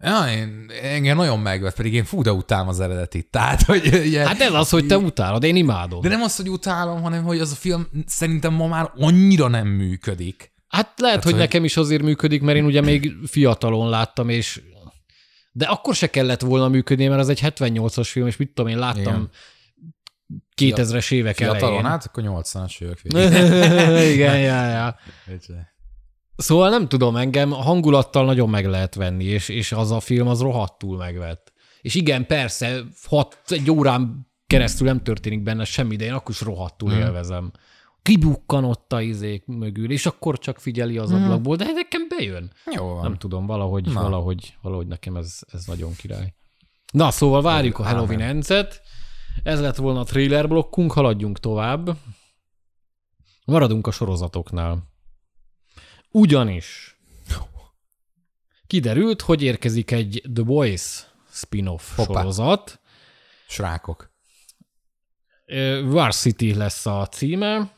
Ja, 0.00 0.32
én, 0.32 0.70
engem 0.82 1.16
nagyon 1.16 1.38
megvett, 1.38 1.74
pedig 1.76 1.94
én 1.94 2.04
fú, 2.04 2.22
de 2.22 2.32
utálom 2.32 2.68
az 2.68 2.80
eredetit. 2.80 3.30
Tehát, 3.30 3.62
hogy 3.62 3.86
ugye, 4.06 4.26
Hát 4.26 4.40
ez 4.40 4.52
az, 4.52 4.70
hogy 4.70 4.86
te 4.86 4.98
utálod, 4.98 5.42
én 5.42 5.56
imádom. 5.56 6.00
de 6.00 6.08
nem 6.08 6.22
az, 6.22 6.36
hogy 6.36 6.48
utálom, 6.48 7.02
hanem 7.02 7.24
hogy 7.24 7.40
az 7.40 7.52
a 7.52 7.54
film 7.54 7.86
szerintem 8.06 8.52
ma 8.54 8.66
már 8.66 8.90
annyira 8.96 9.48
nem 9.48 9.66
működik. 9.68 10.52
Hát 10.68 10.92
lehet, 11.00 11.22
hogy, 11.22 11.32
hogy- 11.32 11.40
nekem 11.40 11.64
is 11.64 11.76
azért 11.76 12.02
működik, 12.02 12.42
mert 12.42 12.58
én 12.58 12.64
ugye 12.64 12.80
még 12.80 13.12
fiatalon 13.26 13.88
láttam, 13.88 14.28
és 14.28 14.62
de 15.52 15.64
akkor 15.66 15.94
se 15.94 16.10
kellett 16.10 16.40
volna 16.40 16.68
működni, 16.68 17.06
mert 17.06 17.20
az 17.20 17.28
egy 17.28 17.40
78-as 17.42 18.08
film, 18.10 18.26
és 18.26 18.36
mit 18.36 18.48
tudom 18.54 18.70
én, 18.70 18.78
láttam 18.78 19.00
Igen. 19.02 19.30
2000-es 20.60 21.12
évek 21.12 21.36
Fiatalon, 21.36 21.62
elején. 21.62 21.84
hát 21.84 22.04
akkor 22.04 22.22
80-as 22.26 22.80
évek 22.82 23.00
Igen, 24.14 24.38
ja. 24.38 24.96
végén. 25.26 25.72
Szóval 26.36 26.70
nem 26.70 26.88
tudom, 26.88 27.16
engem 27.16 27.52
a 27.52 27.62
hangulattal 27.62 28.24
nagyon 28.24 28.48
meg 28.50 28.66
lehet 28.66 28.94
venni, 28.94 29.24
és, 29.24 29.48
és 29.48 29.72
az 29.72 29.90
a 29.90 30.00
film 30.00 30.28
az 30.28 30.40
rohadtul 30.40 30.96
megvett. 30.96 31.52
És 31.80 31.94
igen, 31.94 32.26
persze, 32.26 32.80
hat, 33.06 33.38
egy 33.46 33.70
órán 33.70 34.28
keresztül 34.46 34.86
nem 34.86 35.02
történik 35.02 35.42
benne 35.42 35.64
semmi, 35.64 35.96
de 35.96 36.04
én 36.04 36.12
akkor 36.12 36.30
is 36.30 36.40
rohadtul 36.40 36.88
Mhm. 36.90 36.98
mm. 36.98 37.02
élvezem. 37.02 37.52
Kibukkan 38.02 38.64
ott 38.64 38.92
a 38.92 39.00
izék 39.00 39.46
mögül, 39.46 39.90
és 39.90 40.06
akkor 40.06 40.38
csak 40.38 40.58
figyeli 40.58 40.98
az 40.98 41.12
ablakból, 41.12 41.56
de 41.56 41.64
nekem 41.72 42.06
bejön. 42.08 42.52
Jó 42.74 42.86
van. 42.86 43.02
Nem 43.02 43.16
tudom, 43.16 43.46
valahogy, 43.46 43.92
Na. 43.92 44.02
valahogy, 44.02 44.54
valahogy 44.62 44.86
nekem 44.86 45.16
ez, 45.16 45.38
ez 45.52 45.64
nagyon 45.64 45.94
király. 45.96 46.34
Na, 46.92 47.10
szóval 47.10 47.42
várjuk 47.42 47.78
a. 47.78 47.82
Halloween 47.84 48.20
Ends-et. 48.20 48.80
Ez 49.42 49.60
lett 49.60 49.76
volna 49.76 50.00
a 50.00 50.04
trailer 50.04 50.48
blokkunk, 50.48 50.92
haladjunk 50.92 51.38
tovább. 51.38 51.96
Maradunk 53.44 53.86
a 53.86 53.90
sorozatoknál. 53.90 54.92
Ugyanis 56.10 56.98
kiderült, 58.66 59.22
hogy 59.22 59.42
érkezik 59.42 59.90
egy 59.90 60.22
The 60.34 60.42
Boys 60.42 61.06
spin-off 61.30 61.96
Hoppá. 61.96 62.20
sorozat. 62.20 62.80
Srákok. 63.48 64.12
Varsity 65.84 66.54
lesz 66.54 66.86
a 66.86 67.06
címe, 67.06 67.72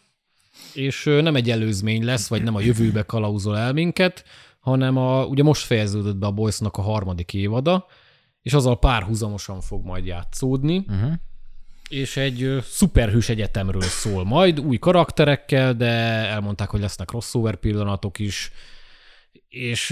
és 0.74 1.04
nem 1.04 1.36
egy 1.36 1.50
előzmény 1.50 2.04
lesz, 2.04 2.28
vagy 2.28 2.42
nem 2.42 2.54
a 2.54 2.60
jövőbe 2.60 3.02
kalauzol 3.02 3.58
el 3.58 3.72
minket, 3.72 4.24
hanem 4.60 4.96
a, 4.96 5.24
ugye 5.24 5.42
most 5.42 5.64
fejeződött 5.64 6.16
be 6.16 6.26
a 6.26 6.32
Boysnak 6.32 6.76
a 6.76 6.82
harmadik 6.82 7.34
évada, 7.34 7.86
és 8.42 8.52
azzal 8.52 8.78
párhuzamosan 8.78 9.60
fog 9.60 9.84
majd 9.84 10.06
játszódni, 10.06 10.76
Uh-huh. 10.76 11.12
És 11.88 12.16
egy 12.16 12.56
szuperhős 12.62 13.28
egyetemről 13.28 13.82
szól 13.82 14.24
majd, 14.24 14.60
új 14.60 14.78
karakterekkel, 14.78 15.74
de 15.74 15.86
elmondták, 16.26 16.70
hogy 16.70 16.80
lesznek 16.80 17.06
crossover 17.06 17.56
pillanatok 17.56 18.18
is, 18.18 18.50
és 19.48 19.84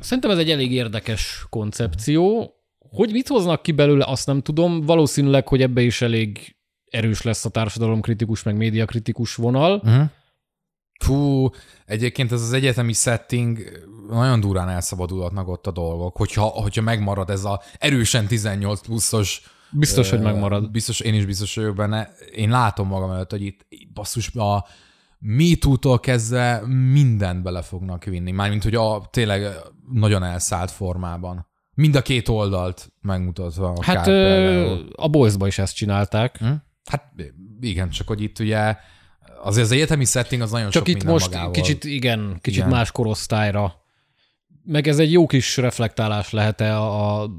szerintem 0.00 0.30
ez 0.30 0.38
egy 0.38 0.50
elég 0.50 0.72
érdekes 0.72 1.46
koncepció. 1.48 2.52
Hogy 2.78 3.10
mit 3.12 3.28
hoznak 3.28 3.62
ki 3.62 3.72
belőle, 3.72 4.04
azt 4.04 4.26
nem 4.26 4.40
tudom. 4.40 4.80
Valószínűleg, 4.80 5.48
hogy 5.48 5.62
ebbe 5.62 5.80
is 5.82 6.02
elég 6.02 6.56
erős 6.90 7.22
lesz 7.22 7.44
a 7.44 7.50
társadalomkritikus, 7.50 8.42
meg 8.42 8.56
médiakritikus 8.56 9.34
vonal. 9.34 9.74
Uh-huh. 9.84 10.04
Fú, 11.04 11.48
egyébként 11.86 12.32
ez 12.32 12.42
az 12.42 12.52
egyetemi 12.52 12.92
setting 12.92 13.58
nagyon 14.10 14.40
durán 14.40 14.68
elszabadulatnak 14.68 15.48
ott 15.48 15.66
a 15.66 15.70
dolgok, 15.70 16.16
hogyha, 16.16 16.42
hogyha 16.42 16.82
megmarad 16.82 17.30
ez 17.30 17.44
a 17.44 17.62
erősen 17.78 18.26
18 18.26 18.80
pluszos 18.80 19.42
Biztos, 19.70 20.10
hogy 20.10 20.20
megmarad. 20.20 20.70
Biztos, 20.70 21.00
én 21.00 21.14
is 21.14 21.24
biztos 21.26 21.54
vagyok 21.54 21.76
benne. 21.76 22.10
Én 22.34 22.50
látom 22.50 22.88
magam 22.88 23.10
előtt, 23.10 23.30
hogy 23.30 23.42
itt 23.42 23.66
basszus 23.92 24.34
a 24.34 24.66
MeToo-tól 25.18 26.00
kezdve 26.00 26.62
mindent 26.92 27.42
bele 27.42 27.62
fognak 27.62 28.04
vinni. 28.04 28.30
Mármint, 28.30 28.62
hogy 28.62 28.74
a 28.74 29.08
tényleg 29.10 29.46
nagyon 29.92 30.24
elszállt 30.24 30.70
formában. 30.70 31.46
Mind 31.74 31.94
a 31.94 32.02
két 32.02 32.28
oldalt 32.28 32.92
megmutatva. 33.00 33.68
akár 33.68 33.96
Hát 33.96 34.06
ö, 34.06 34.80
a 34.94 35.08
Boysba 35.08 35.46
is 35.46 35.58
ezt 35.58 35.74
csinálták. 35.74 36.36
Hm? 36.38 36.52
Hát 36.84 37.12
igen, 37.60 37.90
csak 37.90 38.06
hogy 38.06 38.22
itt 38.22 38.38
ugye 38.38 38.76
azért 39.42 39.66
az 39.66 39.72
egyetemi 39.72 40.04
setting 40.04 40.42
az 40.42 40.50
nagyon 40.50 40.70
Csak 40.70 40.86
sok 40.86 40.96
itt 40.96 41.04
most 41.04 41.30
magával. 41.30 41.50
kicsit, 41.50 41.84
igen, 41.84 42.38
kicsit 42.40 42.58
Igen. 42.58 42.70
más 42.70 42.92
korosztályra. 42.92 43.74
Meg 44.64 44.86
ez 44.86 44.98
egy 44.98 45.12
jó 45.12 45.26
kis 45.26 45.56
reflektálás 45.56 46.30
lehet-e 46.30 46.78
a, 46.78 47.20
a 47.22 47.30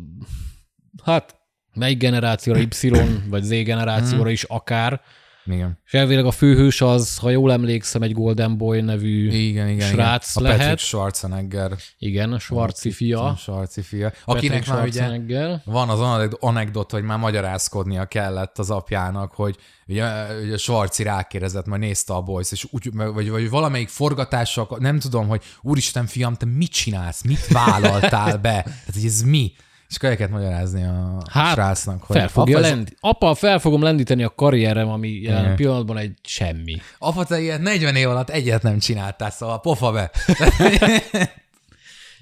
hát 1.04 1.39
melyik 1.80 1.98
generációra, 1.98 2.60
Y 2.60 2.92
vagy 3.30 3.44
Z 3.44 3.50
generációra 3.50 4.30
is 4.30 4.44
akár. 4.44 5.02
Igen. 5.46 5.80
És 5.86 5.94
elvileg 5.94 6.26
a 6.26 6.32
főhős 6.32 6.82
az, 6.82 7.18
ha 7.18 7.30
jól 7.30 7.52
emlékszem, 7.52 8.02
egy 8.02 8.14
Golden 8.14 8.58
Boy 8.58 8.82
nevű, 8.82 9.32
Igen, 9.32 9.68
igen, 9.70 9.88
Srác 9.88 10.36
igen. 10.36 10.44
A 10.46 10.48
lehet. 10.48 10.58
Patrick 10.60 10.80
Schwarzenegger. 10.88 11.72
igen, 11.98 12.34
a 12.34 12.40
Schwarzi 12.40 12.92
fia. 12.92 13.24
A 13.24 13.36
Schwarzi 13.36 13.82
fia. 13.82 14.12
Akinek 14.26 14.68
már 14.68 14.88
ugye. 14.88 15.58
Van 15.66 15.90
az 15.90 16.00
aneg- 16.00 16.38
anekdot, 16.40 16.92
hogy 16.92 17.04
már 17.04 17.18
magyarázkodnia 17.18 18.06
kellett 18.06 18.58
az 18.60 18.70
apjának, 18.70 19.34
hogy 19.34 19.56
ugye, 19.88 20.04
ugye 20.44 20.58
Svarci 20.58 21.04
rákérdezett, 21.04 21.66
majd 21.66 21.82
nézte 21.82 22.14
a 22.14 22.22
boys, 22.22 22.52
és 22.52 22.68
úgy, 22.72 22.90
vagy, 22.94 23.30
vagy 23.30 23.50
valamelyik 23.50 23.90
forgatással, 23.90 24.68
nem 24.80 25.00
tudom, 25.00 25.28
hogy 25.28 25.42
úristen 25.62 26.06
fiam, 26.06 26.36
te 26.36 26.46
mit 26.46 26.72
csinálsz, 26.72 27.24
mit 27.24 27.48
vállaltál 27.48 28.38
be? 28.38 28.62
Tehát, 28.62 28.94
hogy 28.94 29.06
ez 29.06 29.22
mi? 29.22 29.52
És 29.90 29.96
akkor 29.96 30.10
el 30.10 30.16
kellett 30.16 30.32
magyarázni 30.32 30.84
a 30.84 31.22
Hát, 31.32 31.54
srácnak, 31.54 32.04
hogy 32.04 32.16
Fel 32.18 32.28
fogja 32.28 32.58
apa, 32.58 32.68
lendi. 32.68 32.92
Apa, 33.00 33.36
fel 33.36 33.60
fogom 33.60 33.82
lendíteni 33.82 34.24
a 34.24 34.30
karrierem, 34.30 34.90
ami 34.90 35.10
jelen 35.10 35.44
Igen. 35.44 35.56
pillanatban 35.56 35.98
egy 35.98 36.14
semmi. 36.24 36.78
apa, 37.00 37.24
te 37.24 37.40
ilyet 37.40 37.62
40 37.62 37.96
év 37.96 38.10
alatt 38.10 38.30
egyet 38.30 38.62
nem 38.64 38.80
csináltál, 38.80 39.30
szóval 39.32 39.60
pofa 39.60 39.92
be. 39.92 40.12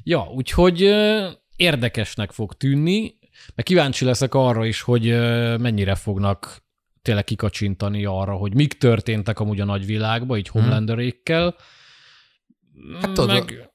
Ja, 0.03 0.27
úgyhogy 0.36 0.82
érdekesnek 1.56 2.32
fog 2.32 2.53
tűnni, 2.53 3.19
mert 3.56 3.67
kíváncsi 3.67 4.06
leszek 4.06 4.34
arra 4.34 4.65
is, 4.65 4.82
hogy 4.82 5.03
mennyire 5.60 5.95
fognak 5.95 6.65
tényleg 7.01 7.23
kikacsintani 7.23 8.06
arra, 8.06 8.34
hogy 8.34 8.53
mik 8.53 8.77
történtek 8.77 9.39
amúgy 9.39 9.60
a 9.60 9.65
nagyvilágban, 9.65 10.38
így 10.38 10.47
Homelanderékkel. 10.47 11.56
Hmm. 12.73 12.95
Hát 13.01 13.12
tudod, 13.12 13.27
Meg... 13.27 13.69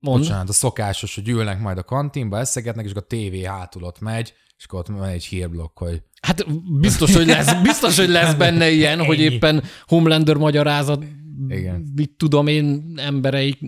Mond. 0.00 0.18
Bocsánat, 0.20 0.48
a 0.48 0.52
szokásos, 0.52 1.14
hogy 1.14 1.28
ülnek 1.28 1.60
majd 1.60 1.78
a 1.78 1.82
kantinba, 1.82 2.38
eszegetnek, 2.38 2.84
és 2.84 2.90
akkor 2.90 3.02
a 3.02 3.06
tévé 3.06 3.42
hátul 3.44 3.82
ott 3.82 4.00
megy, 4.00 4.32
és 4.58 4.64
akkor 4.64 4.78
ott 4.78 4.86
van 4.86 5.08
egy 5.08 5.24
hírblokk, 5.24 5.78
hogy 5.78 6.02
Hát 6.20 6.44
biztos, 6.80 7.14
hogy 7.14 7.26
lesz, 7.26 7.62
biztos, 7.62 7.98
hogy 7.98 8.08
lesz 8.08 8.34
benne 8.34 8.70
ilyen, 8.70 9.04
hogy 9.04 9.20
Ennyi. 9.20 9.34
éppen 9.34 9.62
Homelander 9.86 10.36
magyarázat, 10.36 11.04
Igen. 11.48 11.92
mit 11.94 12.10
tudom 12.16 12.46
én, 12.46 12.92
embereik, 12.96 13.58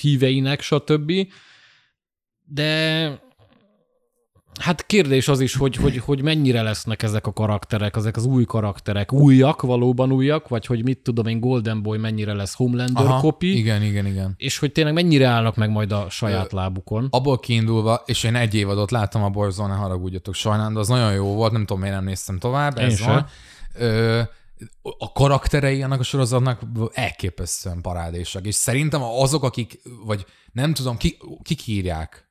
híveinek, 0.00 0.60
stb. 0.60 1.12
De 2.44 3.29
hát 4.60 4.86
kérdés 4.86 5.28
az 5.28 5.40
is, 5.40 5.56
hogy, 5.56 5.76
hogy, 5.76 5.96
hogy 5.98 6.22
mennyire 6.22 6.62
lesznek 6.62 7.02
ezek 7.02 7.26
a 7.26 7.32
karakterek, 7.32 7.96
ezek 7.96 8.16
az 8.16 8.24
új 8.24 8.44
karakterek, 8.44 9.12
újak, 9.12 9.62
valóban 9.62 10.12
újak, 10.12 10.48
vagy 10.48 10.66
hogy 10.66 10.84
mit 10.84 10.98
tudom 10.98 11.26
én, 11.26 11.40
Golden 11.40 11.82
Boy 11.82 11.98
mennyire 11.98 12.32
lesz 12.32 12.54
Homelander 12.54 13.04
Aha, 13.04 13.20
copy, 13.20 13.58
igen, 13.58 13.82
igen, 13.82 14.06
igen. 14.06 14.34
és 14.36 14.58
hogy 14.58 14.72
tényleg 14.72 14.94
mennyire 14.94 15.26
állnak 15.26 15.56
meg 15.56 15.70
majd 15.70 15.92
a 15.92 16.06
saját 16.10 16.52
lábukon. 16.52 17.06
Abból 17.10 17.38
kiindulva, 17.38 18.02
és 18.04 18.22
én 18.22 18.34
egy 18.34 18.54
évadot 18.54 18.90
láttam 18.90 19.22
a 19.22 19.30
Borzon, 19.30 19.68
ne 19.68 19.74
haragudjatok 19.74 20.34
sajnálom, 20.34 20.72
de 20.72 20.78
az 20.78 20.88
nagyon 20.88 21.12
jó 21.12 21.34
volt, 21.34 21.52
nem 21.52 21.66
tudom, 21.66 21.80
miért 21.80 21.94
nem 21.94 22.04
néztem 22.04 22.38
tovább, 22.38 22.78
Én 22.78 22.84
ez 22.84 22.96
sem. 22.96 23.12
van. 23.12 23.26
Ö, 23.74 24.20
a 24.82 25.12
karakterei 25.12 25.82
annak 25.82 26.00
a 26.00 26.02
sorozatnak 26.02 26.60
elképesztően 26.92 27.80
parádésak, 27.80 28.46
és 28.46 28.54
szerintem 28.54 29.02
azok, 29.02 29.42
akik, 29.42 29.80
vagy 30.04 30.26
nem 30.52 30.74
tudom, 30.74 30.96
ki, 30.96 31.16
kik 31.42 31.66
írják 31.66 32.30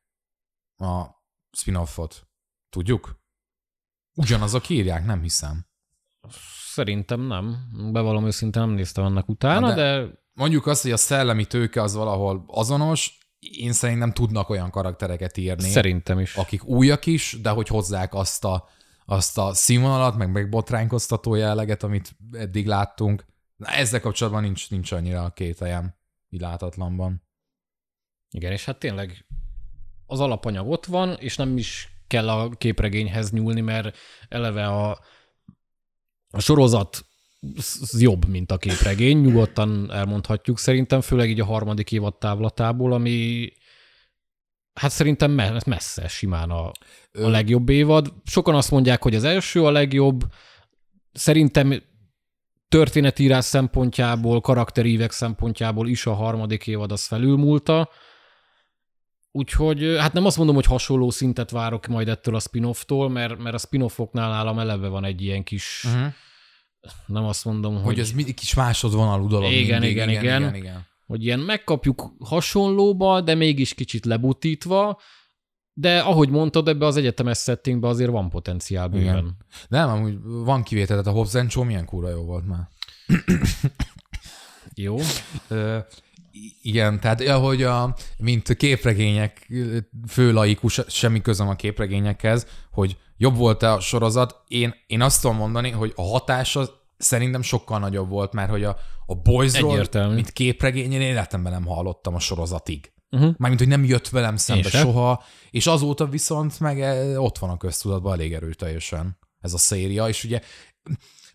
a 0.77 1.18
spin-offot, 1.51 2.27
tudjuk? 2.69 3.19
Ugyanazok 4.15 4.69
írják, 4.69 5.05
nem 5.05 5.21
hiszem. 5.21 5.65
Szerintem 6.73 7.21
nem. 7.21 7.69
Bevallom 7.91 8.25
őszintén 8.25 8.61
nem 8.61 8.71
néztem 8.71 9.05
ennek 9.05 9.27
utána, 9.27 9.67
Na 9.67 9.73
de, 9.75 9.99
de- 10.01 10.17
Mondjuk 10.33 10.65
azt, 10.65 10.81
hogy 10.81 10.91
a 10.91 10.97
szellemi 10.97 11.45
tőke 11.45 11.81
az 11.81 11.93
valahol 11.93 12.43
azonos, 12.47 13.17
én 13.39 13.71
szerintem 13.73 14.13
tudnak 14.13 14.49
olyan 14.49 14.69
karaktereket 14.71 15.37
írni, 15.37 15.69
Szerintem 15.69 16.19
is. 16.19 16.35
akik 16.35 16.63
újak 16.63 17.05
is, 17.05 17.37
de 17.41 17.49
hogy 17.49 17.67
hozzák 17.67 18.13
azt 18.13 18.45
a, 18.45 18.67
azt 19.05 19.37
a 19.37 19.53
színvonalat, 19.53 20.15
meg 20.15 20.31
megbotránkoztató 20.31 21.35
jelleget, 21.35 21.83
amit 21.83 22.15
eddig 22.31 22.67
láttunk. 22.67 23.25
Na, 23.55 23.67
ezzel 23.67 23.99
kapcsolatban 24.01 24.43
nincs, 24.43 24.69
nincs 24.69 24.91
annyira 24.91 25.23
a 25.23 25.29
két 25.31 25.59
helyen, 25.59 25.97
így 26.29 26.39
látatlanban. 26.41 27.23
Igen, 28.29 28.51
és 28.51 28.65
hát 28.65 28.79
tényleg 28.79 29.25
az 30.09 30.19
alapanyag 30.19 30.69
ott 30.69 30.85
van, 30.85 31.15
és 31.19 31.35
nem 31.35 31.57
is 31.57 31.89
kell 32.07 32.29
a 32.29 32.49
képregényhez 32.49 33.31
nyúlni, 33.31 33.61
mert 33.61 33.97
eleve 34.29 34.67
a, 34.67 34.99
a 36.31 36.39
sorozat 36.39 37.05
jobb, 37.91 38.27
mint 38.27 38.51
a 38.51 38.57
képregény, 38.57 39.17
nyugodtan 39.17 39.91
elmondhatjuk 39.91 40.59
szerintem, 40.59 41.01
főleg 41.01 41.29
így 41.29 41.39
a 41.39 41.45
harmadik 41.45 41.91
évad 41.91 42.17
távlatából, 42.17 42.93
ami 42.93 43.49
hát 44.73 44.91
szerintem 44.91 45.31
me- 45.31 45.65
messze 45.65 46.07
simán 46.07 46.49
a, 46.49 46.71
a 47.11 47.27
legjobb 47.27 47.69
évad. 47.69 48.13
Sokan 48.23 48.55
azt 48.55 48.71
mondják, 48.71 49.03
hogy 49.03 49.15
az 49.15 49.23
első 49.23 49.63
a 49.63 49.71
legjobb, 49.71 50.23
szerintem 51.11 51.83
történetírás 52.67 53.45
szempontjából, 53.45 54.41
karakterívek 54.41 55.11
szempontjából 55.11 55.87
is 55.87 56.05
a 56.05 56.13
harmadik 56.13 56.67
évad 56.67 56.91
az 56.91 57.05
felülmúlta, 57.05 57.89
Úgyhogy 59.39 59.95
hát 59.99 60.13
nem 60.13 60.25
azt 60.25 60.37
mondom, 60.37 60.55
hogy 60.55 60.65
hasonló 60.65 61.09
szintet 61.09 61.51
várok 61.51 61.87
majd 61.87 62.07
ettől 62.07 62.35
a 62.35 62.39
spin-offtól, 62.39 63.09
mert, 63.09 63.37
mert 63.37 63.55
a 63.55 63.57
spin-offoknál 63.57 64.29
nálam 64.29 64.59
eleve 64.59 64.87
van 64.87 65.03
egy 65.03 65.21
ilyen 65.21 65.43
kis, 65.43 65.83
uh-huh. 65.87 66.13
nem 67.05 67.23
azt 67.23 67.45
mondom, 67.45 67.73
hogy... 67.73 67.83
Hogy 67.83 67.99
ez 67.99 68.11
mindig 68.11 68.33
kis 68.33 68.53
másodvonalú 68.53 69.27
dolog. 69.27 69.51
Igen, 69.51 69.79
mindig. 69.79 69.91
igen, 69.91 70.09
igen. 70.09 70.41
igen, 70.41 70.55
igen. 70.55 70.87
Hogy 71.05 71.25
ilyen 71.25 71.39
megkapjuk 71.39 72.13
hasonlóba, 72.19 73.21
de 73.21 73.35
mégis 73.35 73.73
kicsit 73.73 74.05
lebutítva, 74.05 74.99
de 75.73 75.99
ahogy 75.99 76.29
mondtad, 76.29 76.67
ebbe 76.67 76.85
az 76.85 76.97
egyetemes 76.97 77.37
settingbe 77.37 77.87
azért 77.87 78.11
van 78.11 78.29
potenciál 78.29 78.87
bőven. 78.87 79.17
Igen. 79.17 79.37
Nem, 79.67 79.89
amúgy 79.89 80.17
van 80.21 80.63
kivétel, 80.63 80.97
tehát 80.97 81.07
a 81.07 81.17
Hobbs 81.17 81.51
Show 81.51 81.63
milyen 81.63 81.85
kúra 81.85 82.09
jó 82.09 82.23
volt 82.23 82.47
már. 82.47 82.69
Jó. 84.75 84.97
Igen, 86.61 86.99
tehát 86.99 87.21
ahogy 87.21 87.63
a, 87.63 87.95
mint 88.17 88.55
képregények 88.55 89.51
főlaikus, 90.07 90.81
semmi 90.87 91.21
közöm 91.21 91.47
a 91.47 91.55
képregényekhez, 91.55 92.47
hogy 92.71 92.97
jobb 93.17 93.35
volt 93.35 93.63
a 93.63 93.79
sorozat, 93.79 94.43
én, 94.47 94.75
én 94.87 95.01
azt 95.01 95.21
tudom 95.21 95.37
mondani, 95.37 95.69
hogy 95.69 95.93
a 95.95 96.01
hatása 96.01 96.69
szerintem 96.97 97.41
sokkal 97.41 97.79
nagyobb 97.79 98.09
volt, 98.09 98.33
mert 98.33 98.49
hogy 98.49 98.63
a, 98.63 98.77
a 99.05 99.15
Boysról, 99.15 99.71
Egyértelmű. 99.71 100.15
mint 100.15 100.31
képregény, 100.31 100.91
én 100.91 101.01
életemben 101.01 101.51
nem 101.51 101.65
hallottam 101.65 102.15
a 102.15 102.19
sorozatig. 102.19 102.91
Uh-huh. 103.11 103.33
Mármint, 103.37 103.61
hogy 103.61 103.69
nem 103.69 103.83
jött 103.83 104.09
velem 104.09 104.37
szembe 104.37 104.69
Én 104.73 104.81
soha, 104.81 105.23
és 105.49 105.67
azóta 105.67 106.05
viszont 106.05 106.59
meg 106.59 106.81
eh, 106.81 107.23
ott 107.23 107.37
van 107.37 107.49
a 107.49 107.57
köztudatban 107.57 108.13
elég 108.13 108.33
erőteljesen 108.33 109.17
ez 109.39 109.53
a 109.53 109.57
széria, 109.57 110.07
és 110.07 110.23
ugye 110.23 110.41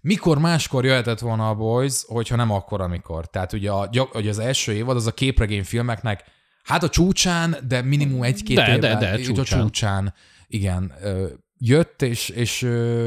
mikor 0.05 0.39
máskor 0.39 0.85
jöhetett 0.85 1.19
volna 1.19 1.49
a 1.49 1.55
Boys, 1.55 2.03
hogyha 2.07 2.37
nem 2.37 2.51
akkor, 2.51 2.81
amikor. 2.81 3.27
Tehát 3.27 3.53
ugye, 3.53 3.71
a, 3.71 3.89
ugye 4.15 4.31
az 4.31 4.39
első 4.39 4.73
évad 4.73 4.97
az 4.97 5.07
a 5.07 5.13
képregényfilmeknek 5.13 6.25
hát 6.63 6.83
a 6.83 6.89
csúcsán, 6.89 7.57
de 7.69 7.83
minimum 7.83 8.23
egy-két 8.23 8.57
De, 8.57 8.77
évvel, 8.77 8.99
de, 8.99 9.11
de, 9.11 9.19
így 9.19 9.31
a 9.31 9.35
csúcsán. 9.35 9.61
csúcsán, 9.61 10.15
igen, 10.47 10.93
jött, 11.59 12.03
és, 12.03 12.29
és 12.29 12.61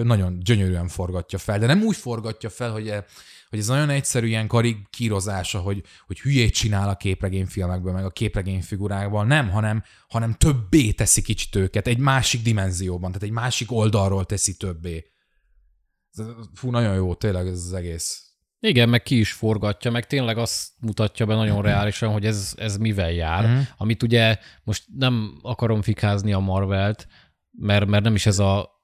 nagyon 0.04 0.40
gyönyörűen 0.40 0.88
forgatja 0.88 1.38
fel. 1.38 1.60
De 1.60 1.66
nem 1.66 1.82
úgy 1.82 1.96
forgatja 1.96 2.50
fel, 2.50 2.72
hogy, 2.72 2.88
e- 2.90 3.06
hogy 3.50 3.60
ez 3.60 3.68
nagyon 3.68 3.90
egyszerű 3.90 4.28
ilyen 4.28 4.48
karikírozása, 4.48 5.60
hogy, 5.60 5.84
hogy 6.08 6.20
hülyét 6.20 6.54
csinál 6.54 6.90
a 6.90 6.96
képregényfilmekből, 6.96 7.94
meg 7.94 8.06
a 8.06 8.10
képregényfigurákban, 8.10 9.28
nem, 9.28 9.50
hanem, 9.50 9.84
hanem 10.08 10.34
többé 10.34 10.92
teszi 10.92 11.22
kicsit 11.22 11.56
őket, 11.56 11.88
egy 11.88 12.00
másik 12.00 12.42
dimenzióban, 12.42 13.12
tehát 13.12 13.28
egy 13.28 13.34
másik 13.34 13.72
oldalról 13.72 14.26
teszi 14.26 14.58
többé. 14.58 15.06
Fú, 16.54 16.70
nagyon 16.70 16.96
jó, 16.96 17.14
tényleg 17.14 17.48
ez 17.48 17.54
az 17.66 17.74
egész. 17.74 18.22
Igen, 18.60 18.90
meg 18.90 19.04
ki 19.04 19.20
is 19.20 19.32
forgatja, 19.32 19.92
meg 19.92 20.08
tényleg 20.08 20.38
azt 20.38 20.68
mutatja 20.80 21.26
be 21.26 21.36
nagyon 21.36 21.62
reálisan, 21.62 22.12
hogy 22.12 22.26
ez, 22.26 22.54
ez 22.58 22.78
mivel 22.78 23.12
jár, 23.12 23.46
Mhm. 23.46 23.60
amit 23.78 24.04
ugye 24.04 24.38
most 24.64 24.84
nem 24.98 25.38
akarom 25.42 25.82
fikázni 25.82 26.34
a 26.34 26.40
Marvelt, 26.40 27.08
mert, 27.52 27.86
mert 27.86 28.04
nem 28.04 28.16
is 28.16 28.26
ez 28.26 28.40
a 28.40 28.76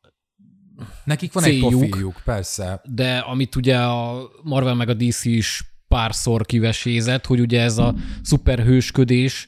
Nekik 1.03 1.33
van 1.33 1.43
egy 1.43 1.49
Céljuk. 1.59 1.79
profiljuk, 1.79 2.21
persze. 2.23 2.81
de 2.83 3.17
amit 3.17 3.55
ugye 3.55 3.77
a 3.79 4.29
Marvel 4.43 4.75
meg 4.75 4.89
a 4.89 4.93
DC 4.93 5.25
is 5.25 5.63
párszor 5.87 6.45
kivesézett, 6.45 7.25
hogy 7.25 7.39
ugye 7.39 7.61
ez 7.61 7.77
a 7.77 7.95
szuperhősködés, 8.21 9.47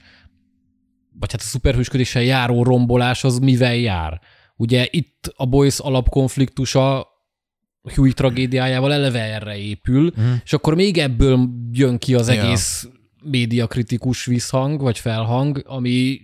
vagy 1.20 1.32
hát 1.32 1.42
a 1.42 1.44
szuperhősködéssel 1.44 2.22
járó 2.24 2.64
rombolás 2.64 3.24
az 3.24 3.40
mivel 3.40 3.76
jár. 3.76 4.22
Ugye 4.56 4.88
itt 4.92 5.34
a 5.36 5.46
Boys 5.46 5.80
alapkonfliktusa 5.80 7.08
Huey 7.96 8.12
tragédiájával 8.14 8.94
eleve 8.94 9.22
erre 9.22 9.58
épül, 9.58 10.12
Mhm. 10.16 10.34
és 10.44 10.54
akkor 10.54 10.76
még 10.76 10.98
ebből 10.98 11.50
jön 11.72 11.98
ki 11.98 12.16
az 12.16 12.28
egész 12.28 12.88
médiakritikus 13.24 14.26
visszhang, 14.26 14.82
vagy 14.82 15.00
felhang, 15.00 15.64
ami 15.68 16.20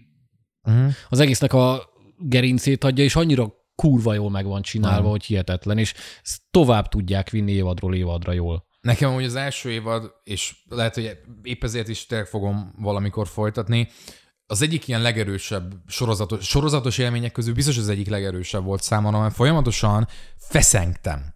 Uh-huh. 0.68 0.94
az 1.10 1.20
egésznek 1.20 1.54
a 1.54 1.90
gerincét 2.18 2.84
adja, 2.84 3.04
és 3.04 3.16
annyira 3.16 3.54
kurva 3.76 4.14
jól 4.14 4.30
meg 4.30 4.46
van 4.46 4.62
csinálva, 4.62 5.02
Mhm. 5.02 5.10
hogy 5.10 5.24
hihetetlen, 5.26 5.78
és 5.78 5.94
ezt 6.24 6.42
tovább 6.52 6.88
tudják 6.88 7.30
vinni 7.30 7.52
évadról 7.52 7.96
évadra 7.96 8.32
jól. 8.32 8.66
Nekem 8.82 9.14
úgy 9.16 9.24
az 9.24 9.36
első 9.36 9.72
évad, 9.72 10.12
és 10.24 10.56
lehet, 10.70 10.94
hogy 10.96 11.18
épp 11.44 11.64
ezért 11.64 11.88
is 11.88 12.06
tényleg 12.06 12.28
fogom 12.28 12.74
valamikor 12.78 13.28
folytatni, 13.28 13.88
az 14.46 14.62
egyik 14.62 14.88
ilyen 14.88 15.02
legerősebb 15.02 15.74
sorozatos, 15.88 16.46
sorozatos 16.48 16.98
élmények 16.98 17.32
közül 17.32 17.54
biztos 17.54 17.78
az 17.78 17.90
egyik 17.90 18.08
legerősebb 18.10 18.64
volt 18.64 18.82
számomra, 18.82 19.20
mert 19.20 19.36
folyamatosan 19.36 20.08
feszengtem 20.38 21.34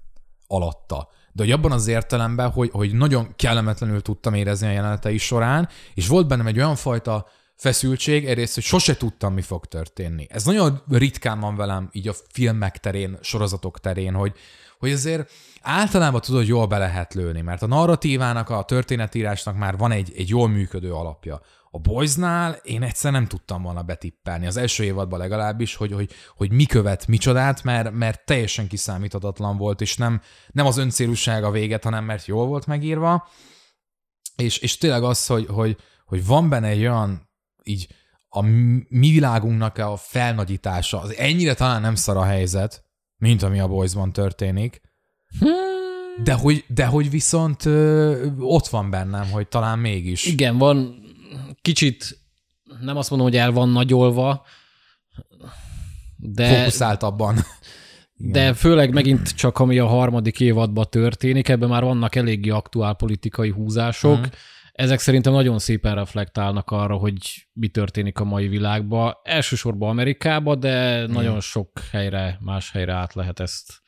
alatta. 0.47 1.09
De 1.31 1.43
hogy 1.43 1.51
abban 1.51 1.71
az 1.71 1.87
értelemben, 1.87 2.51
hogy, 2.51 2.69
hogy 2.71 2.93
nagyon 2.93 3.33
kellemetlenül 3.35 4.01
tudtam 4.01 4.33
érezni 4.33 4.67
a 4.67 4.71
jelenetei 4.71 5.17
során, 5.17 5.69
és 5.93 6.07
volt 6.07 6.27
bennem 6.27 6.47
egy 6.47 6.57
olyan 6.57 6.75
fajta 6.75 7.27
feszültség, 7.55 8.25
egyrészt, 8.25 8.53
hogy 8.53 8.63
sose 8.63 8.97
tudtam, 8.97 9.33
mi 9.33 9.41
fog 9.41 9.65
történni. 9.65 10.27
Ez 10.29 10.43
nagyon 10.43 10.81
ritkán 10.89 11.39
van 11.39 11.55
velem 11.55 11.89
így 11.91 12.07
a 12.07 12.13
filmek 12.31 12.77
terén, 12.77 13.17
sorozatok 13.21 13.79
terén, 13.79 14.13
hogy, 14.13 14.33
hogy 14.79 14.91
azért 14.91 15.31
általában 15.61 16.21
tudod, 16.21 16.47
jól 16.47 16.65
be 16.65 16.77
lehet 16.77 17.13
lőni, 17.13 17.41
mert 17.41 17.61
a 17.61 17.67
narratívának, 17.67 18.49
a 18.49 18.63
történetírásnak 18.63 19.57
már 19.57 19.77
van 19.77 19.91
egy, 19.91 20.11
egy 20.15 20.29
jól 20.29 20.47
működő 20.49 20.93
alapja. 20.93 21.41
A 21.75 21.79
Boysnál 21.79 22.53
én 22.63 22.83
egyszer 22.83 23.11
nem 23.11 23.27
tudtam 23.27 23.61
volna 23.61 23.81
betippelni, 23.81 24.45
az 24.45 24.57
első 24.57 24.83
évadban 24.83 25.19
legalábbis, 25.19 25.75
hogy, 25.75 25.91
hogy, 25.91 26.09
hogy 26.35 26.51
mi 26.51 26.65
követ 26.65 27.07
micsodát, 27.07 27.63
mert, 27.63 27.91
mert 27.91 28.25
teljesen 28.25 28.67
kiszámíthatatlan 28.67 29.57
volt, 29.57 29.81
és 29.81 29.97
nem, 29.97 30.21
nem 30.51 30.65
az 30.65 30.77
öncélúság 30.77 31.43
a 31.43 31.51
véget, 31.51 31.83
hanem 31.83 32.05
mert 32.05 32.25
jól 32.25 32.47
volt 32.47 32.65
megírva. 32.65 33.27
És, 34.35 34.57
és 34.57 34.77
tényleg 34.77 35.03
az, 35.03 35.25
hogy, 35.25 35.45
hogy, 35.45 35.77
hogy 36.05 36.25
van 36.25 36.49
benne 36.49 36.67
egy 36.67 36.79
olyan 36.79 37.29
így 37.63 37.87
a 38.29 38.41
mi 38.89 39.09
világunknak 39.09 39.77
a 39.77 39.95
felnagyítása, 39.95 41.01
az 41.01 41.15
ennyire 41.15 41.53
talán 41.53 41.81
nem 41.81 41.95
szar 41.95 42.17
a 42.17 42.23
helyzet, 42.23 42.83
mint 43.17 43.43
ami 43.43 43.59
a 43.59 43.67
Boysban 43.67 44.13
történik, 44.13 44.81
de 46.23 46.33
hogy, 46.33 46.65
de 46.67 46.85
hogy 46.85 47.09
viszont 47.09 47.65
ö, 47.65 48.25
ott 48.39 48.67
van 48.67 48.89
bennem, 48.89 49.29
hogy 49.29 49.47
talán 49.47 49.79
mégis. 49.79 50.25
Igen, 50.25 50.57
van 50.57 51.03
kicsit, 51.61 52.19
nem 52.81 52.97
azt 52.97 53.09
mondom, 53.09 53.27
hogy 53.27 53.37
el 53.37 53.51
van 53.51 53.69
nagyolva, 53.69 54.45
de, 56.17 56.57
Fókuszáltabban. 56.57 57.35
de 58.13 58.53
főleg 58.53 58.93
megint 58.93 59.35
csak 59.35 59.59
ami 59.59 59.79
a 59.79 59.87
harmadik 59.87 60.39
évadban 60.39 60.85
történik, 60.89 61.49
ebben 61.49 61.69
már 61.69 61.83
vannak 61.83 62.15
eléggé 62.15 62.49
aktuál 62.49 62.95
politikai 62.95 63.49
húzások. 63.49 64.19
Mhm. 64.19 64.27
Ezek 64.71 64.99
szerintem 64.99 65.33
nagyon 65.33 65.59
szépen 65.59 65.95
reflektálnak 65.95 66.71
arra, 66.71 66.95
hogy 66.95 67.47
mi 67.53 67.67
történik 67.67 68.19
a 68.19 68.23
mai 68.23 68.47
világban. 68.47 69.13
Elsősorban 69.23 69.89
Amerikába, 69.89 70.55
de 70.55 71.05
nagyon 71.07 71.39
sok 71.39 71.69
helyre, 71.91 72.37
más 72.41 72.71
helyre 72.71 72.93
át 72.93 73.13
lehet 73.13 73.39
ezt 73.39 73.81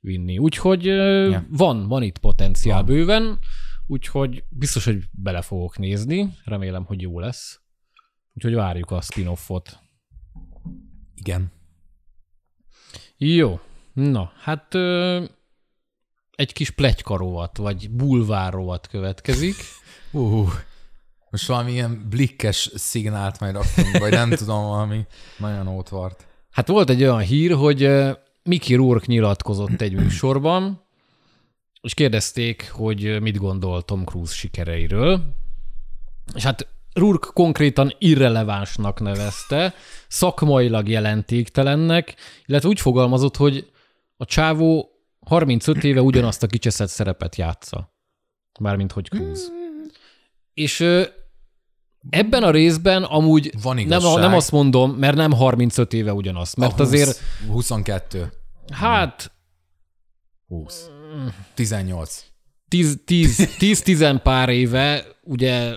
vinni. 0.00 0.38
Úgyhogy 0.38 0.84
Ja. 0.84 1.46
van, 1.48 1.88
van 1.88 2.02
itt 2.02 2.18
potenciál 2.18 2.76
Van. 2.76 2.86
bőven, 2.86 3.38
úgyhogy 3.86 4.44
biztos, 4.48 4.84
hogy 4.84 5.04
bele 5.10 5.42
fogok 5.42 5.78
nézni. 5.78 6.34
Remélem, 6.44 6.84
hogy 6.84 7.00
jó 7.00 7.20
lesz. 7.20 7.60
Úgyhogy 8.34 8.54
várjuk 8.54 8.90
a 8.90 9.00
spin-offot. 9.00 9.78
Igen. 11.14 11.52
Jó. 13.16 13.60
Na, 13.92 14.32
hát 14.40 14.74
ö, 14.74 15.24
egy 16.30 16.52
kis 16.52 16.70
plegykarovat, 16.70 17.56
vagy 17.56 17.90
bulvárrovat 17.90 18.86
következik. 18.86 19.54
Uh, 20.16 20.48
most 21.30 21.46
valami 21.46 21.72
ilyen 21.72 22.06
blikkes 22.08 22.70
szignált 22.74 23.40
majd 23.40 23.54
raktunk, 23.54 23.98
vagy 23.98 24.10
nem 24.10 24.30
tudom, 24.40 24.64
valami 24.64 25.06
nagyon 25.38 25.68
ótvart. 25.68 26.26
Hát 26.50 26.68
volt 26.68 26.90
egy 26.90 27.02
olyan 27.02 27.18
hír, 27.18 27.52
hogy 27.52 27.90
Mickey 28.42 28.76
Rourke 28.76 29.04
nyilatkozott 29.08 29.80
egy 29.80 29.94
műsorban, 29.94 30.83
és 31.84 31.94
kérdezték, 31.94 32.70
hogy 32.70 33.20
mit 33.20 33.36
gondol 33.36 33.82
Tom 33.82 34.04
Cruise 34.04 34.34
sikereiről. 34.34 35.22
És 36.34 36.42
hát 36.42 36.68
Rurk 36.92 37.30
konkrétan 37.32 37.94
irrelevánsnak 37.98 39.00
nevezte, 39.00 39.74
szakmailag 40.08 40.88
jelentéktelennek, 40.88 42.14
illetve 42.46 42.68
úgy 42.68 42.80
fogalmazott, 42.80 43.36
hogy 43.36 43.70
a 44.16 44.24
csávó 44.24 44.88
35 45.26 45.84
éve 45.84 46.00
ugyanazt 46.00 46.42
a 46.42 46.46
kicseszett 46.46 46.88
szerepet 46.88 47.36
játsza. 47.36 47.92
Mármint, 48.60 48.92
hogy 48.92 49.08
Cruz. 49.08 49.52
És 50.54 50.80
ebben 52.10 52.42
a 52.42 52.50
részben 52.50 53.02
amúgy 53.02 53.52
Van 53.62 53.76
nem, 53.76 54.02
nem 54.02 54.34
azt 54.34 54.52
mondom, 54.52 54.90
mert 54.90 55.16
nem 55.16 55.32
35 55.32 55.92
éve 55.92 56.12
ugyanaz, 56.12 56.54
mert 56.54 56.72
A 56.72 56.76
20, 56.76 56.86
azért, 56.86 57.20
22. 57.48 58.32
hát 58.72 59.32
20. 60.46 60.88
18. 61.54 62.24
10-10 62.70 64.20
pár 64.22 64.48
éve 64.48 65.04
ugye 65.22 65.76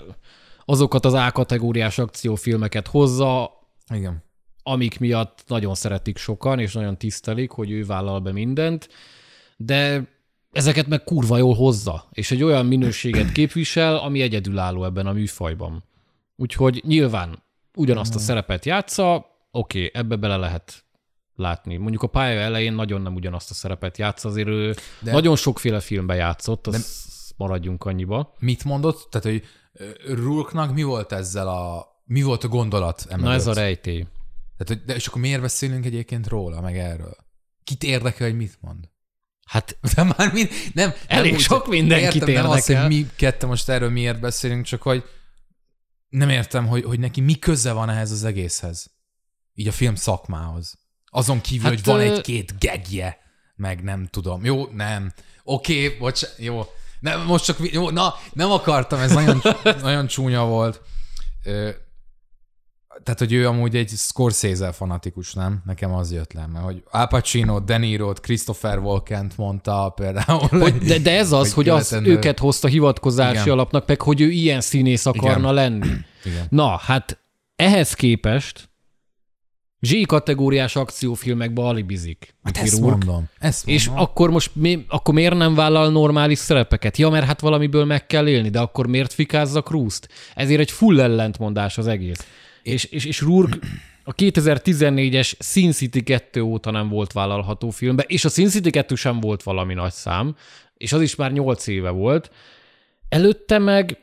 azokat 0.66 1.06
az 1.06 1.14
A-kategóriás 1.14 2.00
akciófilmeket 2.00 2.88
hozza, 2.88 3.52
Igen. 3.94 4.24
amik 4.64 5.00
miatt 5.00 5.44
nagyon 5.48 5.76
szeretik 5.76 6.18
sokan, 6.18 6.60
és 6.60 6.74
nagyon 6.74 6.98
tisztelik, 6.98 7.52
hogy 7.52 7.72
ő 7.72 7.86
vállal 7.86 8.20
be 8.20 8.32
mindent, 8.32 8.90
de 9.58 10.08
ezeket 10.52 10.88
meg 10.88 11.04
kurva 11.04 11.38
jól 11.38 11.56
hozza, 11.56 12.08
és 12.12 12.32
egy 12.32 12.44
olyan 12.44 12.66
minőséget 12.66 13.32
képvisel, 13.32 13.96
ami 13.96 14.22
egyedülálló 14.22 14.84
ebben 14.84 15.08
a 15.08 15.12
műfajban. 15.12 15.84
Úgyhogy 16.36 16.82
nyilván 16.86 17.44
ugyanazt 17.76 18.16
a 18.16 18.20
szerepet 18.20 18.66
játsza, 18.66 19.16
oké, 19.52 19.86
okay, 19.86 20.02
ebbe 20.02 20.16
bele 20.16 20.38
lehet 20.38 20.86
látni. 21.38 21.78
Mondjuk 21.78 22.04
a 22.04 22.08
pálya 22.08 22.40
elején 22.40 22.74
nagyon 22.74 23.02
nem 23.02 23.16
ugyanazt 23.16 23.50
a 23.50 23.54
szerepet 23.54 23.98
játsza, 23.98 24.30
azért 24.30 24.48
ő 24.48 24.76
De- 25.00 25.12
nagyon 25.12 25.36
sokféle 25.36 25.80
filmben 25.80 26.18
játszott, 26.18 26.68
azt 26.68 27.34
maradjunk 27.38 27.84
annyiba. 27.86 28.34
Mit 28.40 28.64
mondott? 28.64 29.08
Tehát, 29.12 29.28
hogy 29.28 29.44
ö, 29.74 30.14
Rulknak 30.14 30.74
mi 30.74 30.84
volt 30.84 31.12
ezzel 31.12 31.48
a... 31.48 31.86
Mi 32.04 32.22
volt 32.22 32.44
a 32.44 32.48
gondolat 32.48 33.06
emögött? 33.10 33.26
Na 33.30 33.34
ez 33.34 33.48
a 33.48 33.54
rejtély. 33.54 34.08
Tehát, 34.58 34.86
de 34.86 34.96
és 34.96 35.08
akkor 35.08 35.22
miért 35.22 35.42
beszélünk 35.42 35.86
egyébként 35.86 36.28
róla, 36.28 36.62
meg 36.62 36.78
erről? 36.78 37.16
Kit 37.64 37.84
érdekel, 37.84 38.28
hogy 38.28 38.38
mit 38.38 38.58
mond? 38.62 38.90
Hát 39.48 39.78
De 39.96 40.04
már 40.04 40.34
mind, 40.34 40.50
nem, 40.74 40.94
Elég 41.08 41.32
nem 41.32 41.40
sok 41.40 41.68
mindenkit 41.68 42.22
értem, 42.22 42.34
nem 42.44 42.50
az, 42.50 42.66
hogy 42.66 42.76
érdekel. 42.76 42.98
mi 42.98 43.08
ketten 43.16 43.50
most 43.50 43.70
erről 43.70 43.90
miért 43.90 44.20
beszélünk, 44.20 44.66
csak 44.66 44.82
hogy 44.82 45.04
nem 46.10 46.30
értem, 46.30 46.68
hogy, 46.68 46.84
hogy 46.84 47.00
neki 47.00 47.22
mi 47.22 47.40
köze 47.40 47.72
van 47.72 47.90
ehhez 47.90 48.12
az 48.12 48.24
egészhez. 48.24 48.92
Így 49.54 49.68
a 49.68 49.72
film 49.72 49.96
szakmához. 49.96 50.78
Azon 51.10 51.42
kívül, 51.42 51.64
Hát, 51.64 51.74
hogy 51.74 51.84
van 51.86 52.00
egy-két 52.00 52.54
gegje, 52.60 53.18
meg 53.56 53.84
nem 53.84 54.06
tudom. 54.06 54.46
Jó, 54.46 54.66
nem. 54.66 55.14
Oké, 55.44 55.86
okay, 55.86 55.98
bocs, 55.98 56.22
jó. 56.38 56.66
Nem, 57.00 57.26
most 57.26 57.46
csak, 57.46 57.58
jó, 57.72 57.90
na, 57.90 58.14
nem 58.34 58.52
akartam, 58.52 59.00
ez 59.00 59.14
nagyon, 59.14 59.42
nagyon 59.82 60.08
csúnya 60.08 60.46
volt. 60.46 60.82
Ö, 61.44 61.70
tehát, 63.04 63.20
hogy 63.20 63.34
ő 63.34 63.48
amúgy 63.48 63.76
egy 63.76 63.90
Scorsese 63.90 64.72
fanatikus, 64.72 65.34
nem? 65.34 65.62
Nekem 65.66 65.94
az 65.94 66.12
jött 66.12 66.34
le, 66.34 66.48
mert 66.48 66.66
hogy 66.66 66.84
Al 66.90 67.08
Pacino, 67.08 67.60
De 67.60 67.78
Niro-t, 67.78 68.20
Christopher 68.20 68.80
Walken-t 68.80 69.38
mondta 69.38 69.90
például. 69.96 70.48
Hogy, 70.48 70.78
de, 70.78 70.98
de 71.00 71.18
ez 71.18 71.32
az, 71.32 71.54
hogy, 71.54 71.70
az 71.70 71.88
követendő- 71.88 72.18
őket 72.18 72.40
hozta 72.40 72.68
hivatkozási 72.68 73.42
Igen. 73.42 73.50
alapnak, 73.52 73.88
meg 73.88 74.02
hogy 74.02 74.22
ő 74.22 74.30
ilyen 74.30 74.62
színész 74.62 75.06
akarna 75.06 75.38
Igen. 75.38 75.54
lenni. 75.54 75.88
Igen. 76.24 76.48
Na, 76.50 76.78
hát 76.78 77.20
ehhez 77.56 77.94
képest 77.94 78.70
Z 79.88 80.06
kategóriás 80.06 80.76
akciófilmekbe 80.76 81.62
alibizik. 81.62 82.36
Hát 82.44 82.58
ezt 82.58 82.80
mondom. 82.80 83.30
Ezt 83.40 83.66
mondom. 83.66 83.84
És 83.84 83.90
akkor 83.94 84.30
most 84.30 84.52
mi, 84.54 84.86
akkor 84.88 85.14
miért 85.14 85.38
nem 85.38 85.56
vállal 85.56 85.92
normális 85.92 86.40
szerepeket? 86.40 86.98
Ja, 86.98 87.10
mert 87.10 87.26
hát 87.26 87.40
valamiből 87.40 87.86
meg 87.86 88.06
kell 88.06 88.28
élni, 88.28 88.50
de 88.50 88.60
akkor 88.60 88.88
miért 88.88 89.14
fikázza 89.14 89.62
Krúzt? 89.62 90.10
Ezért 90.36 90.60
egy 90.60 90.72
full 90.72 91.02
ellentmondás 91.02 91.78
az 91.78 91.88
egész. 91.88 92.28
És, 92.64 92.84
és, 92.84 93.06
és 93.06 93.22
Rourke 93.22 93.58
a 94.04 94.14
2014-es 94.14 95.34
Sin 95.40 95.72
City 95.72 96.04
2 96.04 96.42
óta 96.42 96.72
nem 96.72 96.90
volt 96.90 97.12
vállalható 97.12 97.70
filmbe, 97.70 98.04
és 98.08 98.26
a 98.26 98.30
Sin 98.30 98.50
City 98.50 98.70
2 98.70 98.96
sem 98.96 99.20
volt 99.20 99.44
valami 99.44 99.74
nagy 99.74 99.92
szám, 99.92 100.36
és 100.74 100.94
az 100.94 101.02
is 101.02 101.16
már 101.16 101.32
8 101.32 101.68
éve 101.68 101.90
volt. 101.90 102.32
Előtte 103.10 103.58
meg 103.58 104.00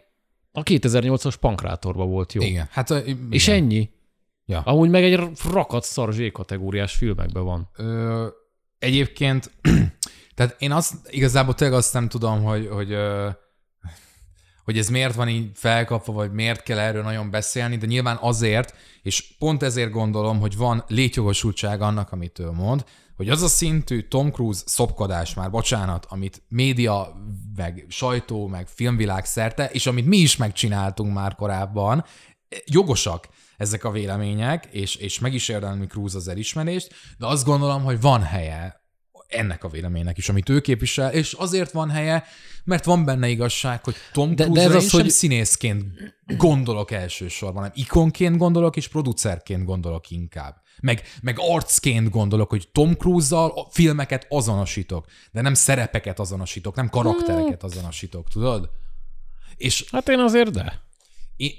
a 0.53 0.63
2008-as 0.63 1.35
Pankrátorban 1.41 2.11
volt 2.11 2.33
jó. 2.33 2.43
Igen. 2.43 2.69
Hát, 2.71 2.91
igen. 2.91 3.29
És 3.31 3.49
ennyi. 3.49 3.91
Ja. 4.47 4.61
Amúgy 4.61 4.91
meg 4.91 5.05
egy 5.05 5.21
rakat 5.51 5.85
szar 5.85 6.13
Z 6.13 6.19
kategóriás 6.33 6.95
filmekben 6.95 7.45
van. 7.45 7.69
Ö, 7.77 8.27
egyébként, 8.79 9.51
tehát 10.35 10.57
én 10.59 10.73
azt, 10.73 10.95
igazából 11.11 11.55
tényleg 11.55 11.79
azt 11.79 11.93
nem 11.93 12.09
tudom, 12.09 12.43
hogy, 12.43 12.69
hogy, 12.69 12.97
hogy 14.65 14.79
ez 14.79 14.89
miért 14.89 15.15
van 15.15 15.29
így 15.29 15.51
felkapva, 15.55 16.13
vagy 16.13 16.33
miért 16.33 16.63
kell 16.63 16.79
erről 16.79 17.03
nagyon 17.03 17.31
beszélni, 17.31 17.77
de 17.77 17.87
nyilván 17.87 18.19
azért, 18.21 18.75
és 19.03 19.35
pont 19.39 19.63
ezért 19.63 19.91
gondolom, 19.91 20.41
hogy 20.41 20.57
van 20.57 20.85
létjogosultság 20.89 21.81
annak, 21.81 22.13
amit 22.13 22.39
ő 22.39 22.51
mond, 22.51 22.85
hogy 23.17 23.29
az 23.29 23.43
a 23.43 23.49
szintű 23.49 24.01
Tom 24.01 24.31
Cruise 24.31 24.63
szopkodás 24.67 25.35
már, 25.35 25.51
bocsánat, 25.51 26.07
amit 26.09 26.43
média, 26.49 27.15
meg 27.57 27.87
sajtó, 27.89 28.47
meg 28.47 28.69
filmvilág 28.69 29.25
szerte, 29.25 29.71
és 29.71 29.87
amit 29.87 30.07
mi 30.07 30.17
is 30.17 30.37
megcsináltunk 30.37 31.15
már 31.15 31.35
korábban, 31.35 32.05
jogosak 32.65 33.29
ezek 33.57 33.85
a 33.85 33.91
vélemények, 33.91 34.65
és, 34.71 34.95
és 34.95 35.19
meg 35.19 35.35
is 35.35 35.49
érdemli 35.49 35.87
Cruz 35.87 36.15
az 36.15 36.29
elismerést, 36.29 36.95
de 37.19 37.27
azt 37.27 37.45
gondolom, 37.45 37.83
hogy 37.85 38.01
van 38.01 38.23
helye 38.23 38.83
ennek 39.29 39.65
a 39.65 39.69
véleménynek 39.69 40.19
is, 40.19 40.29
amit 40.29 40.49
ő 40.49 40.61
képvisel, 40.61 41.13
és 41.13 41.33
azért 41.33 41.71
van 41.73 41.91
helye, 41.91 42.25
mert 42.65 42.85
van 42.85 43.05
benne 43.05 43.29
igazság, 43.29 43.85
hogy 43.85 43.95
Tom 44.13 44.35
De- 44.35 44.35
de 44.35 44.45
Cruise-ra 44.45 44.69
ez 44.75 44.81
én 44.81 44.87
az, 44.87 44.91
sem 44.91 45.01
hogy- 45.01 45.11
színészként 45.11 45.85
gondolok 46.37 46.91
elsősorban, 46.91 47.57
hanem 47.63 47.73
ikonként 47.75 48.37
gondolok, 48.37 48.77
és 48.77 48.89
producerként 48.89 49.65
gondolok 49.65 50.11
inkább. 50.11 50.63
Meg, 50.81 51.03
meg 51.23 51.37
arcként 51.39 52.11
gondolok, 52.11 52.51
hogy 52.51 52.69
Tom 52.73 52.95
Cruise-zal 52.95 53.69
filmeket 53.71 54.27
azonosítok, 54.29 55.07
de 55.33 55.41
nem 55.41 55.55
szerepeket 55.55 56.19
azonosítok, 56.19 56.75
nem 56.77 56.89
karaktereket 56.89 57.63
azonosítok, 57.63 58.29
tudod? 58.29 58.71
És 59.57 59.85
Hát 59.93 60.09
én 60.09 60.19
azért 60.19 60.51
de. 60.51 60.81
én, 61.37 61.51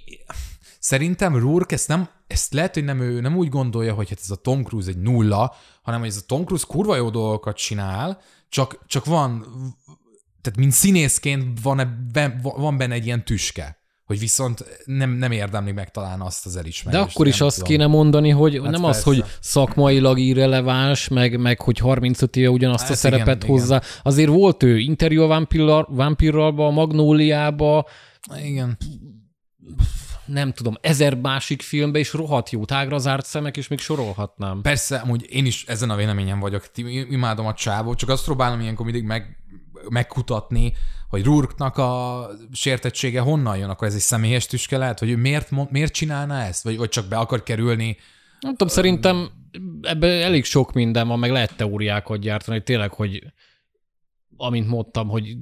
szerintem 0.86 1.36
Rourke 1.38 1.76
ezt 1.76 1.88
nem, 1.88 2.10
ezt 2.28 2.54
lehet, 2.54 2.74
hogy 2.74 2.84
nem 2.84 3.00
ő 3.00 3.22
nem 3.22 3.36
úgy 3.38 3.50
gondolja, 3.50 3.94
hogy 3.94 4.10
hát 4.10 4.20
ez 4.22 4.30
a 4.30 4.36
Tom 4.36 4.64
Cruise 4.64 4.90
egy 4.90 4.98
nulla, 4.98 5.54
hanem 5.82 6.00
hogy 6.00 6.10
ez 6.10 6.18
a 6.22 6.26
Tom 6.26 6.46
Cruise 6.46 6.66
kurva 6.68 6.96
jó 6.96 7.10
dolgokat 7.10 7.58
csinál, 7.58 8.22
csak, 8.50 8.80
csak 8.88 9.06
van, 9.06 9.46
tehát 10.42 10.60
mint 10.60 10.72
színészként 10.72 11.60
van, 11.62 11.80
ebben, 11.80 12.40
van 12.42 12.78
benne 12.78 12.94
egy 12.94 13.06
ilyen 13.06 13.26
tüske, 13.26 13.78
hogy 14.06 14.20
viszont 14.20 14.66
nem, 14.86 15.10
nem 15.12 15.32
érdemli 15.32 15.72
meg 15.72 15.92
talán 15.92 16.22
azt 16.22 16.46
az 16.46 16.54
De 16.54 16.60
elismerést. 16.60 17.14
akkor 17.16 17.28
is 17.28 17.42
azt 17.42 17.56
tudom. 17.58 17.72
kéne 17.72 17.88
mondani, 17.88 18.30
hogy 18.30 18.54
hát 18.64 18.72
nem 18.72 18.84
az, 18.84 19.04
persze. 19.04 19.10
hogy 19.10 19.24
szakmailag 19.40 20.20
irreleváns, 20.20 21.08
meg, 21.08 21.40
meg 21.40 21.62
hogy 21.62 21.78
35 21.78 22.36
éve 22.36 22.50
ugyanazt 22.50 22.84
a 22.84 22.88
Hát 22.88 22.98
szerepet 22.98 23.44
igen, 23.44 23.58
hozzá. 23.58 23.82
Azért 24.04 24.30
volt 24.30 24.64
ő 24.64 24.78
interjú 24.78 25.22
a 25.22 25.28
Vampirral- 25.28 25.88
Vampirralba, 25.90 26.68
a 26.68 26.72
Magnóliába, 26.72 27.86
Igen. 28.44 28.78
Nem 30.26 30.54
tudom, 30.54 30.78
ezer 30.82 31.16
másik 31.16 31.62
filmbe 31.62 32.00
is 32.00 32.14
rohadt 32.14 32.50
jó, 32.50 32.66
tágra 32.66 32.98
zárt 32.98 33.26
szemek, 33.26 33.58
és 33.58 33.68
még 33.68 33.80
sorolhatnám. 33.80 34.62
Persze, 34.62 34.98
amúgy 34.98 35.26
én 35.30 35.46
is 35.46 35.64
ezen 35.68 35.90
a 35.90 35.96
véleményen 35.96 36.40
vagyok. 36.40 36.72
Imádom 37.10 37.46
a 37.46 37.54
csávót, 37.54 37.98
csak 37.98 38.10
azt 38.10 38.26
próbálom 38.26 38.62
ilyenkor 38.62 38.86
mindig 38.86 39.04
meg, 39.04 39.38
megkutatni, 39.90 40.74
hogy 41.10 41.24
Rurknak 41.24 41.78
a 41.78 42.28
sértettsége 42.52 43.20
honnan 43.20 43.58
jön, 43.58 43.70
akkor 43.70 43.88
ez 43.88 43.94
egy 43.94 44.00
személyes 44.00 44.46
tüske 44.46 44.78
lehet, 44.78 45.00
hogy 45.00 45.10
ő 45.10 45.18
miért, 45.18 45.72
miért 45.72 45.94
csinálna 45.94 46.42
ezt, 46.42 46.64
vagy, 46.64 46.78
vagy 46.78 46.90
csak 46.90 47.06
be 47.06 47.18
akar 47.18 47.44
kerülni. 47.44 47.98
Nem 48.40 48.52
tudom, 48.52 48.68
szerintem 48.68 49.30
ebben 49.82 50.22
elég 50.22 50.44
sok 50.44 50.74
minden 50.74 51.08
van, 51.08 51.20
meg 51.20 51.32
lehet 51.32 51.56
teóriákat 51.56 52.20
gyártani, 52.20 52.58
hogy 52.58 52.66
tényleg, 52.66 52.94
hogy 52.94 53.24
amint 54.38 54.68
mondtam, 54.68 55.08
hogy 55.08 55.38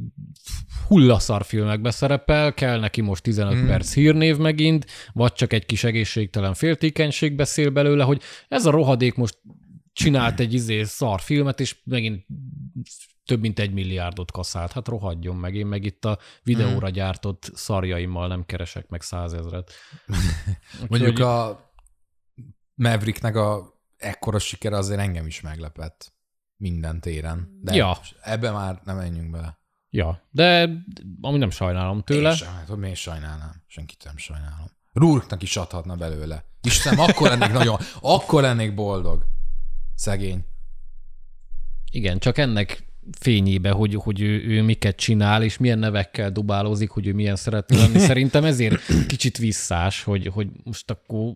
hullaszar 0.88 1.46
filmekbe 1.46 1.92
szerepel, 1.92 2.54
kell 2.54 2.80
neki 2.80 3.02
most 3.02 3.24
15 3.24 3.54
hmm. 3.54 3.68
perc 3.68 3.94
hírnév 3.94 4.38
megint, 4.38 4.86
vagy 5.14 5.34
csak 5.34 5.54
egy 5.54 5.66
kis 5.66 5.84
egészségtelen 5.84 6.54
féltékenység 6.54 7.36
beszél 7.36 7.70
belőle, 7.70 8.04
hogy 8.04 8.22
ez 8.48 8.66
a 8.66 8.72
rohadék 8.72 9.16
most 9.16 9.38
csinált 9.94 10.40
egy 10.40 10.54
izé 10.54 10.84
szar 10.84 11.22
filmet, 11.22 11.60
és 11.60 11.76
megint 11.84 12.26
több 13.26 13.40
mint 13.40 13.60
egy 13.60 13.74
milliárdot 13.74 14.32
kaszált. 14.32 14.72
Hát 14.72 14.88
rohadjon 14.88 15.36
meg, 15.36 15.56
én 15.56 15.66
meg 15.66 15.84
itt 15.84 16.06
a 16.06 16.18
videóra 16.44 16.90
gyártott 16.90 17.52
szarjaimmal 17.54 18.28
nem 18.28 18.46
keresek 18.46 18.90
meg 18.90 19.02
százezret. 19.02 19.72
Mondjuk 20.90 21.20
a 21.20 21.64
Mavericknek 22.76 23.36
a 23.36 23.74
ekkora 23.98 24.40
sikere 24.40 24.78
azért 24.78 25.00
engem 25.00 25.26
is 25.26 25.42
meglepett 25.42 26.13
minden 26.64 27.00
téren. 27.00 27.60
De 27.62 27.74
Ja. 27.74 27.98
ebbe 28.22 28.52
már 28.52 28.82
nem 28.84 28.96
menjünk 28.96 29.32
bele. 29.32 29.58
Ja, 29.90 30.22
de 30.32 30.70
ami 31.22 31.38
nem 31.38 31.50
sajnálom 31.50 32.02
tőle. 32.02 32.30
Én 32.30 32.36
sem, 32.36 32.54
hát 32.54 32.76
miért 32.76 32.96
sajnálnám? 32.96 33.64
Senkit 33.68 34.04
nem 34.04 34.18
sajnálom. 34.18 34.68
Rurknak 34.94 35.42
is 35.44 35.58
adhatna 35.58 35.96
belőle. 35.96 36.46
Istenem, 36.62 37.00
akkor 37.00 37.30
lennék 37.30 37.52
nagyon, 37.52 37.80
akkor 38.02 38.42
lennék 38.42 38.74
boldog. 38.74 39.26
Szegény. 39.96 40.46
Igen, 41.92 42.20
csak 42.20 42.38
ennek 42.38 42.84
fényébe, 43.20 43.72
hogy, 43.72 43.96
hogy 43.96 44.22
ő, 44.22 44.44
ő 44.44 44.62
miket 44.62 44.96
csinál, 44.96 45.44
és 45.44 45.58
milyen 45.58 45.80
nevekkel 45.80 46.32
dobálózik, 46.32 46.90
hogy 46.90 47.08
ő 47.08 47.14
milyen 47.14 47.36
szeretne 47.36 47.78
lenni. 47.78 48.00
Szerintem 48.10 48.44
ezért 48.44 48.82
kicsit 49.08 49.38
visszás, 49.38 50.04
hogy, 50.04 50.28
hogy 50.28 50.48
most 50.64 50.90
akkor 50.90 51.34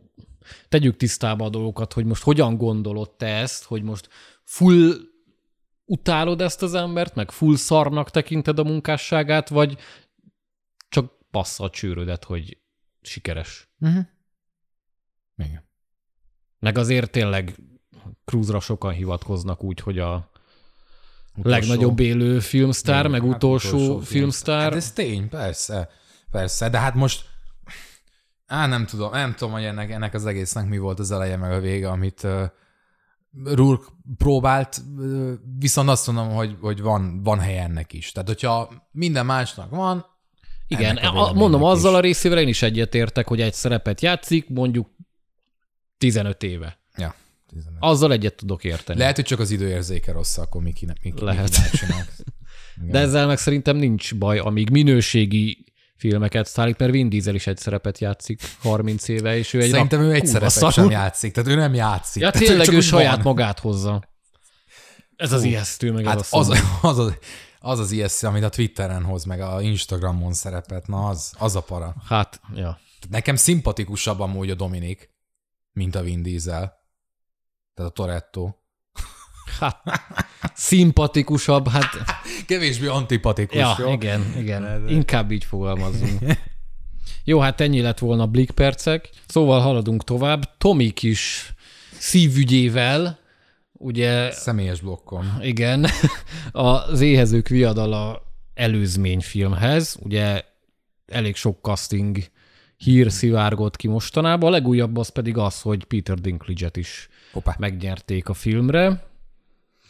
tegyük 0.70 0.98
tisztába 0.98 1.46
a 1.46 1.50
dolgokat, 1.50 1.94
hogy 1.94 2.06
most 2.06 2.24
hogyan 2.24 2.58
gondolod 2.58 3.12
te 3.12 3.28
ezt, 3.28 3.64
hogy 3.64 3.84
most 3.84 4.10
full 4.44 5.16
utálod 5.88 6.42
ezt 6.42 6.62
az 6.62 6.74
embert, 6.74 7.16
meg 7.16 7.32
full 7.32 7.56
szarnak 7.56 8.10
tekinted 8.10 8.60
a 8.60 8.64
munkásságát, 8.64 9.50
vagy 9.50 9.78
csak 10.90 11.14
passza 11.32 11.64
a 11.64 11.70
csőrödet, 11.70 12.24
hogy 12.24 12.58
sikeres. 13.02 13.70
Uh-huh. 13.80 14.06
Igen. 15.38 15.70
Meg 16.60 16.78
azért 16.78 17.12
tényleg 17.12 17.56
Cruzra 18.26 18.60
sokan 18.60 18.94
hivatkoznak 18.94 19.64
úgy, 19.64 19.80
hogy 19.80 20.00
a 20.00 20.32
Utolsó- 21.36 21.50
legnagyobb 21.50 22.00
élő 22.00 22.40
filmsztár, 22.40 23.06
Igen, 23.06 23.12
meg 23.12 23.22
hát 23.22 23.30
utolsó, 23.30 23.78
utolsó 23.78 24.00
filmsztár. 24.00 24.62
Hát 24.62 24.76
ez 24.76 24.92
tény, 24.92 25.30
persze. 25.30 25.90
Persze, 26.32 26.70
de 26.70 26.80
hát 26.80 26.94
most 26.94 27.26
Á, 28.46 28.68
nem 28.68 28.86
tudom, 28.86 29.12
nem 29.12 29.36
tudom, 29.36 29.54
hogy 29.54 29.64
ennek, 29.64 29.92
ennek 29.92 30.14
az 30.14 30.26
egésznek 30.26 30.68
mi 30.68 30.78
volt 30.78 31.00
az 31.00 31.12
eleje 31.12 31.38
meg 31.38 31.52
a 31.52 31.60
vége, 31.60 31.90
amit 31.90 32.24
uh, 32.24 32.44
Rourke 33.44 33.86
próbált, 34.18 34.82
viszont 35.60 35.90
azt 35.90 36.08
mondom, 36.08 36.30
hogy, 36.30 36.58
hogy 36.62 36.82
van, 36.82 37.24
van 37.24 37.40
helye 37.40 37.64
ennek 37.64 37.94
is. 37.94 38.12
Tehát, 38.12 38.28
hogyha 38.28 38.88
minden 38.92 39.26
másnak 39.26 39.70
van, 39.70 40.06
Igen, 40.68 40.98
a 40.98 41.34
mondom, 41.34 41.64
azzal 41.64 41.92
is. 41.92 41.98
a 41.98 42.02
részével 42.02 42.40
én 42.40 42.48
is 42.48 42.62
egyetértek, 42.62 43.28
hogy 43.28 43.42
egy 43.42 43.54
szerepet 43.54 44.02
játszik, 44.02 44.50
mondjuk 44.50 44.90
15 45.98 46.44
éve. 46.44 46.80
Ja, 46.98 47.16
15. 47.48 47.74
Azzal 47.80 48.12
egyet 48.12 48.36
tudok 48.36 48.64
érteni. 48.64 49.00
Lehet, 49.00 49.16
hogy 49.16 49.26
csak 49.26 49.40
az 49.40 49.52
időérzéke 49.52 50.12
rossz, 50.12 50.38
akkor 50.38 50.62
Miki, 50.62 50.88
Miki, 51.04 51.24
Lehet. 51.24 51.50
Miki. 51.72 51.86
De 52.92 53.00
ezzel 53.00 53.28
meg 53.28 53.38
szerintem 53.38 53.76
nincs 53.78 54.16
baj, 54.16 54.40
amíg 54.40 54.70
minőségi 54.70 55.66
filmeket 55.98 56.48
szállít, 56.48 56.78
mert 56.78 56.92
Vin 56.92 57.10
Diesel 57.10 57.36
is 57.36 57.48
egy 57.48 57.58
szerepet 57.58 58.00
játszik 58.00 58.42
30 58.62 59.08
éve, 59.08 59.38
és 59.38 59.54
ő 59.54 59.62
egy 59.62 59.70
Szerintem 59.70 60.02
ő 60.02 60.14
egy 60.14 60.26
szerepet 60.26 60.50
szarul. 60.50 60.72
sem 60.72 60.90
játszik, 60.90 61.34
tehát 61.34 61.50
ő 61.50 61.56
nem 61.56 61.74
játszik. 61.74 62.22
Ja, 62.22 62.32
tényleg 62.32 62.66
csak 62.66 62.76
ő 62.76 62.80
saját 62.80 63.16
van. 63.16 63.24
magát 63.24 63.60
hozza. 63.60 64.04
Ez 65.16 65.32
az 65.32 65.44
ijesztő, 65.44 65.92
meg 65.92 66.06
Hát 66.06 66.20
ez 66.20 66.28
az, 66.30 66.46
szomorú. 66.46 66.66
az, 66.82 66.98
az, 66.98 67.14
az 67.60 67.80
az 67.80 67.92
ijesztő, 67.92 68.28
amit 68.28 68.44
a 68.44 68.50
Twitteren 68.50 69.04
hoz, 69.04 69.24
meg 69.24 69.42
a 69.42 69.62
Instagramon 69.62 70.34
szerepet, 70.34 70.88
na 70.88 71.08
az, 71.08 71.34
az 71.38 71.56
a 71.56 71.62
para. 71.62 71.96
Hát, 72.08 72.42
ja. 72.56 72.80
Nekem 73.10 73.36
szimpatikusabb 73.36 74.20
amúgy 74.20 74.50
a 74.50 74.56
Dominik, 74.56 75.10
mint 75.72 75.96
a 75.96 76.02
Vin 76.02 76.22
Diesel. 76.22 76.76
Tehát 77.74 77.92
a 77.92 77.94
Toretto. 77.94 78.54
Hát, 79.60 79.84
szimpatikusabb, 80.58 81.68
hát 81.68 81.90
Kevésbé 82.48 82.88
antipatikus, 82.88 83.58
Ja, 83.58 83.76
jó? 83.80 83.92
igen, 83.92 84.34
igen. 84.38 84.90
Inkább 84.90 85.32
így 85.32 85.44
fogalmazzunk. 85.44 86.20
Jó, 87.24 87.40
hát 87.40 87.62
ennyi 87.62 87.82
lett 87.82 88.00
volna 88.00 88.24
a 88.24 88.30
percek. 88.54 89.10
Szóval 89.28 89.60
haladunk 89.62 90.04
tovább. 90.04 90.58
Tomik 90.58 91.04
is 91.04 91.54
szívügyével, 91.98 93.20
ugye, 93.72 94.32
Személyes 94.32 94.80
blokkom. 94.82 95.38
igen, 95.42 95.86
az 96.52 97.02
éhezők 97.02 97.48
viadala 97.48 98.22
előzményfilmhez, 98.54 99.98
ugye 100.04 100.44
elég 101.08 101.36
sok 101.36 101.58
casting 101.62 102.18
hír 102.78 103.12
szivárgott 103.12 103.76
ki 103.76 103.88
mostanában. 103.88 104.50
A 104.50 104.52
legújabb 104.52 104.98
az 104.98 105.10
pedig 105.10 105.38
az, 105.38 105.62
hogy 105.62 105.84
Peter 105.84 106.20
Dinklage-et 106.20 106.78
is 106.78 107.10
Hoppá. 107.32 107.56
megnyerték 107.60 108.30
a 108.30 108.34
filmre. 108.34 109.07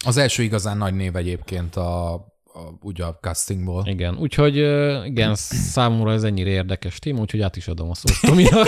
Az 0.06 0.18
első 0.18 0.44
igazán 0.44 0.78
nagy 0.78 0.94
név 0.94 1.16
egyébként 1.16 1.76
a, 1.76 2.14
a, 2.14 2.24
ugye 2.82 3.06
a 3.06 3.18
castingból. 3.22 3.86
Igen, 3.88 4.18
úgyhogy 4.18 4.56
igen, 5.06 5.36
számomra 5.36 6.12
ez 6.12 6.24
ennyire 6.24 6.50
érdekes 6.50 7.00
téma, 7.00 7.20
úgyhogy 7.20 7.42
át 7.42 7.56
is 7.56 7.68
adom 7.68 7.90
a 7.90 7.94
szót 7.96 8.20
Tominak. 8.22 8.68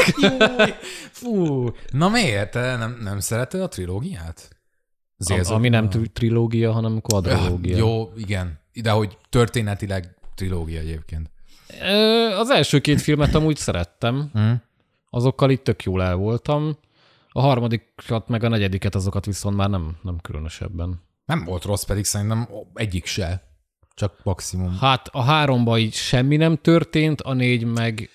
Fú, 1.20 1.66
na 1.92 2.10
miért? 2.10 2.52
Te 2.52 2.76
nem, 2.78 2.98
nem 3.04 3.20
szereted 3.20 3.62
a 3.62 3.68
trilógiát? 3.68 4.50
Érző- 5.28 5.54
Ami 5.54 5.70
nem 5.70 5.90
tri- 5.90 6.12
trilógia, 6.12 6.72
hanem 6.72 7.02
kvadrológia. 7.02 7.78
Jó, 7.78 8.12
igen. 8.16 8.60
De 8.82 8.92
hogy 8.92 9.18
történetileg 9.30 10.16
trilógia 10.36 10.80
egyébként. 10.80 11.30
Az 12.40 12.50
első 12.50 12.80
két 12.80 13.02
filmet 13.02 13.36
amúgy 13.36 13.58
szerettem, 13.58 14.30
Hm? 14.34 14.52
azokkal 15.10 15.50
itt 15.50 15.64
tök 15.64 15.84
jól 15.84 16.04
el 16.04 16.16
voltam. 16.16 16.78
A 17.30 17.42
harmadikat 17.42 18.28
meg 18.28 18.44
a 18.44 18.48
negyediket 18.50 18.96
azokat 18.96 19.26
viszont 19.26 19.56
már 19.56 19.70
nem, 19.70 19.98
nem 20.02 20.18
különösebben. 20.22 21.02
Nem 21.30 21.44
volt 21.44 21.64
rossz, 21.64 21.84
pedig 21.84 22.06
szerintem 22.06 22.50
egyik 22.74 23.06
se. 23.06 23.42
Csak 23.94 24.14
maximum. 24.24 24.78
Hát 24.80 25.08
a 25.12 25.22
háromban 25.24 25.80
így 25.80 25.94
semmi 25.94 26.36
nem 26.36 26.56
történt, 26.56 27.22
a 27.22 27.34
négy 27.34 27.64
meg 27.64 28.10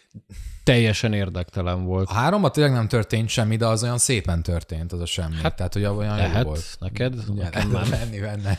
teljesen 0.65 1.13
érdektelen 1.13 1.85
volt. 1.85 2.09
A 2.09 2.13
háromban 2.13 2.53
tényleg 2.53 2.73
nem 2.73 2.89
történt 2.89 3.29
semmi, 3.29 3.57
de 3.57 3.67
az 3.67 3.83
olyan 3.83 3.99
szépen 3.99 4.43
történt, 4.43 4.93
az 4.93 5.01
a 5.01 5.07
semmi. 5.07 5.35
Hát, 5.43 5.57
Tehát, 5.57 5.73
hogy 5.73 5.85
olyan 5.85 6.17
jó 6.17 6.23
Lehet 6.23 6.45
volt. 6.45 6.77
neked? 6.81 7.35
Nekem 7.35 7.71
nem. 7.71 7.91
venni 7.91 8.21
benne. 8.21 8.59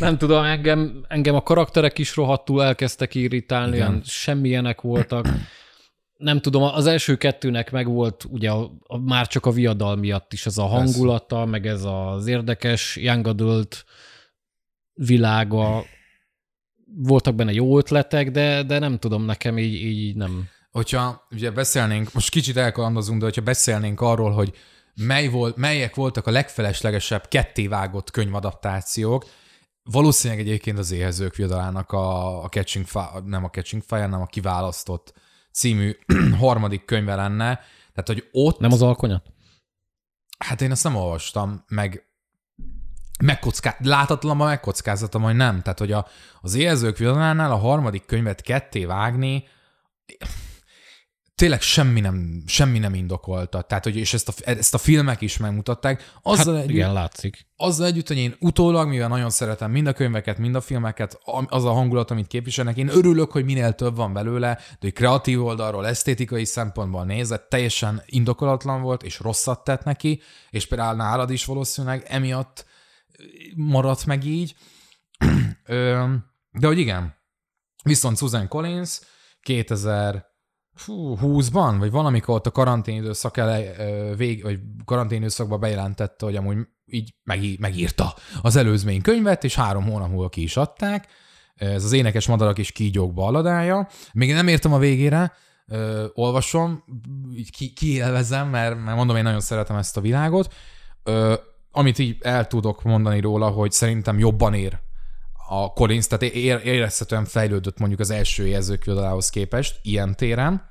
Nem 0.00 0.18
tudom, 0.18 0.44
engem, 0.44 1.04
engem 1.08 1.34
a 1.34 1.42
karakterek 1.42 1.98
is 1.98 2.16
rohadtul 2.16 2.62
elkezdtek 2.62 3.14
irritálni, 3.14 3.76
Igen. 3.76 3.88
olyan 3.88 4.02
semmilyenek 4.04 4.80
voltak. 4.80 5.26
Nem 6.20 6.40
tudom, 6.40 6.62
az 6.62 6.86
első 6.86 7.16
kettőnek 7.16 7.70
meg 7.70 7.86
volt 7.86 8.24
ugye 8.28 8.50
a, 8.50 8.70
a, 8.86 8.98
már 8.98 9.26
csak 9.26 9.46
a 9.46 9.50
viadal 9.50 9.96
miatt 9.96 10.32
is 10.32 10.46
ez 10.46 10.58
a 10.58 10.66
hangulata, 10.66 11.44
meg 11.44 11.66
ez 11.66 11.84
az 11.84 12.26
érdekes 12.26 12.96
young 12.96 13.26
adult 13.26 13.84
világa. 14.92 15.84
Voltak 16.96 17.34
benne 17.34 17.52
jó 17.52 17.78
ötletek, 17.78 18.30
de, 18.30 18.62
de 18.62 18.78
nem 18.78 18.98
tudom, 18.98 19.24
nekem 19.24 19.58
így, 19.58 19.74
így 19.74 20.16
nem. 20.16 20.48
Hogyha 20.70 21.26
ugye 21.30 21.50
beszélnénk, 21.50 22.12
most 22.12 22.30
kicsit 22.30 22.56
elkalandozunk, 22.56 23.18
de 23.18 23.24
hogyha 23.24 23.42
beszélnénk 23.42 24.00
arról, 24.00 24.30
hogy 24.30 24.54
mely 24.94 25.28
volt, 25.28 25.56
melyek 25.56 25.94
voltak 25.94 26.26
a 26.26 26.30
legfeleslegesebb 26.30 27.28
kettévágott 27.28 28.10
könyvadaptációk, 28.10 29.24
valószínűleg 29.82 30.46
egyébként 30.46 30.78
az 30.78 30.90
éhezők 30.90 31.36
viadalának 31.36 31.92
a, 31.92 32.42
a 32.42 32.48
Catching 32.48 32.86
Fire, 32.86 33.20
nem 33.24 33.44
a 33.44 33.50
Catching 33.50 33.82
Fire, 33.86 34.02
hanem 34.02 34.20
a 34.20 34.26
Kiválasztott 34.26 35.12
című 35.52 35.96
harmadik 36.40 36.84
könyve 36.84 37.14
lenne. 37.14 37.54
Tehát, 37.94 38.06
hogy 38.06 38.28
ott... 38.32 38.58
Nem 38.58 38.72
az 38.72 38.82
alkonyat? 38.82 39.26
Hát 40.38 40.60
én 40.60 40.70
ezt 40.70 40.84
nem 40.84 40.96
olvastam, 40.96 41.64
meg 41.68 42.04
megkocká... 43.22 43.76
látatlanban 43.78 44.46
megkockáztatom, 44.46 45.22
hogy 45.22 45.36
nem. 45.36 45.62
Tehát, 45.62 45.78
hogy 45.78 45.92
a, 45.92 46.06
az 46.40 46.54
éhezők 46.54 46.98
viadalánál 46.98 47.52
a 47.52 47.56
harmadik 47.56 48.06
könyvet 48.06 48.40
ketté 48.40 48.84
vágni, 48.84 49.44
tényleg 51.40 51.60
semmi 51.60 52.00
nem, 52.00 52.42
semmi 52.46 52.78
nem 52.78 52.94
indokolta. 52.94 53.62
Tehát, 53.62 53.84
hogy 53.84 53.96
és 53.96 54.14
ezt 54.14 54.28
a, 54.28 54.32
ezt 54.44 54.74
a 54.74 54.78
filmek 54.78 55.20
is 55.20 55.36
megmutatták. 55.36 56.12
Azzal 56.22 56.54
Hát 56.54 56.62
együtt, 56.62 56.74
igen, 56.76 56.92
látszik. 56.92 57.46
azzal 57.56 57.86
együtt, 57.86 58.08
hogy 58.08 58.16
én 58.16 58.36
utólag, 58.40 58.88
mivel 58.88 59.08
nagyon 59.08 59.30
szeretem 59.30 59.70
mind 59.70 59.86
a 59.86 59.92
könyveket, 59.92 60.38
mind 60.38 60.54
a 60.54 60.60
filmeket, 60.60 61.18
az 61.46 61.64
a 61.64 61.72
hangulat, 61.72 62.10
amit 62.10 62.26
képviselnek, 62.26 62.76
én 62.76 62.88
örülök, 62.88 63.30
hogy 63.30 63.44
minél 63.44 63.72
több 63.72 63.96
van 63.96 64.12
belőle, 64.12 64.54
de 64.54 64.76
hogy 64.80 64.92
kreatív 64.92 65.44
oldalról, 65.44 65.86
esztétikai 65.86 66.44
szempontból 66.44 67.04
nézett, 67.04 67.48
teljesen 67.48 68.02
indokolatlan 68.06 68.82
volt, 68.82 69.02
és 69.02 69.18
rosszat 69.18 69.64
tett 69.64 69.84
neki, 69.84 70.20
és 70.50 70.66
például 70.66 70.96
nálad 70.96 71.30
is 71.30 71.44
valószínűleg 71.44 72.04
emiatt 72.08 72.66
maradt 73.54 74.06
meg 74.06 74.24
így. 74.24 74.54
De 76.60 76.66
hogy 76.66 76.78
igen, 76.78 77.14
viszont 77.82 78.18
Susan 78.18 78.48
Collins 78.48 79.00
2020-ban, 80.86 81.76
vagy 81.78 81.90
valamikor 81.90 82.34
ott 82.34 82.46
a 82.46 82.50
karantén 82.50 82.96
időszak 82.96 83.36
ele, 83.36 83.76
ö, 83.78 84.14
vég, 84.16 84.42
vagy 84.42 84.58
karantén 84.84 85.18
időszakban 85.18 85.60
bejelentette, 85.60 86.24
hogy 86.24 86.36
amúgy 86.36 86.56
így 86.86 87.14
meg, 87.24 87.40
megírta 87.58 88.14
az 88.42 88.56
előzmény 88.56 89.02
könyvet, 89.02 89.44
és 89.44 89.54
három 89.54 89.84
hónap 89.84 90.08
múlva 90.08 90.28
ki 90.28 90.42
is 90.42 90.56
adták. 90.56 91.06
Ez 91.54 91.84
az 91.84 91.92
énekes 91.92 92.26
madarak 92.26 92.58
és 92.58 92.72
kígyók 92.72 93.14
balladája. 93.14 93.88
Még 94.12 94.32
nem 94.32 94.48
értem 94.48 94.72
a 94.72 94.78
végére, 94.78 95.32
ö, 95.66 96.06
olvasom, 96.14 96.84
így 97.34 97.50
ki, 97.50 97.72
kiélvezem, 97.72 98.48
mert, 98.48 98.84
mert 98.84 98.96
mondom, 98.96 99.16
én 99.16 99.22
nagyon 99.22 99.40
szeretem 99.40 99.76
ezt 99.76 99.96
a 99.96 100.00
világot. 100.00 100.54
Amit 101.70 101.98
így 101.98 102.16
el 102.20 102.46
tudok 102.46 102.82
mondani 102.82 103.20
róla, 103.20 103.48
hogy 103.48 103.72
szerintem 103.72 104.18
jobban 104.18 104.54
ér 104.54 104.78
a 105.52 105.72
Collins, 105.72 106.06
tehát 106.06 106.34
ér, 106.34 106.60
érezhetően 106.64 107.24
fejlődött 107.24 107.78
mondjuk 107.78 108.00
az 108.00 108.10
első 108.10 108.46
jelzők 108.46 108.90
képest 109.30 109.78
ilyen 109.82 110.16
téren, 110.16 110.69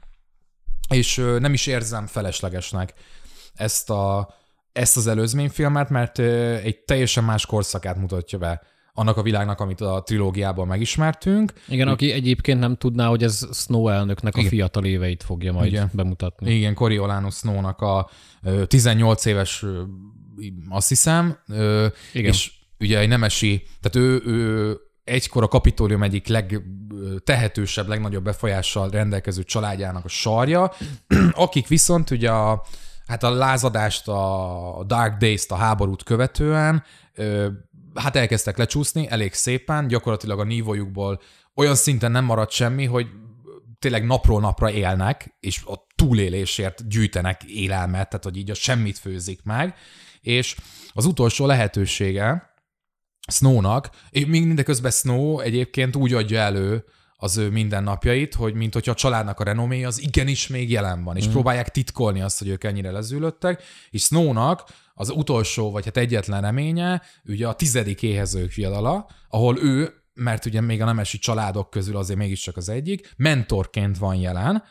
és 0.89 1.15
nem 1.39 1.53
is 1.53 1.67
érzem 1.67 2.07
feleslegesnek 2.07 2.93
ezt, 3.53 3.89
a, 3.89 4.33
ezt 4.71 4.97
az 4.97 5.07
előzményfilmet, 5.07 5.89
mert 5.89 6.19
egy 6.63 6.79
teljesen 6.79 7.23
más 7.23 7.45
korszakát 7.45 7.97
mutatja 7.97 8.37
be 8.37 8.61
annak 8.93 9.17
a 9.17 9.21
világnak, 9.21 9.59
amit 9.59 9.81
a 9.81 10.03
trilógiában 10.05 10.67
megismertünk. 10.67 11.53
Igen, 11.67 11.87
aki 11.87 12.11
egyébként 12.11 12.59
nem 12.59 12.75
tudná, 12.75 13.07
hogy 13.07 13.23
ez 13.23 13.47
Snow 13.51 13.87
elnöknek 13.87 14.35
a 14.35 14.39
Igen. 14.39 14.51
fiatal 14.51 14.85
éveit 14.85 15.23
fogja 15.23 15.53
majd 15.53 15.67
Igen. 15.67 15.89
bemutatni. 15.93 16.51
Igen, 16.53 16.73
Coriolanus 16.73 17.35
Snow-nak 17.35 17.81
a 17.81 18.09
ö, 18.43 18.65
18 18.65 19.25
éves, 19.25 19.65
azt 20.69 20.87
hiszem, 20.87 21.37
Igen. 22.13 22.31
és 22.31 22.51
ugye 22.79 22.99
egy 22.99 23.07
nemesi, 23.07 23.63
tehát 23.81 24.07
ő, 24.07 24.21
ő 24.25 24.77
egykor 25.03 25.43
a 25.43 25.47
kapitólium 25.47 26.03
egyik 26.03 26.27
legtehetősebb, 27.01 27.87
legnagyobb 27.87 28.23
befolyással 28.23 28.89
rendelkező 28.89 29.43
családjának 29.43 30.05
a 30.05 30.07
sarja, 30.07 30.71
akik 31.31 31.67
viszont 31.67 32.09
ugye 32.11 32.31
a, 32.31 32.63
hát 33.07 33.23
a 33.23 33.29
lázadást, 33.29 34.07
a 34.07 34.83
Dark 34.87 35.17
Days-t, 35.17 35.51
a 35.51 35.55
háborút 35.55 36.03
követően 36.03 36.83
hát 37.93 38.15
elkezdtek 38.15 38.57
lecsúszni 38.57 39.07
elég 39.09 39.33
szépen, 39.33 39.87
gyakorlatilag 39.87 40.39
a 40.39 40.43
nívójukból 40.43 41.21
olyan 41.55 41.75
szinten 41.75 42.11
nem 42.11 42.25
maradt 42.25 42.51
semmi, 42.51 42.85
hogy 42.85 43.07
tényleg 43.79 44.05
napról 44.05 44.39
napra 44.39 44.71
élnek, 44.71 45.35
és 45.39 45.63
a 45.65 45.85
túlélésért 45.95 46.87
gyűjtenek 46.87 47.43
élelmet, 47.43 48.09
tehát 48.09 48.23
hogy 48.23 48.37
így 48.37 48.49
a 48.49 48.53
semmit 48.53 48.97
főzik 48.97 49.43
meg, 49.43 49.75
és 50.21 50.55
az 50.93 51.05
utolsó 51.05 51.45
lehetősége 51.45 52.48
Snownak, 53.29 53.89
és 54.09 54.25
még 54.25 54.45
mindeközben 54.45 54.91
Snow 54.91 55.39
egyébként 55.39 55.95
úgy 55.95 56.13
adja 56.13 56.39
elő 56.39 56.83
az 57.21 57.37
ő 57.37 57.49
mindennapjait, 57.49 58.33
hogy 58.33 58.53
mint 58.53 58.73
hogyha 58.73 58.91
a 58.91 58.95
családnak 58.95 59.39
a 59.39 59.43
renomé 59.43 59.83
az 59.83 60.01
igenis 60.01 60.47
még 60.47 60.71
jelen 60.71 61.03
van, 61.03 61.17
és 61.17 61.27
mm. 61.27 61.31
próbálják 61.31 61.69
titkolni 61.69 62.21
azt, 62.21 62.39
hogy 62.39 62.47
ők 62.47 62.63
ennyire 62.63 62.91
lezűlöttek, 62.91 63.63
és 63.89 64.03
Snownak 64.03 64.63
az 64.93 65.09
utolsó, 65.09 65.71
vagy 65.71 65.85
hát 65.85 65.97
egyetlen 65.97 66.41
reménye, 66.41 67.01
ugye 67.25 67.47
a 67.47 67.53
tizedik 67.53 68.03
éhezők 68.03 68.51
fiadala, 68.51 69.09
ahol 69.29 69.57
ő, 69.61 69.93
mert 70.13 70.45
ugye 70.45 70.61
még 70.61 70.81
a 70.81 70.85
nemesi 70.85 71.17
családok 71.17 71.69
közül 71.69 71.97
azért 71.97 72.19
mégiscsak 72.19 72.57
az 72.57 72.69
egyik, 72.69 73.13
mentorként 73.17 73.97
van 73.97 74.15
jelen, 74.15 74.63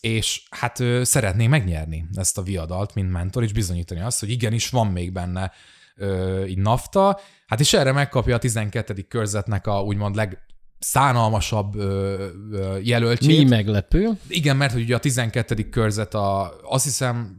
és 0.00 0.42
hát 0.50 0.80
ő 0.80 1.04
szeretné 1.04 1.46
megnyerni 1.46 2.04
ezt 2.14 2.38
a 2.38 2.42
viadalt, 2.42 2.94
mint 2.94 3.10
mentor, 3.10 3.42
és 3.42 3.52
bizonyítani 3.52 4.00
azt, 4.00 4.20
hogy 4.20 4.30
igenis 4.30 4.68
van 4.68 4.86
még 4.86 5.12
benne 5.12 5.52
ö, 5.96 6.44
így 6.44 6.58
nafta, 6.58 7.20
hát 7.46 7.60
és 7.60 7.72
erre 7.72 7.92
megkapja 7.92 8.34
a 8.34 8.38
12. 8.38 8.94
körzetnek 9.08 9.66
a 9.66 9.82
úgymond 9.82 10.14
leg 10.14 10.38
szánalmasabb 10.78 11.74
ö, 11.74 12.26
ö, 12.50 12.78
jelöltjét. 12.82 13.38
Mi 13.38 13.48
meglepő? 13.48 14.10
Igen, 14.28 14.56
mert 14.56 14.72
hogy 14.72 14.82
ugye 14.82 14.94
a 14.94 14.98
12. 14.98 15.68
körzet 15.68 16.14
a, 16.14 16.52
azt 16.62 16.84
hiszem 16.84 17.36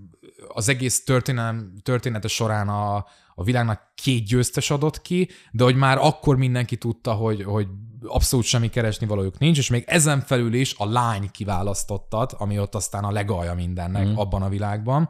az 0.47 0.69
egész 0.69 1.03
történet, 1.03 1.55
története 1.83 2.27
során 2.27 2.69
a, 2.69 3.05
a 3.35 3.43
világnak 3.43 3.81
két 3.95 4.25
győztes 4.25 4.69
adott 4.69 5.01
ki, 5.01 5.29
de 5.51 5.63
hogy 5.63 5.75
már 5.75 5.97
akkor 5.97 6.37
mindenki 6.37 6.77
tudta, 6.77 7.13
hogy, 7.13 7.43
hogy 7.43 7.67
abszolút 8.01 8.45
semmi 8.45 8.69
keresni 8.69 9.07
valójuk 9.07 9.37
nincs, 9.37 9.57
és 9.57 9.69
még 9.69 9.83
ezen 9.87 10.21
felül 10.21 10.53
is 10.53 10.75
a 10.77 10.85
lány 10.85 11.31
kiválasztottat, 11.31 12.31
ami 12.31 12.59
ott 12.59 12.75
aztán 12.75 13.03
a 13.03 13.11
legalja 13.11 13.53
mindennek 13.53 14.07
mm. 14.07 14.15
abban 14.15 14.41
a 14.41 14.49
világban. 14.49 15.09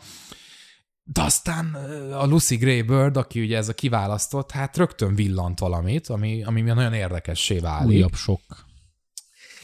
De 1.04 1.22
aztán 1.22 1.74
a 2.20 2.26
Lucy 2.26 2.56
Greybird, 2.56 3.18
aki 3.18 3.42
ugye 3.42 3.58
ez 3.58 3.70
a 3.70 3.74
kiválasztott, 3.74 4.52
hát 4.52 4.78
rögtön 4.78 5.16
villant 5.16 5.60
valamit, 5.60 6.08
ami, 6.08 6.44
ami 6.44 6.62
nagyon 6.62 6.94
érdekessé 6.94 7.60
válik. 7.60 7.98
Újabb 7.98 8.16
sok. 8.16 8.42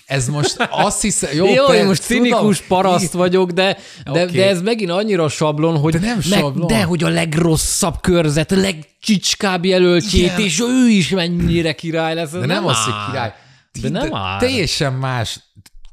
Ez 0.05 0.27
most 0.27 0.67
azt 0.69 1.01
hiszem... 1.01 1.35
Jó, 1.37 1.53
jó 1.53 1.65
én 1.65 1.85
most 1.85 2.01
cinikus 2.01 2.61
tudom, 2.61 2.67
paraszt 2.67 3.13
vagyok, 3.13 3.51
de, 3.51 3.77
de, 4.03 4.11
okay. 4.11 4.25
de 4.25 4.47
ez 4.47 4.61
megint 4.61 4.91
annyira 4.91 5.29
sablon, 5.29 5.77
hogy, 5.77 5.93
de, 5.93 5.99
nem 5.99 6.21
sablon. 6.21 6.53
Meg, 6.57 6.77
de 6.77 6.83
hogy 6.83 7.03
a 7.03 7.09
legrosszabb 7.09 8.01
körzet, 8.01 8.51
a 8.51 8.55
legcsicskább 8.55 9.65
jelöltjét, 9.65 10.23
Igen. 10.23 10.39
és 10.39 10.59
ő 10.59 10.87
is 10.87 11.09
mennyire 11.09 11.73
király 11.73 12.13
lesz. 12.13 12.31
De 12.31 12.37
nem, 12.37 12.47
nem 12.47 12.65
az, 12.65 12.83
hogy 12.83 12.93
király. 13.09 13.33
De 13.81 13.89
nem 13.89 14.13
áll. 14.13 14.39
Teljesen 14.39 14.93
más 14.93 15.39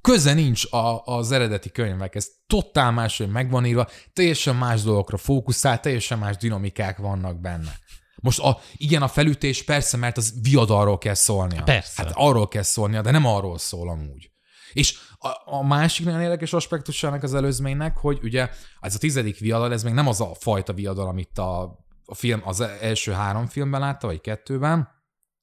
köze 0.06 0.32
nincs 0.32 0.72
a, 0.72 1.02
az 1.04 1.32
eredeti 1.32 1.70
könyvekhez. 1.70 2.30
Totál 2.46 2.90
más, 2.90 3.18
hogy 3.18 3.28
megvan 3.28 3.64
írva, 3.64 3.88
teljesen 4.12 4.56
más 4.56 4.82
dolgokra 4.82 5.16
fókuszál, 5.16 5.80
teljesen 5.80 6.18
más 6.18 6.36
dinamikák 6.36 6.98
vannak 6.98 7.40
benne. 7.40 7.78
Most 8.22 8.38
a, 8.38 8.58
igen, 8.76 9.02
a 9.02 9.08
felütés 9.08 9.64
persze, 9.64 9.96
mert 9.96 10.16
az 10.16 10.34
viadalról 10.42 10.98
kell 10.98 11.14
szólnia. 11.14 11.62
Persze. 11.62 12.02
Hát 12.02 12.12
arról 12.14 12.48
kell 12.48 12.62
szólnia, 12.62 13.02
de 13.02 13.10
nem 13.10 13.26
arról 13.26 13.58
szól 13.58 13.88
amúgy. 13.88 14.30
És 14.72 14.98
a, 15.18 15.28
a 15.44 15.62
másik 15.62 16.04
nagyon 16.04 16.20
érdekes 16.20 16.52
aspektusának 16.52 17.22
az 17.22 17.34
előzménynek, 17.34 17.96
hogy 17.96 18.18
ugye 18.22 18.48
ez 18.80 18.94
a 18.94 18.98
tizedik 18.98 19.38
viadal, 19.38 19.72
ez 19.72 19.82
még 19.82 19.94
nem 19.94 20.08
az 20.08 20.20
a 20.20 20.34
fajta 20.34 20.72
viadal, 20.72 21.08
amit 21.08 21.38
a, 21.38 21.62
a 22.04 22.14
film, 22.14 22.42
az 22.44 22.60
első 22.60 23.12
három 23.12 23.46
filmben 23.46 23.80
látta, 23.80 24.06
vagy 24.06 24.20
kettőben, 24.20 24.88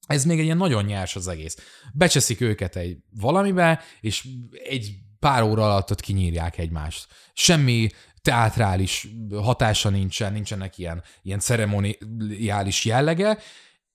ez 0.06 0.24
még 0.24 0.38
egy 0.38 0.44
ilyen 0.44 0.56
nagyon 0.56 0.84
nyers 0.84 1.16
az 1.16 1.28
egész. 1.28 1.56
Becseszik 1.92 2.40
őket 2.40 2.76
egy 2.76 2.96
valamibe, 3.10 3.80
és 4.00 4.26
egy 4.68 4.94
pár 5.18 5.42
óra 5.42 5.64
alatt 5.64 5.90
ott 5.90 6.00
kinyírják 6.00 6.58
egymást. 6.58 7.06
Semmi 7.32 7.88
teátrális 8.22 9.08
hatása 9.30 9.88
nincsen, 9.88 10.32
nincsenek 10.32 10.78
ilyen, 10.78 11.02
ilyen 11.22 11.38
ceremoniális 11.38 12.84
jellege, 12.84 13.38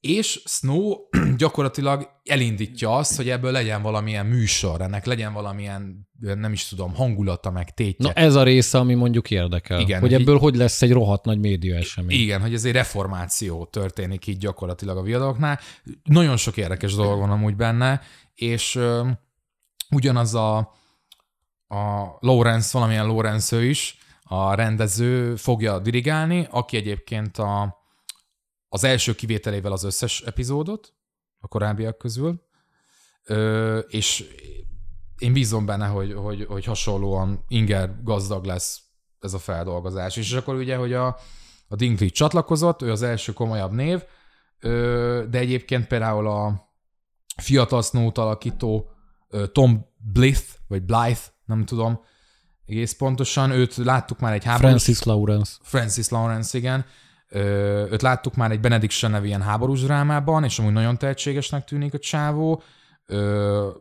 és 0.02 0.42
Snow 0.46 0.96
gyakorlatilag 1.38 2.10
elindítja 2.24 2.96
azt, 2.96 3.16
hogy 3.16 3.30
ebből 3.30 3.52
legyen 3.52 3.82
valamilyen 3.82 4.26
műsor, 4.26 4.82
ennek 4.82 5.06
legyen 5.06 5.34
valamilyen, 5.34 6.10
nem 6.20 6.54
is 6.54 6.68
tudom, 6.68 6.96
hangulata, 6.96 7.52
meg 7.52 7.74
tétje. 7.74 8.06
Na 8.08 8.14
ez 8.14 8.36
a 8.36 8.44
része, 8.44 8.78
ami 8.78 8.94
mondjuk 8.94 9.32
érdekel. 9.32 9.80
Igen, 9.80 10.00
hogy 10.00 10.14
ebből 10.14 10.36
így, 10.36 10.42
hogy 10.42 10.56
lesz 10.56 10.82
egy 10.82 10.92
rohadt 10.92 11.26
nagy 11.26 11.40
média 11.40 11.76
esemény. 11.76 12.20
Igen, 12.20 12.42
hogy 12.42 12.54
ez 12.54 12.66
egy 12.66 12.72
reformáció 12.72 13.66
történik 13.66 14.28
így 14.28 14.38
gyakorlatilag 14.38 14.98
a 14.98 15.02
viadaloknál. 15.02 15.60
Nagyon 16.04 16.38
sok 16.38 16.58
érdekes 16.58 16.96
dolog 16.96 17.20
van 17.20 17.32
amúgy 17.32 17.56
benne, 17.56 18.02
és 18.36 18.76
uh, 18.76 19.08
ugyanaz 19.90 20.36
a, 20.36 20.58
a 21.68 22.18
Lawrence, 22.20 22.70
valamilyen 22.72 23.08
Lawrence 23.08 23.56
ő 23.56 23.66
is, 23.66 23.98
a 24.24 24.54
rendező 24.54 25.36
fogja 25.36 25.80
dirigálni, 25.80 26.48
aki 26.50 26.78
egyébként 26.78 27.38
a, 27.38 27.79
az 28.70 28.84
első 28.84 29.16
kivételével 29.16 29.72
az 29.72 29.84
összes 29.84 30.22
epizódot 30.22 30.94
a 31.40 31.48
korábbiak 31.48 31.98
közül, 31.98 32.42
ö, 33.24 33.78
és 33.78 34.24
én 35.18 35.34
bízom 35.34 35.66
benne, 35.66 35.88
hogy, 35.88 36.14
hogy, 36.14 36.46
hogy 36.46 36.66
hasonlóan 36.66 37.44
inger 37.48 38.04
gazdag 38.04 38.46
lesz 38.46 38.82
ez 39.20 39.34
a 39.34 39.40
feldolgozás. 39.40 40.18
És 40.18 40.34
akkor 40.34 40.56
ugye, 40.56 40.76
hogy 40.76 40.94
a, 40.94 41.08
a 41.68 41.76
Dinklage 41.76 42.12
csatlakozott, 42.12 42.82
ő 42.82 42.92
az 42.92 43.02
első 43.02 43.34
komolyabb 43.34 43.72
név, 43.72 44.04
ö, 44.60 45.26
de 45.30 45.38
egyébként 45.38 45.88
például 45.88 46.28
a 46.28 46.70
fiatal 47.38 47.82
Snow-t 47.82 48.18
alakító 48.18 48.92
Tom 49.52 49.86
Blyth, 49.98 50.44
vagy 50.68 50.84
Blythe, 50.84 51.22
nem 51.46 51.66
tudom, 51.66 52.00
egész 52.66 52.94
pontosan. 52.94 53.52
Őt 53.52 53.76
láttuk 53.76 54.20
már 54.20 54.34
egy 54.34 54.44
háborús... 54.44 54.70
Francis 54.70 55.04
Lawrence. 55.04 55.54
Francis 55.62 56.10
Lawrence, 56.10 56.58
igen. 56.58 56.86
Őt 57.92 58.02
láttuk 58.02 58.36
már 58.36 58.52
egy 58.52 58.60
Benediction 58.60 59.12
nevű 59.12 59.26
ilyen 59.26 59.42
háborús 59.42 59.82
drámában, 59.82 60.44
és 60.44 60.60
amúgy 60.60 60.74
nagyon 60.74 60.98
tehetségesnek 60.98 61.66
tűnik 61.66 61.94
a 61.94 62.00
csávó. 62.00 62.62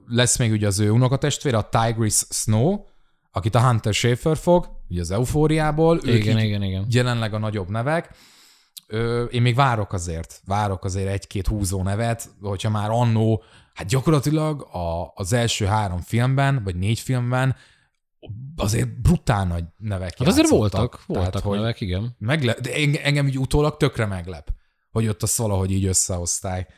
Lesz 0.07 0.39
még 0.39 0.53
ugye 0.53 0.67
az 0.67 0.79
ő 0.79 0.91
unokatestvére, 0.91 1.57
a 1.57 1.69
Tigris 1.69 2.15
Snow, 2.31 2.85
akit 3.33 3.55
a 3.55 3.61
Hunter 3.61 3.95
Schaefer 3.95 4.37
fog, 4.37 4.69
ugye 4.89 5.01
az 5.01 5.11
eufóriából. 5.11 6.01
Igen, 6.03 6.39
igen, 6.39 6.63
igen. 6.63 6.87
Jelenleg 6.91 7.35
a 7.35 7.39
nagyobb 7.39 7.69
nevek. 7.69 8.11
Én 9.31 9.43
még 9.43 9.55
várok 9.55 9.93
azért, 9.93 10.41
várok 10.45 10.85
azért 10.85 11.09
egy-két 11.09 11.47
húzó 11.47 11.83
nevet, 11.83 12.29
hogyha 12.41 12.71
már 12.71 12.91
annó, 12.91 13.43
hát 13.75 13.87
gyakorlatilag 13.87 14.63
a, 14.63 15.13
az 15.15 15.33
első 15.33 15.65
három 15.65 16.01
filmben, 16.01 16.61
vagy 16.65 16.77
négy 16.77 16.99
filmben 17.01 17.57
azért 18.57 19.01
brutál 19.01 19.47
nagy 19.47 19.65
nevek 19.77 20.19
Hát 20.19 20.29
azért 20.29 20.49
voltak, 20.49 21.03
voltak 21.07 21.43
tehát, 21.43 21.59
nevek, 21.59 21.81
igen. 21.81 22.17
Meglep, 22.19 22.61
de 22.61 23.03
engem 23.03 23.27
így 23.27 23.39
utólag 23.39 23.77
tökre 23.77 24.07
meglep, 24.07 24.51
hogy 24.91 25.09
ott 25.09 25.23
azt 25.23 25.37
valahogy 25.37 25.71
így 25.71 25.85
összehozták. 25.85 26.73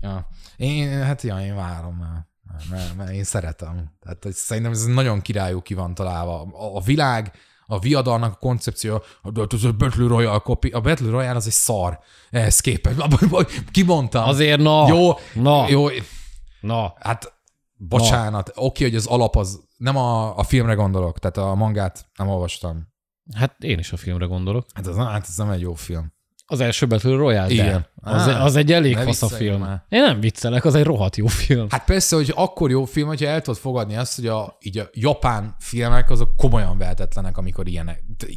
Ja. 0.00 0.28
Én, 0.56 1.02
hát 1.02 1.22
ja, 1.22 1.40
én 1.40 1.54
várom 1.54 1.96
már. 1.96 2.26
Mert, 2.70 2.96
mert 2.96 3.10
én 3.10 3.24
szeretem. 3.24 3.92
Tehát 4.00 4.36
szerintem 4.36 4.72
ez 4.72 4.84
nagyon 4.84 5.20
királyú 5.20 5.62
ki 5.62 5.74
van 5.74 5.94
találva. 5.94 6.42
A, 6.42 6.76
a 6.76 6.80
világ, 6.80 7.32
a 7.66 7.78
viadalnak 7.78 8.32
a 8.32 8.36
koncepció, 8.36 9.02
a 9.22 9.30
Battle 9.30 10.06
Royale 10.06 10.38
copy, 10.38 10.68
a 10.68 10.80
Battle 10.80 11.10
Royale 11.10 11.36
az 11.36 11.46
egy 11.46 11.52
szar. 11.52 11.98
Ehhez 12.30 12.60
képest. 12.60 12.96
Ki 13.72 13.82
mondta? 13.82 14.24
Azért 14.24 14.60
na. 14.60 14.88
Jó, 14.88 15.12
na. 15.34 15.68
jó. 15.68 15.86
Na. 16.60 16.94
Hát 17.00 17.32
bocsánat, 17.76 18.48
oké, 18.48 18.60
okay, 18.60 18.86
hogy 18.86 18.94
az 18.94 19.06
alap 19.06 19.36
az 19.36 19.60
nem 19.84 19.96
a, 19.96 20.38
a 20.38 20.42
filmre 20.42 20.74
gondolok, 20.74 21.18
tehát 21.18 21.36
a 21.36 21.54
mangát 21.54 22.06
nem 22.18 22.28
olvastam. 22.28 22.92
Hát 23.34 23.62
én 23.62 23.78
is 23.78 23.92
a 23.92 23.96
filmre 23.96 24.24
gondolok. 24.24 24.66
Hát 24.74 24.86
ez, 24.86 24.96
hát 24.96 25.26
ez 25.28 25.36
nem 25.36 25.50
egy 25.50 25.60
jó 25.60 25.74
film. 25.74 26.12
Az 26.46 26.60
első 26.60 26.86
Battle 26.86 27.16
Royale, 27.16 27.50
Igen. 27.50 27.86
Az, 27.94 28.28
Á, 28.28 28.42
az 28.42 28.56
egy 28.56 28.72
elég 28.72 28.96
fasz 28.96 29.22
a 29.22 29.28
film. 29.28 29.60
Már. 29.60 29.84
Én 29.88 30.02
nem 30.02 30.20
viccelek, 30.20 30.64
az 30.64 30.74
egy 30.74 30.84
rohadt 30.84 31.16
jó 31.16 31.26
film. 31.26 31.66
Hát 31.70 31.84
persze, 31.84 32.16
hogy 32.16 32.32
akkor 32.34 32.70
jó 32.70 32.84
film, 32.84 33.08
hogyha 33.08 33.26
el 33.26 33.40
tudod 33.40 33.60
fogadni 33.60 33.96
azt, 33.96 34.14
hogy 34.14 34.26
a, 34.26 34.56
így 34.60 34.78
a 34.78 34.88
japán 34.92 35.54
filmek 35.58 36.10
azok 36.10 36.36
komolyan 36.36 36.78
vehetetlenek, 36.78 37.36
amikor 37.36 37.68
ilyen, 37.68 37.90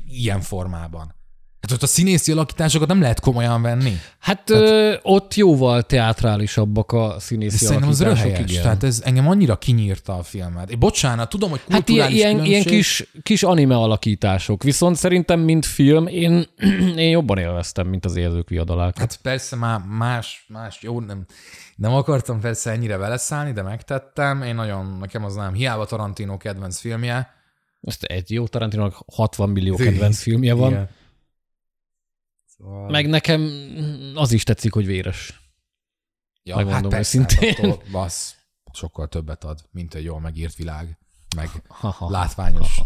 ilyen 0.08 0.42
formában. 0.42 1.16
Hát 1.62 1.72
ott 1.72 1.82
a 1.84 1.88
színészi 1.88 2.32
alakításokat 2.32 2.88
nem 2.88 3.02
lehet 3.02 3.20
komolyan 3.20 3.62
venni. 3.62 3.94
Hát 4.20 4.46
Tehát, 4.46 4.64
ö, 4.64 4.94
ott 5.02 5.36
jóval 5.36 5.84
teátrálisabbak 5.84 6.92
a 6.92 7.16
színészi 7.20 7.58
Szerintem 7.58 7.90
az 7.90 8.02
alakítások. 8.02 8.30
röhelyes. 8.32 8.52
igen. 8.52 8.64
Tehát 8.64 8.84
ez 8.84 9.02
engem 9.06 9.28
annyira 9.28 9.56
kinyírta 9.58 10.18
a 10.18 10.24
filmet. 10.24 10.70
Én 10.72 10.80
bocsánat, 10.80 11.30
tudom, 11.30 11.50
hogy 11.50 11.60
Hát 11.60 11.70
ilyen, 11.70 11.84
kulturális 11.84 12.16
ilyen, 12.16 12.32
ilyen 12.32 12.64
különbség. 12.64 12.74
kis, 12.78 13.08
kis 13.24 13.44
anime 13.44 13.76
alakítások. 13.76 14.64
Viszont 14.64 14.96
szerintem, 14.96 15.40
mint 15.40 15.66
film, 15.66 16.08
én, 16.08 16.46
én 16.96 17.10
jobban 17.10 17.38
élveztem, 17.38 17.88
mint 17.88 18.06
az 18.06 18.16
érzők 18.16 18.50
viadalák. 18.50 18.98
Hát 18.98 19.20
persze 19.22 19.56
már 19.56 19.80
más, 19.90 20.46
más, 20.48 20.78
jó, 20.82 21.00
nem, 21.00 21.26
nem 21.76 21.94
akartam 21.94 22.40
persze 22.40 22.72
ennyire 22.72 22.98
veleszállni, 22.98 23.52
de 23.52 23.62
megtettem. 23.62 24.42
Én 24.42 24.56
nagyon, 24.56 24.98
nekem 25.00 25.24
az 25.24 25.36
nem, 25.36 25.54
hiába 25.54 25.86
Tarantino 25.86 26.38
kedvenc 26.38 26.80
filmje. 26.80 27.30
Ezt 27.82 28.04
egy 28.04 28.32
jó 28.32 28.48
Tarantinónak 28.48 28.96
60 29.14 29.50
millió 29.50 29.76
kedvenc 29.76 30.20
filmje 30.22 30.54
van. 30.54 30.70
Igen. 30.72 30.90
Szóval... 32.58 32.90
Meg 32.90 33.08
nekem 33.08 33.42
az 34.16 34.32
is 34.32 34.44
tetszik, 34.44 34.74
hogy 34.74 34.86
véres. 34.86 35.42
ja, 36.44 36.56
megmondom 36.56 36.90
persze, 36.90 37.20
őszintén. 37.20 37.54
hát 37.54 37.66
attól, 37.66 37.84
bassz, 37.92 38.36
sokkal 38.74 39.08
többet 39.08 39.44
ad, 39.44 39.60
mint 39.72 39.94
egy 39.94 40.04
jól 40.04 40.20
megírt 40.20 40.56
világ, 40.56 40.98
meg 41.36 41.50
Ha-ha. 41.68 42.10
látványos. 42.10 42.82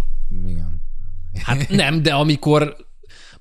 Igen. 0.45 0.81
Hát 1.41 1.69
nem, 1.69 2.01
de 2.01 2.13
amikor 2.13 2.75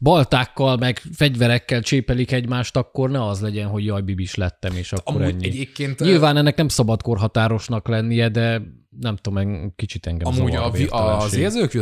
baltákkal, 0.01 0.77
meg 0.77 1.03
fegyverekkel 1.13 1.81
csépelik 1.83 2.33
egymást, 2.33 2.77
akkor 2.77 3.11
ne 3.11 3.27
az 3.27 3.41
legyen, 3.41 3.69
hogy 3.69 3.85
jaj, 3.85 4.01
bibis 4.01 4.35
lettem, 4.35 4.77
és 4.77 4.93
akkor 4.93 5.23
Amúgy 5.23 5.33
ennyi. 5.33 5.47
egyébként 5.47 6.01
Nyilván 6.01 6.37
ennek 6.37 6.57
nem 6.57 6.69
szabad 6.69 7.03
korhatárosnak 7.03 7.89
lennie, 7.89 8.29
de 8.29 8.63
nem 9.01 9.17
tudom, 9.17 9.73
kicsit 9.77 10.07
engem 10.07 10.27
Amúgy 10.27 10.55
a, 10.55 10.73
a, 10.89 11.19
az 11.19 11.35
érzők 11.35 11.73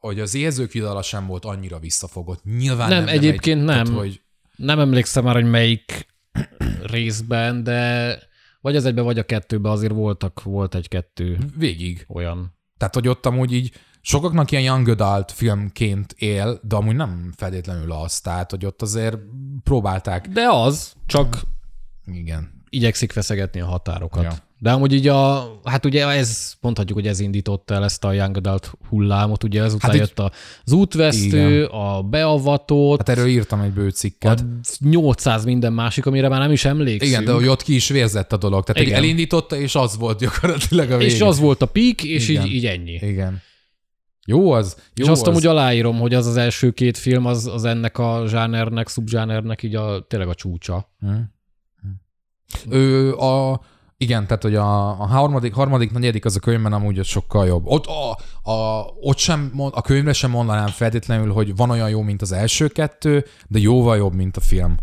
hogy 0.00 0.20
az 0.20 0.34
érzők 0.34 0.72
vidala 0.72 1.02
sem 1.02 1.26
volt 1.26 1.44
annyira 1.44 1.78
visszafogott. 1.78 2.44
Nyilván 2.44 2.88
Nem, 2.88 3.04
nem, 3.04 3.14
egyébként 3.14 3.60
egy, 3.60 3.66
nem. 3.66 3.84
Tehát, 3.84 4.00
hogy 4.00 4.20
Nem 4.56 4.78
emlékszem 4.78 5.24
már, 5.24 5.34
hogy 5.34 5.50
melyik 5.50 6.06
részben, 6.92 7.62
de 7.62 8.18
vagy 8.60 8.76
az 8.76 8.84
egyben, 8.84 9.04
vagy 9.04 9.18
a 9.18 9.22
kettőben 9.22 9.72
azért 9.72 9.92
voltak, 9.92 10.42
volt 10.42 10.74
egy-kettő 10.74 11.38
végig. 11.56 12.04
olyan. 12.08 12.56
Tehát, 12.76 12.94
hogy 12.94 13.08
ott 13.08 13.26
amúgy 13.26 13.52
így 13.52 13.72
sokaknak 14.06 14.50
ilyen 14.50 14.62
young 14.62 14.88
adult 14.88 15.32
filmként 15.32 16.14
él, 16.18 16.60
de 16.62 16.76
amúgy 16.76 16.96
nem 16.96 17.32
feltétlenül 17.36 17.92
az. 17.92 18.20
Tehát, 18.20 18.50
hogy 18.50 18.66
ott 18.66 18.82
azért 18.82 19.16
próbálták. 19.62 20.28
De 20.28 20.48
az, 20.50 20.92
csak 21.06 21.40
Igen. 22.06 22.62
igyekszik 22.68 23.12
feszegetni 23.12 23.60
a 23.60 23.66
határokat. 23.66 24.22
Ja. 24.22 24.32
De 24.58 24.72
amúgy 24.72 24.92
így 24.92 25.08
a, 25.08 25.48
hát 25.64 25.84
ugye 25.84 26.06
ez, 26.08 26.52
mondhatjuk, 26.60 26.98
hogy 26.98 27.06
ez 27.06 27.20
indította 27.20 27.74
el 27.74 27.84
ezt 27.84 28.04
a 28.04 28.12
Young 28.12 28.36
Adult 28.36 28.72
hullámot, 28.88 29.44
ugye 29.44 29.62
ezután 29.62 29.90
Hát 29.90 30.00
így- 30.00 30.06
jött 30.16 30.30
az 30.64 30.72
útvesztő, 30.72 31.64
a 31.64 32.02
beavatott, 32.02 32.98
Hát 32.98 33.08
erről 33.08 33.26
írtam 33.26 33.60
egy 33.60 33.72
bőcikket. 33.72 34.40
a 34.40 34.44
800 34.78 35.44
minden 35.44 35.72
másik, 35.72 36.06
amire 36.06 36.28
már 36.28 36.40
nem 36.40 36.52
is 36.52 36.64
emlékszünk. 36.64 37.10
Igen, 37.10 37.24
de 37.24 37.32
hogy 37.32 37.46
ott 37.46 37.62
ki 37.62 37.74
is 37.74 37.88
vérzett 37.88 38.32
a 38.32 38.36
dolog. 38.36 38.64
Tehát 38.64 38.82
Igen. 38.82 38.98
elindította, 38.98 39.56
és 39.56 39.74
az 39.74 39.96
volt 39.96 40.18
gyakorlatilag 40.18 40.90
a 40.90 40.96
vége. 40.96 41.12
és 41.14 41.20
az 41.20 41.38
volt 41.38 41.62
a 41.62 41.66
pík, 41.66 42.02
és 42.04 42.28
Igen. 42.28 42.46
így, 42.46 42.52
így 42.54 42.66
ennyi. 42.66 42.92
Igen. 43.02 43.42
Jó 44.26 44.52
az. 44.52 44.76
Jó 44.94 45.04
és 45.04 45.10
azt 45.10 45.22
az. 45.22 45.28
amúgy 45.28 45.46
aláírom, 45.46 45.98
hogy 45.98 46.14
az 46.14 46.26
az 46.26 46.36
első 46.36 46.70
két 46.70 46.98
film, 46.98 47.26
az, 47.26 47.46
az 47.46 47.64
ennek 47.64 47.98
a 47.98 48.22
zsánernek, 48.26 48.88
szubzsánernek 48.88 49.62
így 49.62 49.74
a, 49.74 50.06
tényleg 50.08 50.28
a 50.28 50.34
csúcsa. 50.34 50.90
Hm. 51.00 51.08
Ő 52.68 53.14
a, 53.14 53.60
igen, 53.96 54.26
tehát 54.26 54.42
hogy 54.42 54.54
a, 54.54 54.88
a 54.88 55.06
harmadik, 55.06 55.54
harmadik, 55.54 55.92
negyedik 55.92 56.24
az 56.24 56.36
a 56.36 56.40
könyvben 56.40 56.72
amúgy 56.72 56.98
az 56.98 57.06
sokkal 57.06 57.46
jobb. 57.46 57.66
Ott, 57.66 57.86
a, 57.86 58.10
a, 58.50 58.84
ott 59.00 59.18
sem, 59.18 59.52
a 59.56 59.80
könyvre 59.80 60.12
sem 60.12 60.30
mondanám 60.30 60.66
feltétlenül, 60.66 61.32
hogy 61.32 61.56
van 61.56 61.70
olyan 61.70 61.88
jó, 61.88 62.02
mint 62.02 62.22
az 62.22 62.32
első 62.32 62.68
kettő, 62.68 63.24
de 63.48 63.58
jóval 63.58 63.96
jobb, 63.96 64.14
mint 64.14 64.36
a 64.36 64.40
film. 64.40 64.76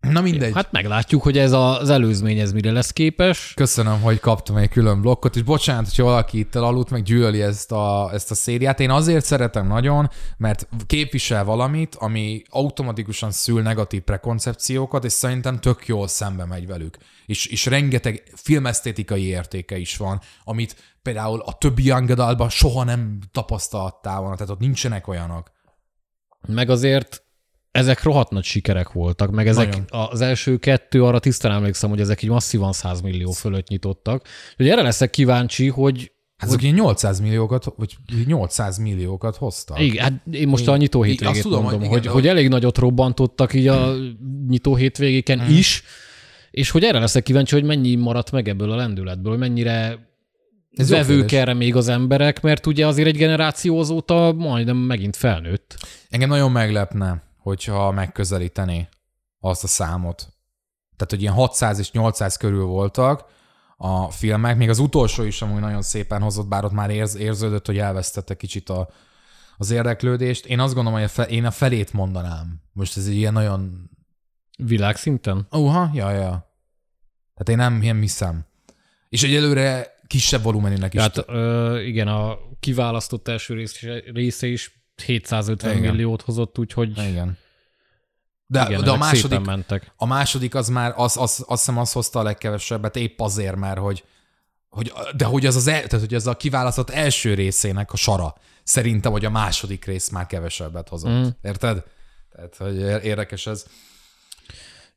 Na 0.00 0.20
mindegy. 0.20 0.54
Hát, 0.54 0.72
meglátjuk, 0.72 1.22
hogy 1.22 1.38
ez 1.38 1.52
az 1.52 1.90
előzmény 1.90 2.38
ez 2.38 2.52
mire 2.52 2.72
lesz 2.72 2.90
képes. 2.90 3.52
Köszönöm, 3.54 4.00
hogy 4.00 4.20
kaptam 4.20 4.56
egy 4.56 4.68
külön 4.68 5.00
blokkot, 5.00 5.36
és 5.36 5.42
bocsánat, 5.42 5.94
hogy 5.94 6.04
valaki 6.04 6.38
itt 6.38 6.54
elaludt, 6.54 6.90
meg 6.90 7.02
gyűlöli 7.02 7.42
ezt 7.42 7.72
a, 7.72 8.10
ezt 8.12 8.30
a 8.30 8.34
szériát. 8.34 8.80
Én 8.80 8.90
azért 8.90 9.24
szeretem 9.24 9.66
nagyon, 9.66 10.10
mert 10.36 10.68
képvisel 10.86 11.44
valamit, 11.44 11.94
ami 11.94 12.42
automatikusan 12.48 13.30
szül 13.30 13.62
negatív 13.62 14.02
prekoncepciókat, 14.02 15.04
és 15.04 15.12
szerintem 15.12 15.60
tök 15.60 15.86
jól 15.86 16.08
szembe 16.08 16.44
megy 16.44 16.66
velük. 16.66 16.96
És, 17.26 17.46
és 17.46 17.66
rengeteg 17.66 18.22
filmesztétikai 18.34 19.26
értéke 19.26 19.76
is 19.76 19.96
van, 19.96 20.20
amit 20.44 20.76
például 21.02 21.40
a 21.40 21.52
többi 21.52 21.84
Young 21.84 22.14
soha 22.48 22.84
nem 22.84 23.18
tapasztaltál 23.32 24.20
volna, 24.20 24.36
tehát 24.36 24.52
ott 24.52 24.58
nincsenek 24.58 25.08
olyanok. 25.08 25.50
Meg 26.46 26.70
azért 26.70 27.25
ezek 27.76 28.02
rohadt 28.02 28.30
nagy 28.30 28.44
sikerek 28.44 28.92
voltak, 28.92 29.30
meg 29.30 29.46
ezek 29.48 29.68
Nagyon. 29.68 30.10
az 30.10 30.20
első 30.20 30.56
kettő, 30.56 31.04
arra 31.04 31.18
tisztán 31.18 31.52
emlékszem, 31.52 31.90
hogy 31.90 32.00
ezek 32.00 32.22
így 32.22 32.30
masszívan 32.30 32.72
100 32.72 33.00
millió 33.00 33.30
fölött 33.30 33.68
nyitottak. 33.68 34.26
Úgyhogy 34.50 34.68
erre 34.68 34.82
leszek 34.82 35.10
kíváncsi, 35.10 35.68
hogy 35.68 36.10
Hát 36.36 36.48
azok 36.48 36.62
ilyen 36.62 36.74
800 36.74 37.20
milliókat, 37.20 37.64
vagy 37.76 37.96
800 38.26 38.78
milliókat 38.78 39.36
hoztak. 39.36 39.80
igen, 39.80 40.02
hát 40.02 40.12
én 40.34 40.48
most 40.48 40.68
a 40.68 40.76
nyitó 40.76 41.02
hétvégét 41.02 41.42
tudom, 41.42 41.62
mondom, 41.62 41.80
hogy 41.80 41.88
hogy, 41.88 41.98
igen, 41.98 42.12
hogy, 42.12 42.22
de 42.22 42.28
hogy 42.28 42.38
elég 42.38 42.48
nagyot 42.50 42.78
robbantottak 42.78 43.54
így 43.54 43.66
a 43.68 43.94
nyitó 44.48 44.74
hétvégéken 44.74 45.38
Mhm. 45.38 45.50
is, 45.50 45.82
és 46.50 46.70
hogy 46.70 46.84
erre 46.84 46.98
leszek 46.98 47.22
kíváncsi, 47.22 47.54
hogy 47.54 47.64
mennyi 47.64 47.94
maradt 47.94 48.30
meg 48.30 48.48
ebből 48.48 48.70
a 48.72 48.76
lendületből, 48.76 49.30
hogy 49.30 49.40
mennyire 49.40 50.08
Ez 50.76 50.88
vevők 50.90 51.32
erre 51.32 51.54
még 51.54 51.76
az 51.76 51.88
emberek, 51.88 52.40
mert 52.40 52.66
ugye 52.66 52.86
azért 52.86 53.08
egy 53.08 53.16
generáció 53.16 53.78
azóta 53.78 54.32
majdnem 54.32 54.76
megint 54.76 55.16
felnőtt. 55.16 55.76
Engem 56.08 56.28
nagyon 56.28 56.50
meglepne, 56.50 57.22
hogyha 57.46 57.90
megközelítené 57.90 58.88
azt 59.40 59.64
a 59.64 59.66
számot. 59.66 60.16
Tehát, 60.96 61.10
hogy 61.10 61.20
ilyen 61.20 61.32
600 61.32 61.78
és 61.78 61.90
800 61.90 62.36
körül 62.36 62.64
voltak 62.64 63.24
a 63.76 64.10
filmek, 64.10 64.56
még 64.56 64.68
az 64.68 64.78
utolsó 64.78 65.22
is 65.22 65.42
amúgy 65.42 65.60
nagyon 65.60 65.82
szépen 65.82 66.22
hozott, 66.22 66.46
bár 66.46 66.64
ott 66.64 66.72
már 66.72 66.90
érz, 66.90 67.16
érződött, 67.16 67.66
hogy 67.66 67.78
elvesztette 67.78 68.36
kicsit 68.36 68.68
a, 68.68 68.88
az 69.56 69.70
érdeklődést. 69.70 70.46
Én 70.46 70.60
azt 70.60 70.74
gondolom, 70.74 70.98
hogy 70.98 71.08
a 71.08 71.12
fe, 71.12 71.22
én 71.22 71.44
a 71.44 71.50
felét 71.50 71.92
mondanám. 71.92 72.62
Most 72.72 72.96
ez 72.96 73.06
egy 73.06 73.16
ilyen 73.16 73.32
nagyon... 73.32 73.90
Világszinten? 74.58 75.46
Uha, 75.50 75.90
ja, 75.94 76.10
ja. 76.10 76.54
Tehát 77.34 77.48
én 77.48 77.56
nem, 77.56 77.74
nem 77.74 78.00
hiszem. 78.00 78.46
És 79.08 79.22
egyelőre 79.22 79.94
kisebb 80.06 80.42
volumenűnek 80.42 80.94
is. 80.94 81.00
Tehát 81.00 81.24
ö, 81.28 81.78
igen, 81.80 82.08
a 82.08 82.38
kiválasztott 82.60 83.28
első 83.28 83.54
rész, 83.54 83.80
része 84.12 84.46
is 84.46 84.75
750 85.04 85.76
Igen. 85.76 85.90
milliót 85.90 86.22
hozott, 86.22 86.58
úgyhogy 86.58 86.90
Igen. 86.98 87.38
De, 88.46 88.64
igen, 88.68 88.84
de 88.84 88.90
a 88.90 88.96
második, 88.96 89.40
mentek. 89.40 89.92
A 89.96 90.06
második 90.06 90.54
az 90.54 90.68
már, 90.68 90.92
az, 90.96 91.16
az, 91.16 91.44
azt 91.48 91.64
hiszem 91.64 91.78
az 91.78 91.92
hozta 91.92 92.18
a 92.18 92.22
legkevesebbet, 92.22 92.96
épp 92.96 93.20
azért, 93.20 93.56
mert 93.56 93.78
hogy, 93.78 94.04
hogy 94.68 94.92
de 95.16 95.24
hogy 95.24 95.46
az, 95.46 95.56
az 95.56 95.66
el, 95.66 95.86
tehát, 95.86 96.04
hogy 96.06 96.14
az 96.14 96.26
a 96.26 96.36
kiválasztott 96.36 96.90
első 96.90 97.34
részének 97.34 97.92
a 97.92 97.96
sara 97.96 98.34
szerintem, 98.62 99.12
hogy 99.12 99.24
a 99.24 99.30
második 99.30 99.84
rész 99.84 100.08
már 100.08 100.26
kevesebbet 100.26 100.88
hozott. 100.88 101.10
Mm. 101.10 101.26
Érted? 101.42 101.84
Tehát, 102.32 102.56
hogy 102.56 102.76
ér- 102.76 103.04
érdekes 103.04 103.46
ez. 103.46 103.66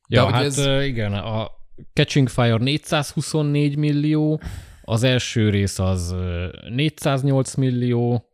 Ja, 0.08 0.24
hogy 0.24 0.34
hát 0.34 0.43
ez- 0.43 0.86
igen, 0.86 1.14
a 1.14 1.47
Catching 1.93 2.30
Fire 2.30 2.58
424 2.58 3.76
millió, 3.76 4.41
az 4.82 5.04
első 5.04 5.50
rész 5.50 5.80
az 5.80 6.12
ö, 6.12 6.47
408 6.70 7.54
millió, 7.56 8.29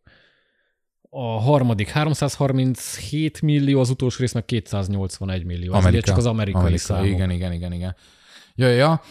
a 1.18 1.40
harmadik 1.40 1.90
337 1.90 3.42
millió, 3.42 3.80
az 3.80 3.90
utolsó 3.90 4.18
rész 4.20 4.34
meg 4.34 4.46
281 4.46 5.46
millió. 5.46 5.74
Ez 5.74 5.86
ugye 5.86 6.00
csak 6.00 6.18
az 6.18 6.26
amerikai 6.26 6.62
Amerika, 6.62 6.84
számok. 6.84 7.06
Igen, 7.06 7.30
igen, 7.30 7.52
igen, 7.52 7.72
igen. 7.72 7.96
Ja, 8.56 8.68
ja, 8.68 9.02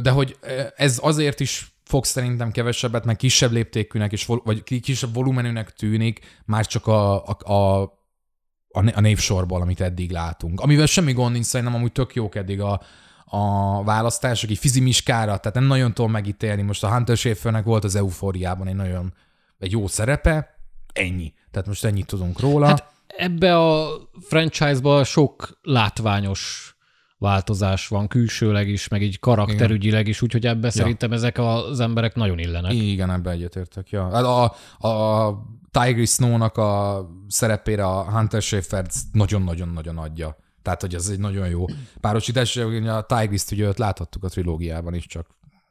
De 0.00 0.10
hogy 0.10 0.36
ez 0.76 0.98
azért 1.02 1.40
is 1.40 1.72
fog 1.84 2.04
szerintem 2.04 2.50
kevesebbet, 2.50 3.04
meg 3.04 3.16
kisebb 3.16 3.50
léptékűnek, 3.50 4.12
és 4.12 4.26
vagy 4.26 4.62
ki- 4.62 4.80
kisebb 4.80 5.14
volumenűnek 5.14 5.70
tűnik, 5.70 6.20
már 6.44 6.66
csak 6.66 6.86
a, 6.86 7.26
a, 7.26 7.52
a, 7.52 8.84
a 8.94 9.00
névsorból, 9.00 9.60
amit 9.60 9.80
eddig 9.80 10.10
látunk. 10.10 10.60
Amivel 10.60 10.86
semmi 10.86 11.12
gond 11.12 11.32
nincs, 11.32 11.44
szerintem 11.46 11.74
amúgy 11.74 11.92
tök 11.92 12.14
jók 12.14 12.34
eddig 12.34 12.60
a, 12.60 12.80
a 13.24 13.84
választások, 13.84 14.50
így 14.50 14.58
fizimiskára, 14.58 15.36
tehát 15.36 15.54
nem 15.54 15.64
nagyon 15.64 15.94
tudom 15.94 16.10
megítélni. 16.10 16.62
Most 16.62 16.84
a 16.84 16.92
Hunter 16.92 17.16
Schaefernek 17.16 17.64
volt 17.64 17.84
az 17.84 17.94
eufóriában 17.94 18.66
egy 18.66 18.74
nagyon 18.74 19.14
egy 19.58 19.70
jó 19.72 19.86
szerepe, 19.86 20.59
ennyi. 20.92 21.32
Tehát 21.50 21.66
most 21.68 21.84
ennyit 21.84 22.06
tudunk 22.06 22.40
róla. 22.40 22.66
Hát 22.66 22.92
ebbe 23.06 23.58
a 23.58 23.90
franchise-ba 24.20 25.04
sok 25.04 25.58
látványos 25.62 26.74
változás 27.18 27.88
van, 27.88 28.08
külsőleg 28.08 28.68
is, 28.68 28.88
meg 28.88 29.02
így 29.02 29.18
karakterügyileg 29.18 30.08
is, 30.08 30.22
úgyhogy 30.22 30.46
ebbe 30.46 30.66
ja. 30.66 30.72
szerintem 30.72 31.12
ezek 31.12 31.38
az 31.38 31.80
emberek 31.80 32.14
nagyon 32.14 32.38
illenek. 32.38 32.72
Igen, 32.72 33.10
ebbe 33.10 33.30
egyetértek. 33.30 33.90
Ja. 33.90 34.10
Hát 34.10 34.24
a, 34.24 34.44
a 34.88 35.34
Tigris 35.70 36.10
Snow-nak 36.10 36.56
a 36.56 37.06
szerepére 37.28 37.84
a 37.84 38.10
Hunter 38.10 38.42
Schaefer 38.42 38.86
nagyon-nagyon-nagyon 39.12 39.98
adja. 39.98 40.36
Tehát, 40.62 40.80
hogy 40.80 40.94
ez 40.94 41.08
egy 41.08 41.18
nagyon 41.18 41.48
jó 41.48 41.64
párosítás. 42.00 42.56
A 42.56 43.06
Tigris-t 43.06 43.50
ugye 43.50 43.66
őt 43.66 43.78
láthattuk 43.78 44.24
a 44.24 44.28
trilógiában 44.28 44.94
is, 44.94 45.06
csak 45.06 45.26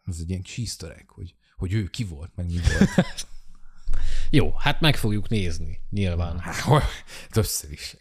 ez 0.06 0.18
egy 0.20 0.30
ilyen 0.30 0.44
egg, 0.98 1.12
hogy, 1.12 1.36
hogy 1.58 1.74
ő 1.74 1.84
ki 1.84 2.04
volt, 2.04 2.32
meg 2.36 2.46
mi 2.46 2.60
volt. 2.78 2.90
Jó, 4.30 4.54
hát 4.58 4.80
meg 4.82 4.96
fogjuk 4.96 5.30
nézni, 5.30 5.80
nyilván. 5.90 6.42
Hol? 6.64 6.82
Többször 7.30 7.70
is. 7.72 7.96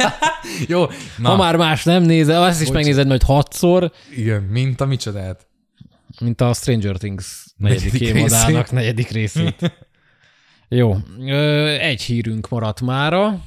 Jó, 0.68 0.86
Na. 1.18 1.28
Ha 1.28 1.36
már 1.36 1.56
más 1.56 1.84
nem 1.84 2.02
nézel, 2.02 2.42
azt 2.42 2.60
is 2.60 2.66
Bocs. 2.66 2.76
megnézed 2.76 3.06
majd 3.06 3.22
hatszor, 3.22 3.92
Igen, 4.16 4.42
mint 4.42 4.80
a 4.80 4.86
micsodát. 4.86 5.46
mint 6.20 6.40
a 6.40 6.52
Stranger 6.52 6.96
Things 6.96 7.44
negyedik 7.56 7.92
Negyedik 7.92 8.08
évadának 8.16 8.70
negyedik 8.80 9.08
részét. 9.08 9.72
Jó, 10.68 10.96
egy 11.80 12.02
hírünk 12.02 12.48
maradt 12.48 12.80
mára, 12.80 13.44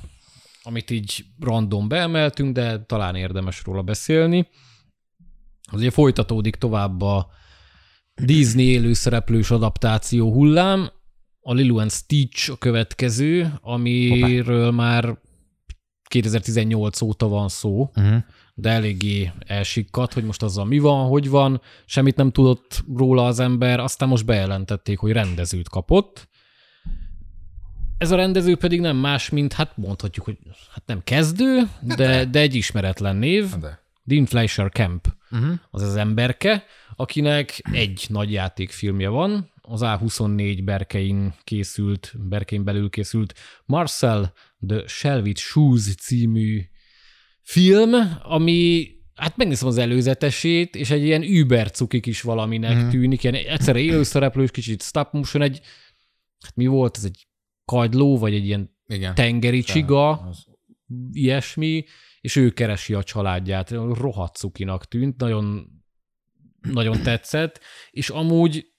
amit 0.63 0.89
így 0.91 1.25
random 1.39 1.87
beemeltünk, 1.87 2.53
de 2.53 2.79
talán 2.85 3.15
érdemes 3.15 3.61
róla 3.65 3.81
beszélni. 3.81 4.47
Az 5.71 5.79
ugye 5.79 5.91
folytatódik 5.91 6.55
tovább 6.55 7.01
a 7.01 7.27
Disney 8.15 8.65
élőszereplős 8.65 9.51
adaptáció 9.51 10.31
hullám, 10.33 10.89
a 11.49 11.53
Lilo 11.53 11.79
and 11.79 11.91
Stitch 11.91 12.51
a 12.51 12.55
következő, 12.57 13.53
amiről 13.61 14.71
már 14.71 15.17
2018 16.03 17.01
óta 17.01 17.27
van 17.27 17.49
szó, 17.49 17.89
Uh-huh. 17.95 18.23
de 18.53 18.69
eléggé 18.69 19.31
elsikkadt, 19.45 20.13
hogy 20.13 20.23
most 20.23 20.43
azzal 20.43 20.65
mi 20.65 20.79
van, 20.79 21.07
hogy 21.07 21.29
van, 21.29 21.61
semmit 21.85 22.15
nem 22.15 22.31
tudott 22.31 22.83
róla 22.95 23.25
az 23.25 23.39
ember, 23.39 23.79
aztán 23.79 24.09
most 24.09 24.25
bejelentették, 24.25 24.97
hogy 24.99 25.11
rendezőt 25.11 25.69
kapott. 25.69 26.27
Ez 27.97 28.11
a 28.11 28.15
rendező 28.15 28.55
pedig 28.55 28.79
nem 28.79 28.97
más, 28.97 29.29
mint, 29.29 29.53
hát 29.53 29.77
mondhatjuk, 29.77 30.25
hogy 30.25 30.37
hát 30.73 30.83
nem 30.85 31.01
kezdő, 31.03 31.69
de, 31.81 32.25
de 32.25 32.39
egy 32.39 32.55
ismeretlen 32.55 33.15
név, 33.15 33.55
De. 33.59 33.79
Dean 34.03 34.25
Fleischer 34.25 34.71
Camp 34.71 35.15
Uh-huh. 35.31 35.53
az 35.71 35.81
az 35.81 35.95
emberke, 35.95 36.63
akinek 36.95 37.59
egy 37.71 38.05
nagy 38.09 38.31
játékfilmje 38.31 39.09
van, 39.09 39.51
az 39.69 39.81
A24 39.83 40.61
berkein 40.63 41.33
készült, 41.43 42.13
berkein 42.19 42.63
belül 42.63 42.89
készült 42.89 43.33
Marcel 43.65 44.33
the 44.67 44.87
Shelvit 44.87 45.37
Shoes 45.37 45.95
című 45.95 46.61
film, 47.41 47.91
ami 48.23 48.89
hát 49.15 49.37
megnézem 49.37 49.67
az 49.67 49.77
előzetesét, 49.77 50.75
és 50.75 50.89
egy 50.89 51.03
ilyen 51.03 51.23
über 51.23 51.71
cukik 51.71 52.05
is 52.05 52.21
valaminek 52.21 52.83
mm. 52.83 52.89
tűnik, 52.89 53.23
ilyen 53.23 53.35
egyszerre 53.35 53.79
élőszereplős, 53.79 54.51
kicsit 54.51 54.81
stop 54.81 55.13
motion, 55.13 55.43
egy, 55.43 55.61
hát 56.39 56.55
mi 56.55 56.65
volt, 56.65 56.97
ez 56.97 57.03
egy 57.03 57.27
kagyló, 57.65 58.17
vagy 58.17 58.33
egy 58.33 58.45
ilyen 58.45 58.77
Igen. 58.87 59.15
tengeri 59.15 59.61
csiga, 59.61 60.09
Az- 60.11 60.45
ilyesmi, 61.11 61.85
és 62.21 62.35
ő 62.35 62.49
keresi 62.49 62.93
a 62.93 63.03
családját. 63.03 63.69
Rohadt 63.71 64.35
cukinak 64.35 64.85
tűnt, 64.85 65.17
nagyon, 65.17 65.67
nagyon 66.61 67.01
tetszett, 67.01 67.59
és 67.91 68.09
amúgy 68.09 68.75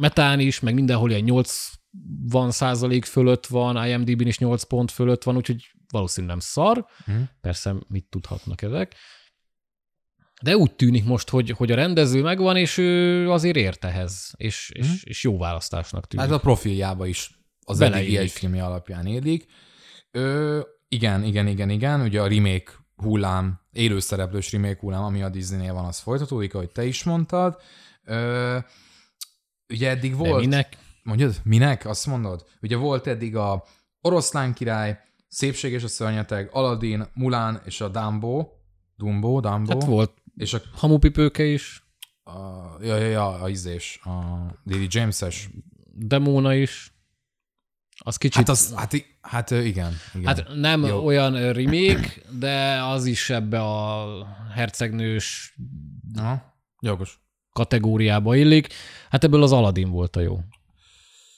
metán 0.00 0.40
is, 0.40 0.60
meg 0.60 0.74
mindenhol 0.74 1.10
ilyen 1.10 1.22
80 1.22 2.50
százalék 2.50 3.04
fölött 3.04 3.46
van, 3.46 3.86
IMDb-n 3.86 4.26
is 4.26 4.38
8 4.38 4.62
pont 4.62 4.90
fölött 4.90 5.22
van, 5.22 5.36
úgyhogy 5.36 5.70
valószínűleg 5.90 6.36
nem 6.36 6.44
szar. 6.46 6.86
Mhm. 7.06 7.20
Persze 7.40 7.74
mit 7.88 8.04
tudhatnak 8.10 8.62
ezek. 8.62 8.94
De 10.42 10.56
úgy 10.56 10.72
tűnik 10.74 11.04
most, 11.04 11.28
hogy, 11.28 11.50
hogy 11.50 11.72
a 11.72 11.74
rendező 11.74 12.22
megvan, 12.22 12.56
és 12.56 12.76
ő 12.78 13.30
azért 13.30 13.56
ért 13.56 13.84
ehhez, 13.84 14.32
és, 14.36 14.70
és, 14.74 14.86
Mhm. 14.86 14.94
és 15.02 15.22
jó 15.24 15.38
választásnak 15.38 16.06
tűnik. 16.06 16.26
Hát 16.26 16.34
a 16.34 16.40
profiljába 16.40 17.06
is 17.06 17.30
az 17.64 17.78
Beleillik. 17.78 18.06
eddigi 18.08 18.22
egy 18.22 18.30
filmje 18.30 18.64
alapján 18.64 19.06
élik. 19.06 19.46
Ö, 20.10 20.60
igen, 20.88 21.24
igen, 21.24 21.46
igen, 21.46 21.70
igen. 21.70 22.00
Ugye 22.00 22.20
a 22.20 22.26
remake 22.28 22.72
hullám, 22.96 23.60
élőszereplős 23.72 24.52
remake 24.52 24.78
hullám, 24.80 25.02
ami 25.02 25.22
a 25.22 25.28
Disneynél 25.28 25.72
van, 25.72 25.84
az 25.84 25.98
folytatódik, 25.98 26.54
ahogy 26.54 26.70
te 26.70 26.84
is 26.84 27.04
mondtad. 27.04 27.60
Ö, 28.04 28.58
ugye 29.70 29.88
eddig 29.88 30.10
De 30.10 30.16
volt... 30.16 30.40
minek? 30.40 30.76
Mondjad? 31.02 31.40
Minek? 31.44 31.86
Azt 31.86 32.06
mondod? 32.06 32.46
Ugye 32.60 32.76
volt 32.76 33.06
eddig 33.06 33.36
a 33.36 33.64
Oroszlán 34.00 34.54
király, 34.54 34.98
Szépség 35.28 35.72
és 35.72 35.82
a 35.82 35.88
szörnyeteg, 35.88 36.48
Aladdin, 36.52 37.06
Mulán 37.14 37.62
és 37.64 37.80
a 37.80 37.88
Dumbo, 37.88 38.48
Dumbo, 38.96 39.40
Dumbo, 39.40 39.72
Hát 39.72 39.84
volt 39.84 40.12
és 40.36 40.54
a, 40.54 40.60
hamupipőke 40.72 41.44
is, 41.44 41.82
a, 42.22 42.32
ja, 42.80 42.96
ja, 42.96 43.06
ja, 43.06 43.28
a 43.40 43.48
izés, 43.48 44.00
a 44.02 44.10
Lily 44.64 44.86
James-es. 44.90 45.48
demóna 45.92 46.54
is. 46.54 46.92
Az 48.04 48.16
kicsit... 48.16 48.36
Hát, 48.36 48.48
az, 48.48 48.74
hát, 48.74 48.92
hát 49.20 49.50
igen, 49.50 49.92
igen. 50.14 50.26
Hát 50.36 50.46
nem 50.54 50.84
Jó. 50.86 51.04
Olyan 51.04 51.52
remake, 51.52 52.12
de 52.38 52.82
az 52.82 53.06
is 53.06 53.30
ebbe 53.30 53.60
a 53.62 54.06
hercegnős 54.54 55.56
Aha, 56.16 56.54
jogos. 56.80 57.20
Kategóriába 57.52 58.34
illik. 58.36 58.68
Hát 59.10 59.24
ebből 59.24 59.42
az 59.42 59.52
Aladdin 59.52 59.90
volt 59.90 60.16
a 60.16 60.20
jó. 60.20 60.40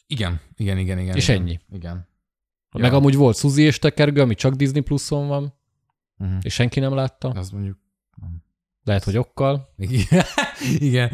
Igen, 0.07 0.41
igen, 0.57 0.79
igen, 0.79 0.99
igen. 0.99 1.17
És 1.17 1.29
igen. 1.29 1.41
ennyi. 1.41 1.61
Igen. 1.73 2.09
Ja. 2.73 2.81
Meg 2.81 2.93
amúgy 2.93 3.15
volt 3.15 3.37
Suzy 3.37 3.63
és 3.63 3.79
Tekergő, 3.79 4.21
ami 4.21 4.35
csak 4.35 4.55
Disney 4.55 4.81
Pluson 4.81 5.27
van, 5.27 5.61
Uh-huh. 6.23 6.39
és 6.43 6.55
senki 6.55 6.81
nem 6.81 6.95
látta. 6.95 7.29
Az 7.29 7.51
mondjuk... 7.51 7.79
Lehet, 8.85 9.05
hogy 9.05 9.17
okkal. 9.17 9.75
Igen. 9.77 10.25
igen. 10.89 11.13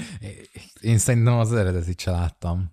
Én 0.81 0.99
szerintem 0.99 1.39
az 1.39 1.53
eredetit 1.53 2.01
se 2.01 2.11
láttam. 2.11 2.73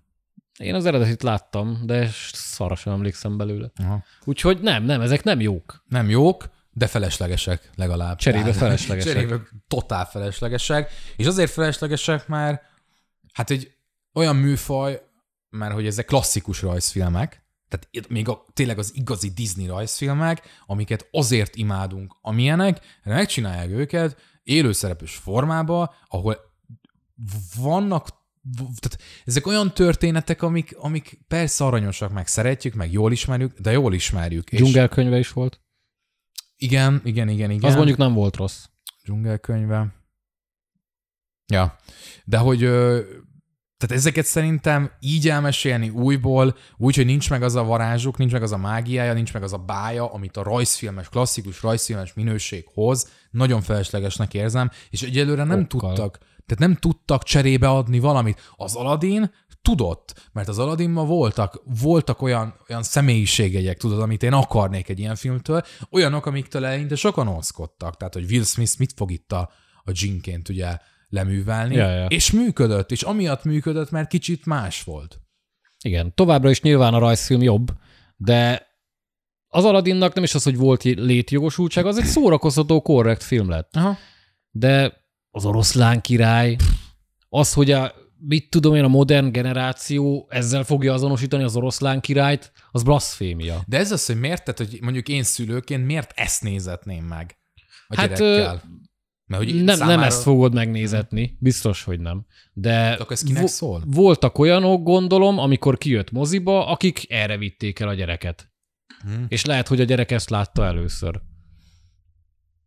Én 0.59 0.73
az 0.73 0.85
eredetit 0.85 1.23
láttam, 1.23 1.81
de 1.83 2.09
szarra 2.31 2.75
sem 2.75 2.93
emlékszem 2.93 3.37
belőle. 3.37 3.71
Aha. 3.75 4.03
Úgyhogy 4.23 4.61
nem, 4.61 4.83
nem, 4.83 5.01
ezek 5.01 5.23
nem 5.23 5.41
jók. 5.41 5.83
Nem 5.87 6.09
jók, 6.09 6.49
de 6.77 6.87
feleslegesek 6.87 7.69
legalább. 7.75 8.17
Cserébe 8.17 8.53
feleslegesek. 8.53 9.13
Cserébe 9.13 9.41
totál 9.67 10.05
feleslegesek. 10.05 10.91
És 11.15 11.25
azért 11.25 11.51
feleslegesek, 11.51 12.27
mert 12.27 12.61
hát 13.33 13.49
egy 13.49 13.71
olyan 14.13 14.35
műfaj, 14.35 15.01
mert 15.49 15.73
hogy 15.73 15.85
ezek 15.85 16.05
klasszikus 16.05 16.61
rajzfilmek, 16.61 17.43
tehát 17.67 18.09
még 18.09 18.29
a, 18.29 18.45
tényleg 18.53 18.77
az 18.77 18.91
igazi 18.95 19.29
Disney 19.29 19.67
rajzfilmek, 19.67 20.41
amiket 20.65 21.07
azért 21.11 21.55
imádunk, 21.55 22.17
amilyenek, 22.21 22.79
megcsinálják 23.03 23.69
őket 23.69 24.17
élőszereplős 24.43 25.15
formába, 25.15 25.95
ahol 26.07 26.37
vannak 27.57 28.23
tehát 28.55 29.01
ezek 29.25 29.47
olyan 29.47 29.73
történetek, 29.73 30.41
amik, 30.41 30.75
amik 30.77 31.19
persze 31.27 31.63
aranyosak, 31.63 32.11
meg 32.11 32.27
szeretjük, 32.27 32.73
meg 32.73 32.91
jól 32.91 33.11
ismerjük, 33.11 33.59
de 33.59 33.71
jól 33.71 33.93
ismerjük. 33.93 34.49
Dzsungelkönyve 34.49 35.17
is 35.17 35.31
volt. 35.31 35.64
Igen, 36.57 37.01
igen, 37.03 37.29
igen, 37.29 37.51
igen. 37.51 37.69
Az 37.69 37.75
mondjuk 37.75 37.97
nem 37.97 38.13
volt 38.13 38.35
rossz. 38.35 38.65
dzsungelkönyve. 39.03 39.93
Ja, 41.51 41.75
de 42.25 42.37
hogy 42.37 42.59
tehát 43.77 44.03
ezeket 44.03 44.25
szerintem 44.25 44.91
így 44.99 45.29
elmesélni 45.29 45.89
újból, 45.89 46.55
úgy, 46.77 46.95
hogy 46.95 47.05
nincs 47.05 47.29
meg 47.29 47.43
az 47.43 47.55
a 47.55 47.63
varázsuk, 47.63 48.17
nincs 48.17 48.31
meg 48.31 48.43
az 48.43 48.51
a 48.51 48.57
mágiája, 48.57 49.13
nincs 49.13 49.33
meg 49.33 49.43
az 49.43 49.53
a 49.53 49.57
bája, 49.57 50.11
amit 50.11 50.37
a 50.37 50.43
rajzfilmes, 50.43 51.09
klasszikus 51.09 51.61
rajzfilmes 51.61 52.13
minőség 52.13 52.65
hoz, 52.73 53.11
nagyon 53.31 53.61
feleslegesnek 53.61 54.33
érzem, 54.33 54.71
és 54.89 55.01
egyelőre 55.01 55.43
nem 55.43 55.59
Okkal. 55.59 55.79
tudtak, 55.79 56.17
tehát 56.17 56.59
nem 56.59 56.75
tudtak 56.75 57.23
cserébe 57.23 57.69
adni 57.69 57.99
valamit. 57.99 58.41
Az 58.55 58.75
Aladdin 58.75 59.31
tudott, 59.65 60.29
mert 60.33 60.47
az 60.47 60.59
Aladdinban 60.59 61.07
voltak, 61.07 61.61
voltak 61.81 62.21
olyan, 62.21 62.55
olyan 62.69 62.83
személyiségjegyek, 62.83 63.77
tudod, 63.77 64.01
amit 64.01 64.23
én 64.23 64.33
akarnék 64.33 64.89
egy 64.89 64.99
ilyen 64.99 65.15
filmtől, 65.15 65.61
olyanok, 65.91 66.25
amiktől 66.25 66.65
eleinte 66.65 66.95
sokan 66.95 67.27
oszkodtak. 67.27 67.97
Tehát, 67.97 68.13
hogy 68.13 68.31
Will 68.31 68.43
Smith 68.43 68.79
mit 68.79 68.93
fog 68.95 69.11
itt 69.11 69.31
a, 69.31 69.49
a 69.83 69.91
Jinként 69.93 70.49
ugye 70.49 70.77
leművelni, 71.09 71.75
Ja, 71.75 71.89
ja. 71.89 72.05
és 72.05 72.31
működött, 72.31 72.91
és 72.91 73.01
amiatt 73.03 73.43
működött, 73.43 73.91
mert 73.91 74.09
kicsit 74.09 74.45
más 74.45 74.83
volt. 74.83 75.19
Igen, 75.83 76.13
továbbra 76.15 76.49
is 76.49 76.61
nyilván 76.61 76.93
a 76.93 76.99
rajzfilm 76.99 77.41
jobb, 77.41 77.71
de 78.17 78.67
az 79.47 79.65
Aladdinnak 79.65 80.13
nem 80.13 80.23
is 80.23 80.35
az, 80.35 80.43
hogy 80.43 80.57
volt 80.57 80.83
létjogosultság, 80.83 81.85
az 81.85 81.97
egy 81.97 82.05
szórakoztató, 82.05 82.81
korrekt 82.81 83.23
film 83.23 83.49
lett. 83.49 83.75
Aha. 83.75 83.97
De 84.51 85.03
az 85.31 85.45
oroszlán 85.45 86.01
király, 86.01 86.55
az, 87.29 87.53
hogy 87.53 87.71
a, 87.71 87.93
mit 88.27 88.49
tudom 88.49 88.75
én, 88.75 88.83
a 88.83 88.87
modern 88.87 89.31
generáció 89.31 90.27
ezzel 90.29 90.63
fogja 90.63 90.93
azonosítani 90.93 91.43
az 91.43 91.55
oroszlán 91.55 92.01
királyt, 92.01 92.51
az 92.71 92.83
blasfémia. 92.83 93.63
De 93.67 93.77
ez 93.77 93.91
az, 93.91 94.05
hogy 94.05 94.19
miért, 94.19 94.43
tehát, 94.43 94.71
hogy 94.71 94.81
mondjuk 94.81 95.07
én 95.07 95.23
szülőként 95.23 95.85
miért 95.85 96.11
ezt 96.15 96.43
nézetném 96.43 97.03
meg 97.03 97.37
a 97.87 97.95
Hát, 97.95 98.17
gyerekkel? 98.17 98.63
Mert 99.27 99.43
hogy 99.43 99.63
Nem, 99.63 99.75
számára... 99.75 99.95
nem 99.97 100.07
ezt 100.07 100.21
fogod 100.21 100.53
megnézetni, 100.53 101.37
biztos, 101.39 101.83
hogy 101.83 101.99
nem. 101.99 102.25
De 102.53 102.91
Akkor 102.91 103.11
ez 103.11 103.23
kinek 103.23 103.41
vo- 103.41 103.51
szól? 103.51 103.83
voltak 103.85 104.37
olyanok, 104.37 104.83
gondolom, 104.83 105.39
amikor 105.39 105.77
kijött 105.77 106.11
moziba, 106.11 106.67
akik 106.67 107.11
erre 107.11 107.37
vitték 107.37 107.79
el 107.79 107.87
a 107.87 107.93
gyereket. 107.93 108.53
Hmm. 109.01 109.25
És 109.27 109.45
lehet, 109.45 109.67
hogy 109.67 109.81
a 109.81 109.83
gyerek 109.83 110.11
ezt 110.11 110.29
látta 110.29 110.65
először. 110.65 111.21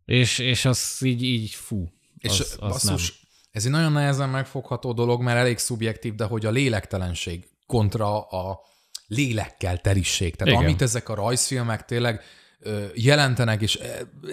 És, 0.05 0.39
és 0.39 0.65
az 0.65 0.97
így, 1.01 1.23
így 1.23 1.51
fú. 1.53 1.89
És 2.17 2.39
az, 2.39 2.57
az 2.59 2.69
basszus, 2.71 3.18
ez 3.51 3.65
egy 3.65 3.71
nagyon 3.71 3.91
nehezen 3.91 4.29
megfogható 4.29 4.93
dolog, 4.93 5.21
mert 5.21 5.37
elég 5.37 5.57
szubjektív, 5.57 6.15
de 6.15 6.23
hogy 6.23 6.45
a 6.45 6.51
lélektelenség 6.51 7.47
kontra 7.65 8.21
a 8.21 8.59
lélekkel 9.07 9.77
terisség. 9.77 10.35
Tehát 10.35 10.53
Igen. 10.53 10.65
amit 10.65 10.81
ezek 10.81 11.09
a 11.09 11.15
rajzfilmek 11.15 11.85
tényleg 11.85 12.21
ö, 12.59 12.85
jelentenek, 12.93 13.61
és 13.61 13.79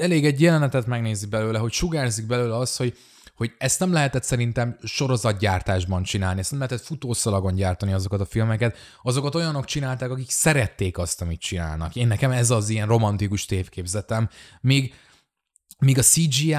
elég 0.01 0.25
egy 0.27 0.41
jelenetet 0.41 0.87
megnézni 0.87 1.29
belőle, 1.29 1.59
hogy 1.59 1.73
sugárzik 1.73 2.27
belőle 2.27 2.57
az, 2.57 2.77
hogy 2.77 2.97
hogy 3.37 3.53
ezt 3.59 3.81
nem 3.81 3.93
lehetett 3.93 4.23
szerintem 4.23 4.77
sorozatgyártásban 4.83 6.03
csinálni, 6.03 6.41
ezt 6.41 6.51
nem 6.51 6.61
lehetett 6.61 6.85
futószalagon 6.85 7.55
gyártani 7.55 7.93
azokat 7.93 8.21
a 8.21 8.25
filmeket, 8.25 8.77
azokat 9.03 9.35
olyanok 9.35 9.65
csinálták, 9.65 10.11
akik 10.11 10.31
szerették 10.31 10.99
azt, 10.99 11.23
amit 11.23 11.41
csinálnak. 11.41 11.97
Én 11.97 12.07
nekem 12.07 12.31
ez 12.31 12.51
az 12.51 12.69
ilyen 12.69 12.87
romantikus 12.87 13.45
tévképzetem. 13.45 14.29
Még 14.61 14.95
Míg 15.79 15.99
a 15.99 16.03
CGI... 16.03 16.55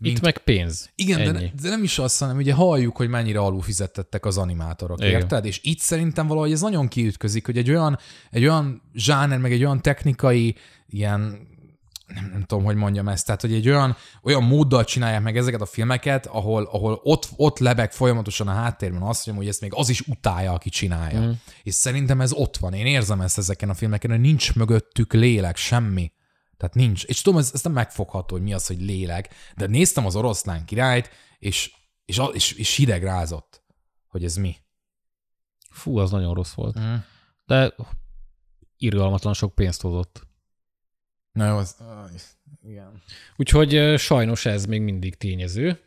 Mint 0.00 0.16
Itt 0.16 0.20
meg 0.20 0.38
pénz. 0.38 0.90
Igen, 0.94 1.32
de, 1.32 1.52
de 1.62 1.68
nem 1.68 1.82
is 1.82 1.98
azt, 1.98 2.18
hanem 2.18 2.36
ugye 2.36 2.52
halljuk, 2.52 2.96
hogy 2.96 3.08
mennyire 3.08 3.38
alulfizettettek 3.38 4.24
az 4.24 4.38
animátorok, 4.38 4.98
Igen. 4.98 5.10
érted? 5.10 5.44
És 5.44 5.60
itt 5.62 5.78
szerintem 5.78 6.26
valahogy 6.26 6.52
ez 6.52 6.60
nagyon 6.60 6.88
kiütközik, 6.88 7.46
hogy 7.46 7.58
egy 7.58 7.70
olyan, 7.70 7.98
egy 8.30 8.42
olyan 8.42 8.82
zsáner, 8.94 9.38
meg 9.38 9.52
egy 9.52 9.64
olyan 9.64 9.82
technikai 9.82 10.56
ilyen 10.86 11.48
nem, 12.14 12.30
nem 12.32 12.42
tudom, 12.42 12.64
hogy 12.64 12.76
mondjam 12.76 13.08
ezt, 13.08 13.26
tehát 13.26 13.40
hogy 13.40 13.52
egy 13.52 13.68
olyan, 13.68 13.96
olyan 14.22 14.42
móddal 14.42 14.84
csinálják 14.84 15.22
meg 15.22 15.36
ezeket 15.36 15.60
a 15.60 15.66
filmeket, 15.66 16.26
ahol, 16.26 16.68
ahol 16.72 17.00
ott, 17.02 17.28
ott 17.36 17.58
lebeg 17.58 17.92
folyamatosan 17.92 18.48
a 18.48 18.52
háttérben 18.52 19.02
azt, 19.02 19.30
hogy 19.30 19.48
ezt 19.48 19.60
még 19.60 19.72
az 19.74 19.88
is 19.88 20.00
utálja, 20.00 20.52
aki 20.52 20.68
csinálja. 20.68 21.20
Mm. 21.20 21.30
És 21.62 21.74
szerintem 21.74 22.20
ez 22.20 22.32
ott 22.32 22.56
van. 22.56 22.72
Én 22.72 22.86
érzem 22.86 23.20
ezt 23.20 23.38
ezeken 23.38 23.68
a 23.68 23.74
filmeken, 23.74 24.10
hogy 24.10 24.20
nincs 24.20 24.54
mögöttük 24.54 25.12
lélek, 25.12 25.56
semmi. 25.56 26.12
Tehát 26.60 26.74
nincs. 26.74 27.04
És 27.04 27.22
tudom, 27.22 27.38
ez, 27.38 27.50
ez 27.54 27.62
nem 27.62 27.72
megfogható, 27.72 28.34
hogy 28.34 28.44
mi 28.44 28.52
az, 28.52 28.66
hogy 28.66 28.80
lélek, 28.80 29.34
de 29.56 29.66
néztem 29.66 30.06
az 30.06 30.16
oroszlán 30.16 30.64
királyt, 30.64 31.10
és, 31.38 31.72
és, 32.04 32.20
és, 32.32 32.52
és 32.52 32.76
hideg 32.76 33.02
rázott, 33.02 33.62
hogy 34.06 34.24
ez 34.24 34.36
mi. 34.36 34.56
Fú, 35.70 35.98
az 35.98 36.10
nagyon 36.10 36.34
rossz 36.34 36.52
volt. 36.52 36.78
Mm. 36.78 36.94
De 37.46 37.74
irgalmatlan 38.76 39.34
sok 39.34 39.54
pénzt 39.54 39.80
hozott. 39.80 40.26
Na 41.32 41.46
jó, 41.46 41.56
az, 41.56 41.76
igen. 42.62 43.02
Úgyhogy 43.36 43.98
sajnos 43.98 44.46
ez 44.46 44.66
még 44.66 44.80
mindig 44.80 45.14
tényező. 45.14 45.80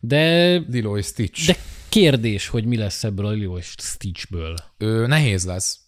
De... 0.00 0.54
Lilo 0.56 0.98
és 0.98 1.06
Stitch. 1.06 1.46
De 1.46 1.56
kérdés, 1.88 2.48
hogy 2.48 2.64
mi 2.64 2.76
lesz 2.76 3.04
ebből 3.04 3.26
a 3.26 3.30
Lilo 3.30 3.58
és 3.58 3.74
Stitchből. 3.78 4.54
Ő, 4.76 5.06
nehéz 5.06 5.44
lesz. 5.44 5.85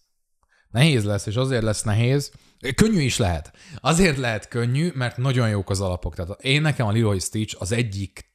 Nehéz 0.69 1.03
lesz, 1.03 1.25
és 1.25 1.35
azért 1.35 1.63
lesz 1.63 1.83
nehéz, 1.83 2.31
Könnyű 2.75 3.01
is 3.01 3.17
lehet. 3.17 3.51
Azért 3.75 4.17
lehet 4.17 4.47
könnyű, 4.47 4.91
mert 4.93 5.17
nagyon 5.17 5.49
jók 5.49 5.69
az 5.69 5.81
alapok. 5.81 6.15
Tehát 6.15 6.41
én 6.41 6.61
nekem 6.61 6.87
a 6.87 6.91
Leroy 6.91 7.19
Stitch 7.19 7.55
az 7.59 7.71
egyik, 7.71 8.33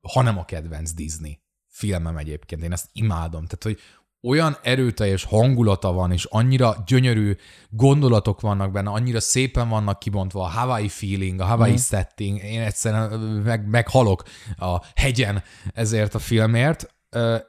hanem 0.00 0.38
a 0.38 0.44
kedvenc 0.44 0.92
Disney 0.92 1.40
filmem 1.68 2.16
egyébként. 2.16 2.62
Én 2.62 2.72
ezt 2.72 2.88
imádom. 2.92 3.44
Tehát, 3.46 3.62
hogy 3.62 3.78
olyan 4.22 4.56
erőteljes 4.62 5.24
hangulata 5.24 5.92
van, 5.92 6.12
és 6.12 6.24
annyira 6.24 6.76
gyönyörű 6.86 7.36
gondolatok 7.68 8.40
vannak 8.40 8.72
benne, 8.72 8.90
annyira 8.90 9.20
szépen 9.20 9.68
vannak 9.68 9.98
kibontva 9.98 10.42
a 10.42 10.48
Hawaii 10.48 10.88
feeling, 10.88 11.40
a 11.40 11.44
Hawaii 11.44 11.72
mm. 11.72 11.76
setting. 11.76 12.42
Én 12.42 12.60
egyszerűen 12.60 13.20
meg, 13.20 13.68
meghalok 13.68 14.22
a 14.56 14.82
hegyen 14.94 15.42
ezért 15.74 16.14
a 16.14 16.18
filmért. 16.18 16.94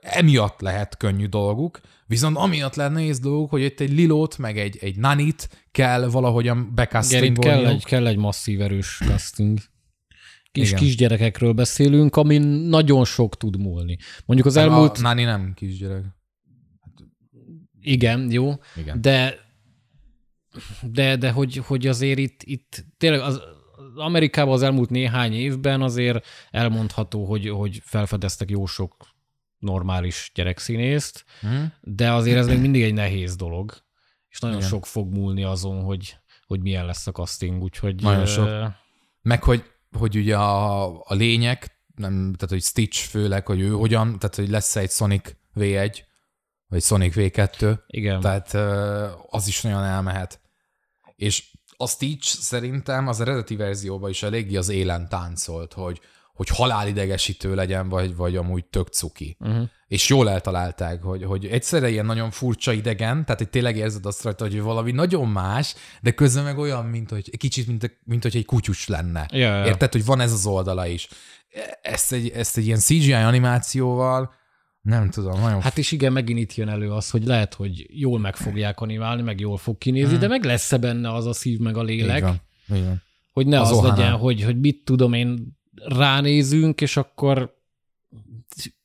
Emiatt 0.01 0.61
lehet 0.61 0.97
könnyű 0.97 1.25
dolguk, 1.25 1.81
Viszont 2.11 2.37
amiatt 2.37 2.75
lehet 2.75 2.93
nehéz 2.93 3.19
dolgok, 3.19 3.49
hogy 3.49 3.61
itt 3.61 3.79
egy 3.79 3.91
Lilót, 3.91 4.37
meg 4.37 4.57
egy, 4.57 4.77
egy 4.81 4.97
Nanit 4.97 5.67
kell 5.71 6.05
valahogyan 6.05 6.71
becastingolni. 6.75 7.39
kell 7.39 7.65
egy, 7.65 7.85
kell 7.85 8.07
egy 8.07 8.17
masszív 8.17 8.61
erős 8.61 8.99
casting. 9.05 9.59
Kis 10.51 10.67
Igen. 10.67 10.79
kisgyerekekről 10.79 11.53
beszélünk, 11.53 12.15
ami 12.15 12.37
nagyon 12.67 13.05
sok 13.05 13.37
tud 13.37 13.57
múlni. 13.59 13.97
Mondjuk 14.25 14.47
az 14.47 14.55
elmúlt... 14.55 14.97
A 14.97 15.01
Nani 15.01 15.23
nem 15.23 15.53
kisgyerek. 15.55 16.03
Igen, 17.81 18.31
jó. 18.31 18.53
Igen. 18.75 19.01
De 19.01 19.35
de, 20.81 21.15
de 21.15 21.31
hogy, 21.31 21.57
hogy 21.57 21.87
azért 21.87 22.19
itt, 22.19 22.41
itt 22.43 22.85
tényleg 22.97 23.19
az, 23.19 23.41
Amerikában 23.95 24.53
az 24.53 24.61
elmúlt 24.61 24.89
néhány 24.89 25.33
évben 25.33 25.81
azért 25.81 26.25
elmondható, 26.49 27.25
hogy, 27.25 27.49
hogy 27.49 27.81
felfedeztek 27.83 28.49
jó 28.49 28.65
sok 28.65 28.95
normális 29.61 30.31
gyerekszínészt, 30.33 31.25
hmm. 31.39 31.73
de 31.81 32.11
azért 32.11 32.37
ez 32.37 32.47
még 32.47 32.59
mindig 32.59 32.81
egy 32.81 32.93
nehéz 32.93 33.35
dolog, 33.35 33.73
és 34.29 34.39
nagyon 34.39 34.57
Igen. 34.57 34.69
sok 34.69 34.85
fog 34.85 35.13
múlni 35.13 35.43
azon, 35.43 35.83
hogy, 35.83 36.17
hogy 36.45 36.61
milyen 36.61 36.85
lesz 36.85 37.07
a 37.07 37.11
casting, 37.11 37.63
úgyhogy... 37.63 38.01
Nagyon 38.01 38.25
sok. 38.25 38.49
Meg 39.21 39.43
hogy, 39.43 39.63
hogy 39.97 40.15
ugye 40.15 40.37
a, 40.37 40.83
a 40.99 41.13
lények, 41.13 41.79
nem, 41.95 42.33
tehát 42.33 42.49
hogy 42.49 42.61
Stitch 42.61 43.07
főleg, 43.07 43.45
hogy 43.45 43.59
ő 43.59 43.69
hogyan, 43.69 44.19
tehát 44.19 44.35
hogy 44.35 44.49
lesz 44.49 44.75
egy 44.75 44.91
Sonic 44.91 45.35
V1, 45.55 45.97
vagy 46.67 46.81
Sonic 46.81 47.13
V2. 47.15 47.79
Igen. 47.87 48.19
Tehát 48.19 48.53
az 49.29 49.47
is 49.47 49.61
nagyon 49.61 49.83
elmehet. 49.83 50.41
És 51.15 51.51
a 51.77 51.87
Stitch 51.87 52.27
szerintem 52.27 53.07
az 53.07 53.21
eredeti 53.21 53.55
verzióban 53.55 54.09
is 54.09 54.23
eléggé 54.23 54.55
az 54.55 54.69
élen 54.69 55.09
táncolt, 55.09 55.73
hogy 55.73 55.99
hogy 56.33 56.47
halálidegesítő 56.47 57.55
legyen, 57.55 57.89
vagy, 57.89 58.15
vagy 58.15 58.35
amúgy 58.35 58.65
tök 58.65 58.87
cuki. 58.87 59.37
Uh-huh. 59.39 59.69
És 59.87 60.09
jól 60.09 60.29
eltalálták, 60.29 61.03
hogy, 61.03 61.23
hogy 61.23 61.45
egyszerre 61.45 61.89
ilyen 61.89 62.05
nagyon 62.05 62.31
furcsa 62.31 62.71
idegen, 62.71 63.25
tehát 63.25 63.39
hogy 63.41 63.49
tényleg 63.49 63.77
érzed 63.77 64.05
azt 64.05 64.23
rajta, 64.23 64.43
hogy 64.43 64.61
valami 64.61 64.91
nagyon 64.91 65.27
más, 65.27 65.75
de 66.01 66.11
közben 66.11 66.43
meg 66.43 66.57
olyan, 66.57 66.85
mint 66.85 67.09
hogy 67.09 67.37
kicsit, 67.37 67.67
mint, 67.67 67.99
mint 68.03 68.23
hogy 68.23 68.35
egy 68.35 68.45
kutyus 68.45 68.87
lenne. 68.87 69.25
Ja, 69.31 69.57
ja. 69.57 69.65
Érted, 69.65 69.91
hogy 69.91 70.05
van 70.05 70.19
ez 70.19 70.31
az 70.31 70.45
oldala 70.45 70.87
is. 70.87 71.07
Ezt 71.81 72.13
egy, 72.13 72.29
ezt 72.29 72.57
egy 72.57 72.65
ilyen 72.65 72.79
CGI 72.79 73.13
animációval 73.13 74.39
nem 74.81 75.09
tudom, 75.09 75.41
nagyon... 75.41 75.61
Hát 75.61 75.77
és 75.77 75.91
igen, 75.91 76.11
megint 76.11 76.39
itt 76.39 76.55
jön 76.55 76.69
elő 76.69 76.91
az, 76.91 77.09
hogy 77.09 77.25
lehet, 77.25 77.53
hogy 77.53 77.85
jól 77.89 78.19
meg 78.19 78.35
fogják 78.35 78.79
animálni, 78.79 79.21
meg 79.21 79.39
jól 79.39 79.57
fog 79.57 79.77
kinézni, 79.77 80.15
mm. 80.15 80.19
de 80.19 80.27
meg 80.27 80.43
lesz-e 80.43 80.77
benne 80.77 81.13
az 81.13 81.25
a 81.25 81.33
szív, 81.33 81.59
meg 81.59 81.77
a 81.77 81.83
lélek? 81.83 82.17
Igen. 82.17 82.41
Igen. 82.67 83.01
Hogy 83.31 83.47
ne 83.47 83.59
az, 83.59 83.71
az 83.71 83.83
legyen, 83.83 84.11
hogy, 84.11 84.43
hogy 84.43 84.59
mit 84.59 84.83
tudom 84.83 85.13
én, 85.13 85.59
ránézünk, 85.85 86.81
és 86.81 86.97
akkor 86.97 87.55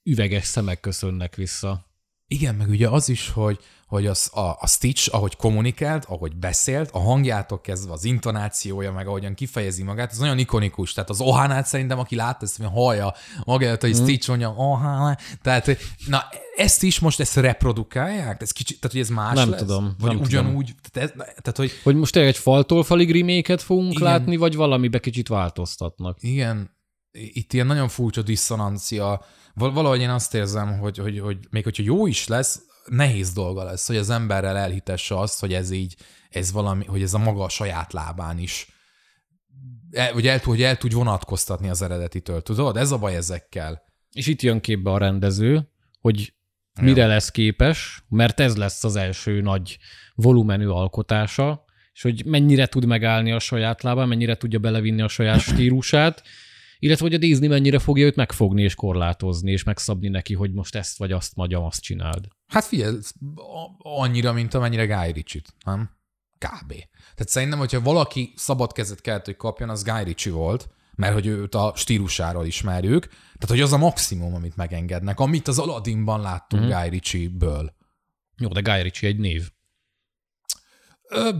üveges 0.03 0.45
szemek 0.45 0.81
köszönnek 0.81 1.35
vissza. 1.35 1.87
Igen, 2.29 2.55
meg 2.55 2.69
ugye 2.69 2.89
az 2.89 3.09
is, 3.09 3.31
hogy, 3.31 3.59
hogy 3.87 4.07
az, 4.07 4.31
a, 4.33 4.41
a 4.41 4.67
Stitch, 4.67 5.15
ahogy 5.15 5.37
kommunikált, 5.37 6.05
ahogy 6.05 6.37
beszélt, 6.37 6.91
a 6.91 6.99
hangjától 6.99 7.61
kezdve 7.61 7.93
az 7.93 8.05
intonációja, 8.05 8.93
meg 8.93 9.07
ahogyan 9.07 9.35
kifejezi 9.35 9.83
magát, 9.83 10.11
ez 10.11 10.19
nagyon 10.19 10.39
ikonikus. 10.39 10.93
Tehát 10.93 11.11
az 11.11 11.21
Ohánát 11.21 11.67
szerintem, 11.67 11.99
aki 11.99 12.17
látta, 12.17 12.45
ezt 12.45 12.63
hallja 12.63 13.15
magát, 13.45 13.81
hogy 13.81 14.01
mm. 14.01 14.03
Stitch 14.03 14.29
mondja, 14.29 14.55
Ohana. 14.57 15.17
Tehát, 15.43 15.77
na, 16.07 16.25
ezt 16.57 16.83
is 16.83 16.99
most 16.99 17.21
ezt 17.21 17.37
reprodukálják? 17.37 18.43
Ez 18.43 18.51
kicsit, 18.51 18.81
tehát, 18.81 18.97
hogy 18.97 19.05
ez 19.05 19.09
más 19.09 19.35
Nem 19.35 19.51
lesz? 19.51 19.61
tudom. 19.61 19.95
Vagy 19.99 20.13
nem 20.13 20.21
ugyanúgy? 20.21 20.65
Tudom. 20.65 20.91
Tehát, 20.93 21.09
ez, 21.11 21.17
tehát, 21.17 21.57
hogy... 21.57 21.71
hogy 21.83 21.97
most 21.97 22.13
tényleg 22.13 22.31
egy 22.31 22.39
faltól 22.39 22.85
falig 22.85 23.13
reméket 23.13 23.63
fogunk 23.63 23.93
igen. 23.93 24.03
látni, 24.03 24.37
vagy 24.37 24.57
valamibe 24.57 24.99
kicsit 24.99 25.29
változtatnak? 25.29 26.19
Igen, 26.21 26.76
itt 27.17 27.53
ilyen 27.53 27.67
nagyon 27.67 27.89
furcsa 27.89 28.23
diszonancia. 28.23 29.25
Valahogy 29.55 30.01
én 30.01 30.11
azt 30.11 30.35
érzem, 30.35 30.79
hogy, 30.79 30.99
hogy, 30.99 31.21
hogy 31.21 31.39
még 31.51 31.65
hogyha 31.65 31.83
jó 31.83 32.07
is 32.07 32.27
lesz, 32.27 32.61
nehéz 32.87 33.33
dolga 33.33 33.65
lesz, 33.65 33.87
hogy 33.87 33.97
az 33.97 34.11
emberrel 34.11 34.57
elhitesse 34.57 35.19
azt, 35.19 35.41
hogy 35.41 35.55
ez 35.55 35.71
így, 35.71 35.97
ez 36.31 36.53
valami, 36.53 36.85
hogy 36.85 37.03
ez 37.03 37.15
a 37.15 37.19
maga 37.19 37.45
a 37.45 37.49
saját 37.49 37.93
lábán 37.93 38.39
is 38.39 38.77
el, 39.91 40.13
hogy 40.13 40.27
el, 40.27 40.41
hogy 40.45 40.63
el 40.63 40.77
tudj 40.77 40.95
vonatkoztatni 40.95 41.69
az 41.69 41.83
eredetitől. 41.83 42.43
Tudod, 42.43 42.77
ez 42.77 42.91
a 42.91 42.99
baj 42.99 43.17
ezekkel. 43.17 43.83
És 44.13 44.27
itt 44.27 44.43
jön 44.43 44.61
képbe 44.61 44.91
a 44.91 44.99
rendező, 44.99 45.69
hogy 46.01 46.35
mire 46.81 47.03
Jó. 47.03 47.09
lesz 47.09 47.31
képes, 47.31 48.05
mert 48.09 48.41
ez 48.41 48.57
lesz 48.57 48.85
az 48.85 48.97
első 48.97 49.41
nagy 49.41 49.79
volumenű 50.15 50.67
alkotása, 50.67 51.65
és 51.93 52.03
hogy 52.03 52.25
mennyire 52.25 52.67
tud 52.67 52.87
megállni 52.87 53.33
a 53.33 53.39
saját 53.39 53.83
lábán, 53.83 54.09
mennyire 54.09 54.37
tudja 54.37 54.59
belevinni 54.59 55.03
a 55.03 55.09
saját 55.09 55.41
stílusát, 55.41 56.23
illetve 56.79 57.05
hogy 57.05 57.15
a 57.15 57.19
Disney 57.19 57.49
mennyire 57.49 57.79
fogja 57.79 58.05
őt 58.05 58.17
megfogni 58.17 58.63
és 58.63 58.75
korlátozni, 58.75 59.51
és 59.51 59.63
megszabni 59.63 60.09
neki, 60.09 60.35
hogy 60.35 60.53
most 60.53 60.75
ezt 60.75 60.99
vagy 60.99 61.13
azt 61.13 61.37
magyam, 61.37 61.65
azt 61.65 61.83
csináld. 61.83 62.29
Hát 62.47 62.65
figyelj, 62.65 62.97
annyira, 63.79 64.33
mint 64.33 64.55
amennyire 64.55 64.87
Guy 64.87 65.13
Ritchie-t, 65.13 65.55
nem? 65.65 65.91
Kb. 66.39 66.69
Tehát 66.99 67.29
szerintem, 67.29 67.59
hogyha 67.59 67.81
valaki 67.81 68.33
szabad 68.37 68.73
kezet 68.73 69.01
kellett, 69.01 69.25
hogy 69.25 69.37
kapjon, 69.37 69.69
az 69.69 69.83
Guy 69.83 70.05
Ritchie 70.05 70.33
volt, 70.33 70.69
mert 70.95 71.13
hogy 71.13 71.27
őt 71.27 71.55
a 71.55 71.73
stílusáról 71.77 72.47
ismerjük, 72.47 73.07
tehát 73.07 73.49
hogy 73.49 73.61
az 73.61 73.73
a 73.73 73.79
maximum, 73.79 74.35
amit 74.35 74.57
megengednek, 74.57 75.21
amit 75.21 75.49
az 75.49 75.59
Aladdinban 75.59 76.21
láttunk 76.21 76.63
mm. 76.63 76.69
Guy 76.69 76.89
Ritchie-ből. 76.89 77.75
Jó, 78.37 78.49
de 78.49 78.61
Guy 78.61 78.83
Ritchie 78.83 79.09
egy 79.09 79.19
név. 79.19 79.51
Ö, 81.09 81.31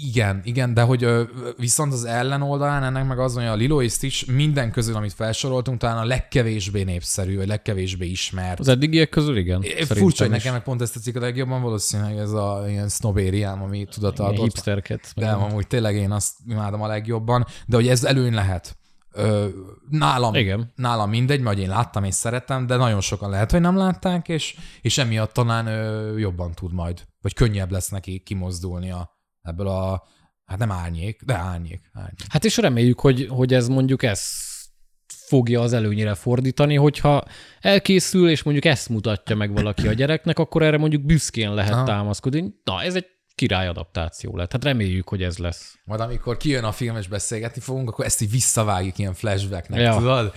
igen, 0.00 0.40
igen, 0.44 0.74
de 0.74 0.82
hogy 0.82 1.04
ö, 1.04 1.22
viszont 1.56 1.92
az 1.92 2.04
ellenoldalán 2.04 2.82
ennek 2.82 3.06
meg 3.06 3.18
az, 3.18 3.34
hogy 3.34 3.44
a 3.44 3.54
Lilo 3.54 3.82
és 3.82 3.92
Stitch 3.92 4.28
minden 4.28 4.70
közül, 4.70 4.96
amit 4.96 5.12
felsoroltunk, 5.12 5.78
talán 5.78 5.98
a 5.98 6.04
legkevésbé 6.04 6.82
népszerű, 6.82 7.36
vagy 7.36 7.46
legkevésbé 7.46 8.06
ismert. 8.06 8.60
Az 8.60 8.68
eddigiek 8.68 9.08
közül 9.08 9.36
igen. 9.36 9.62
Furcsa, 9.88 10.22
hogy 10.22 10.32
nekem 10.32 10.52
meg 10.52 10.62
pont 10.62 10.80
ezt 10.80 10.94
tetszik 10.94 11.16
a 11.16 11.20
legjobban, 11.20 11.62
valószínűleg 11.62 12.16
ez 12.16 12.32
a 12.32 12.64
ilyen 12.68 12.88
sznobériám, 12.88 13.62
ami 13.62 13.84
tudataltott. 13.84 14.42
Hipsterket. 14.42 15.12
De 15.16 15.30
amúgy 15.30 15.66
tényleg 15.66 15.94
én 15.94 16.10
azt 16.10 16.32
imádom 16.48 16.82
a 16.82 16.86
legjobban, 16.86 17.46
de 17.66 17.76
hogy 17.76 17.88
ez 17.88 18.04
előny 18.04 18.34
lehet. 18.34 18.76
Ö, 19.14 19.46
nálam, 19.90 20.34
Igen. 20.34 20.72
nálam 20.76 21.10
mindegy, 21.10 21.40
mert 21.40 21.58
én 21.58 21.68
láttam 21.68 22.04
és 22.04 22.14
szerettem, 22.14 22.66
de 22.66 22.76
nagyon 22.76 23.00
sokan 23.00 23.30
lehet, 23.30 23.50
hogy 23.50 23.60
nem 23.60 23.76
látták, 23.76 24.28
és, 24.28 24.56
és 24.80 24.98
emiatt 24.98 25.32
talán 25.32 25.66
ö, 25.66 26.18
jobban 26.18 26.52
tud 26.52 26.72
majd, 26.72 27.02
vagy 27.20 27.34
könnyebb 27.34 27.70
lesz 27.70 27.88
neki 27.88 28.18
kimozdulni 28.18 28.90
a, 28.90 29.11
ebből 29.42 29.68
a, 29.68 30.02
hát 30.44 30.58
nem 30.58 30.70
árnyék, 30.70 31.22
de 31.24 31.34
árnyék. 31.34 31.90
árnyék. 31.92 32.26
Hát 32.28 32.44
és 32.44 32.56
reméljük, 32.56 33.00
hogy, 33.00 33.26
hogy 33.30 33.54
ez 33.54 33.68
mondjuk 33.68 34.02
ez 34.02 34.22
fogja 35.06 35.60
az 35.60 35.72
előnyére 35.72 36.14
fordítani, 36.14 36.74
hogyha 36.74 37.24
elkészül, 37.60 38.28
és 38.30 38.42
mondjuk 38.42 38.64
ezt 38.64 38.88
mutatja 38.88 39.36
meg 39.36 39.52
valaki 39.52 39.88
a 39.88 39.92
gyereknek, 39.92 40.38
akkor 40.38 40.62
erre 40.62 40.76
mondjuk 40.76 41.02
büszkén 41.02 41.54
lehet 41.54 41.72
Aha. 41.72 41.84
támaszkodni. 41.84 42.54
Na, 42.64 42.82
ez 42.82 42.94
egy 42.94 43.06
király 43.34 43.66
adaptáció 43.68 44.36
lett. 44.36 44.52
Hát 44.52 44.64
reméljük, 44.64 45.08
hogy 45.08 45.22
ez 45.22 45.38
lesz. 45.38 45.78
Majd 45.84 46.00
amikor 46.00 46.36
kijön 46.36 46.64
a 46.64 46.72
film 46.72 46.96
és 46.96 47.08
beszélgetni 47.08 47.60
fogunk, 47.60 47.88
akkor 47.88 48.04
ezt 48.04 48.20
így 48.20 48.30
visszavágjuk 48.30 48.98
ilyen 48.98 49.14
flashbacknek, 49.14 49.80
Ja. 49.80 49.96
tudod? 49.96 50.32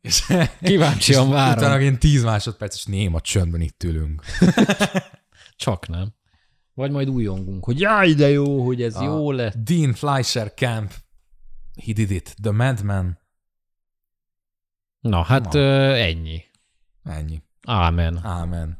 És, 0.00 0.24
Kíváncsian 0.62 1.26
és 1.26 1.32
várom. 1.32 1.58
Utána 1.58 1.80
ilyen 1.80 1.98
10 1.98 2.22
másodperces 2.24 2.84
néma 2.84 3.20
csöndben 3.20 3.60
itt 3.60 3.82
ülünk. 3.82 4.22
Csak 5.56 5.88
nem. 5.88 6.14
Vagy 6.74 6.90
majd 6.90 7.08
újongunk, 7.08 7.64
hogy 7.64 7.80
jaj, 7.80 8.12
de 8.12 8.28
jó, 8.28 8.64
hogy 8.64 8.82
ez 8.82 8.96
A 8.96 9.02
jó 9.04 9.30
lett. 9.30 9.54
Dean 9.56 9.92
Fleischer 9.92 10.52
Camp. 10.54 10.92
He 11.84 11.92
did 11.92 12.10
it. 12.10 12.34
The 12.42 12.50
Madman. 12.50 13.18
Na, 15.00 15.22
hát 15.22 15.52
Na. 15.52 15.58
ö, 15.60 15.92
ennyi. 15.92 16.42
Ennyi. 17.04 17.42
Ámen. 17.66 18.20
Ámen. 18.24 18.78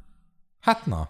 Hát 0.61 0.87
na. 0.87 1.09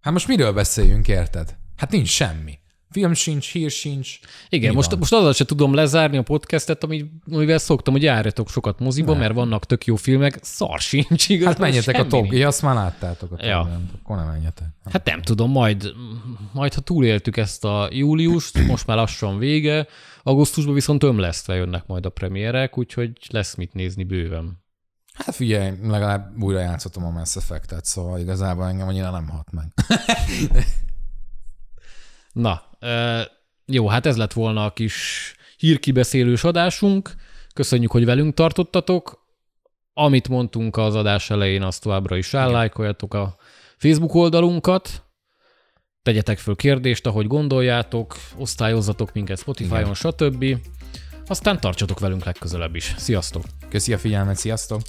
Hát 0.00 0.12
most 0.12 0.28
miről 0.28 0.52
beszéljünk, 0.52 1.08
érted? 1.08 1.56
Hát 1.76 1.90
nincs 1.90 2.08
semmi. 2.08 2.58
Film 2.96 3.12
sincs, 3.14 3.52
hír 3.52 3.70
sincs. 3.70 4.18
Igen, 4.48 4.68
Mi 4.70 4.74
most, 4.76 4.90
van? 4.90 4.98
most 4.98 5.12
azzal 5.12 5.32
se 5.32 5.44
tudom 5.44 5.74
lezárni 5.74 6.16
a 6.16 6.22
podcastet, 6.22 6.84
ami, 6.84 7.10
amivel 7.30 7.58
szoktam, 7.58 7.92
hogy 7.94 8.02
járjatok 8.02 8.48
sokat 8.48 8.78
moziba, 8.78 9.12
Ne. 9.12 9.18
mert 9.18 9.34
vannak 9.34 9.64
tök 9.66 9.84
jó 9.84 9.96
filmek, 9.96 10.38
szar 10.42 10.80
sincs 10.80 11.28
igaz. 11.28 11.46
Hát 11.46 11.58
menjetek 11.58 11.98
a 11.98 12.06
top. 12.06 12.32
Ja, 12.32 12.46
azt 12.46 12.62
már 12.62 12.74
láttátok 12.74 13.32
a 13.32 13.44
Ja. 13.46 13.58
top 13.62 14.00
Akkor 14.02 14.16
nem 14.16 14.26
menjetek. 14.26 14.66
Hát 14.92 15.04
nem 15.04 15.22
tudom, 15.22 15.50
majd, 15.50 15.92
majd 16.52 16.74
ha 16.74 16.80
túléltük 16.80 17.36
ezt 17.36 17.64
a 17.64 17.88
júliust, 17.92 18.58
most 18.66 18.86
már 18.86 18.96
lassan 18.96 19.38
vége, 19.38 19.86
augusztusban 20.22 20.74
viszont 20.74 21.02
ömlesztve 21.02 21.54
jönnek 21.54 21.86
majd 21.86 22.06
a 22.06 22.10
premierek, 22.10 22.78
úgyhogy 22.78 23.10
lesz 23.28 23.54
mit 23.54 23.72
nézni 23.72 24.04
bőven. 24.04 24.64
Hát 25.14 25.34
figyelj, 25.34 25.72
legalább 25.82 26.42
újra 26.42 26.60
játszottam 26.60 27.04
a 27.04 27.10
Mass 27.10 27.36
Effect-et, 27.36 27.84
szóval 27.84 28.18
igazából 28.18 28.66
engem 28.66 28.88
annyira 28.88 29.10
nem 29.10 29.28
hat 29.28 29.48
meg. 29.52 29.72
Na, 32.36 32.62
jó, 33.66 33.88
hát 33.88 34.06
ez 34.06 34.16
lett 34.16 34.32
volna 34.32 34.64
a 34.64 34.72
kis 34.72 35.34
hírkibeszélős 35.56 36.44
adásunk. 36.44 37.14
Köszönjük, 37.54 37.90
hogy 37.90 38.04
velünk 38.04 38.34
tartottatok. 38.34 39.24
Amit 39.92 40.28
mondtunk 40.28 40.76
az 40.76 40.94
adás 40.94 41.30
elején, 41.30 41.62
azt 41.62 41.82
továbbra 41.82 42.16
is 42.16 42.34
állájkoljatok 42.34 43.14
a 43.14 43.36
Facebook 43.76 44.14
oldalunkat. 44.14 45.04
Tegyetek 46.02 46.38
föl 46.38 46.56
kérdést, 46.56 47.06
ahogy 47.06 47.26
gondoljátok, 47.26 48.16
osztályozzatok 48.36 49.12
minket 49.12 49.38
Spotify-on, 49.38 49.80
Igen. 49.80 49.94
stb. 49.94 50.56
Aztán 51.26 51.60
tartsatok 51.60 51.98
velünk 51.98 52.24
legközelebb 52.24 52.74
is. 52.74 52.94
Sziasztok! 52.96 53.42
Köszi 53.68 53.92
a 53.92 53.98
figyelmet, 53.98 54.36
sziasztok! 54.36 54.80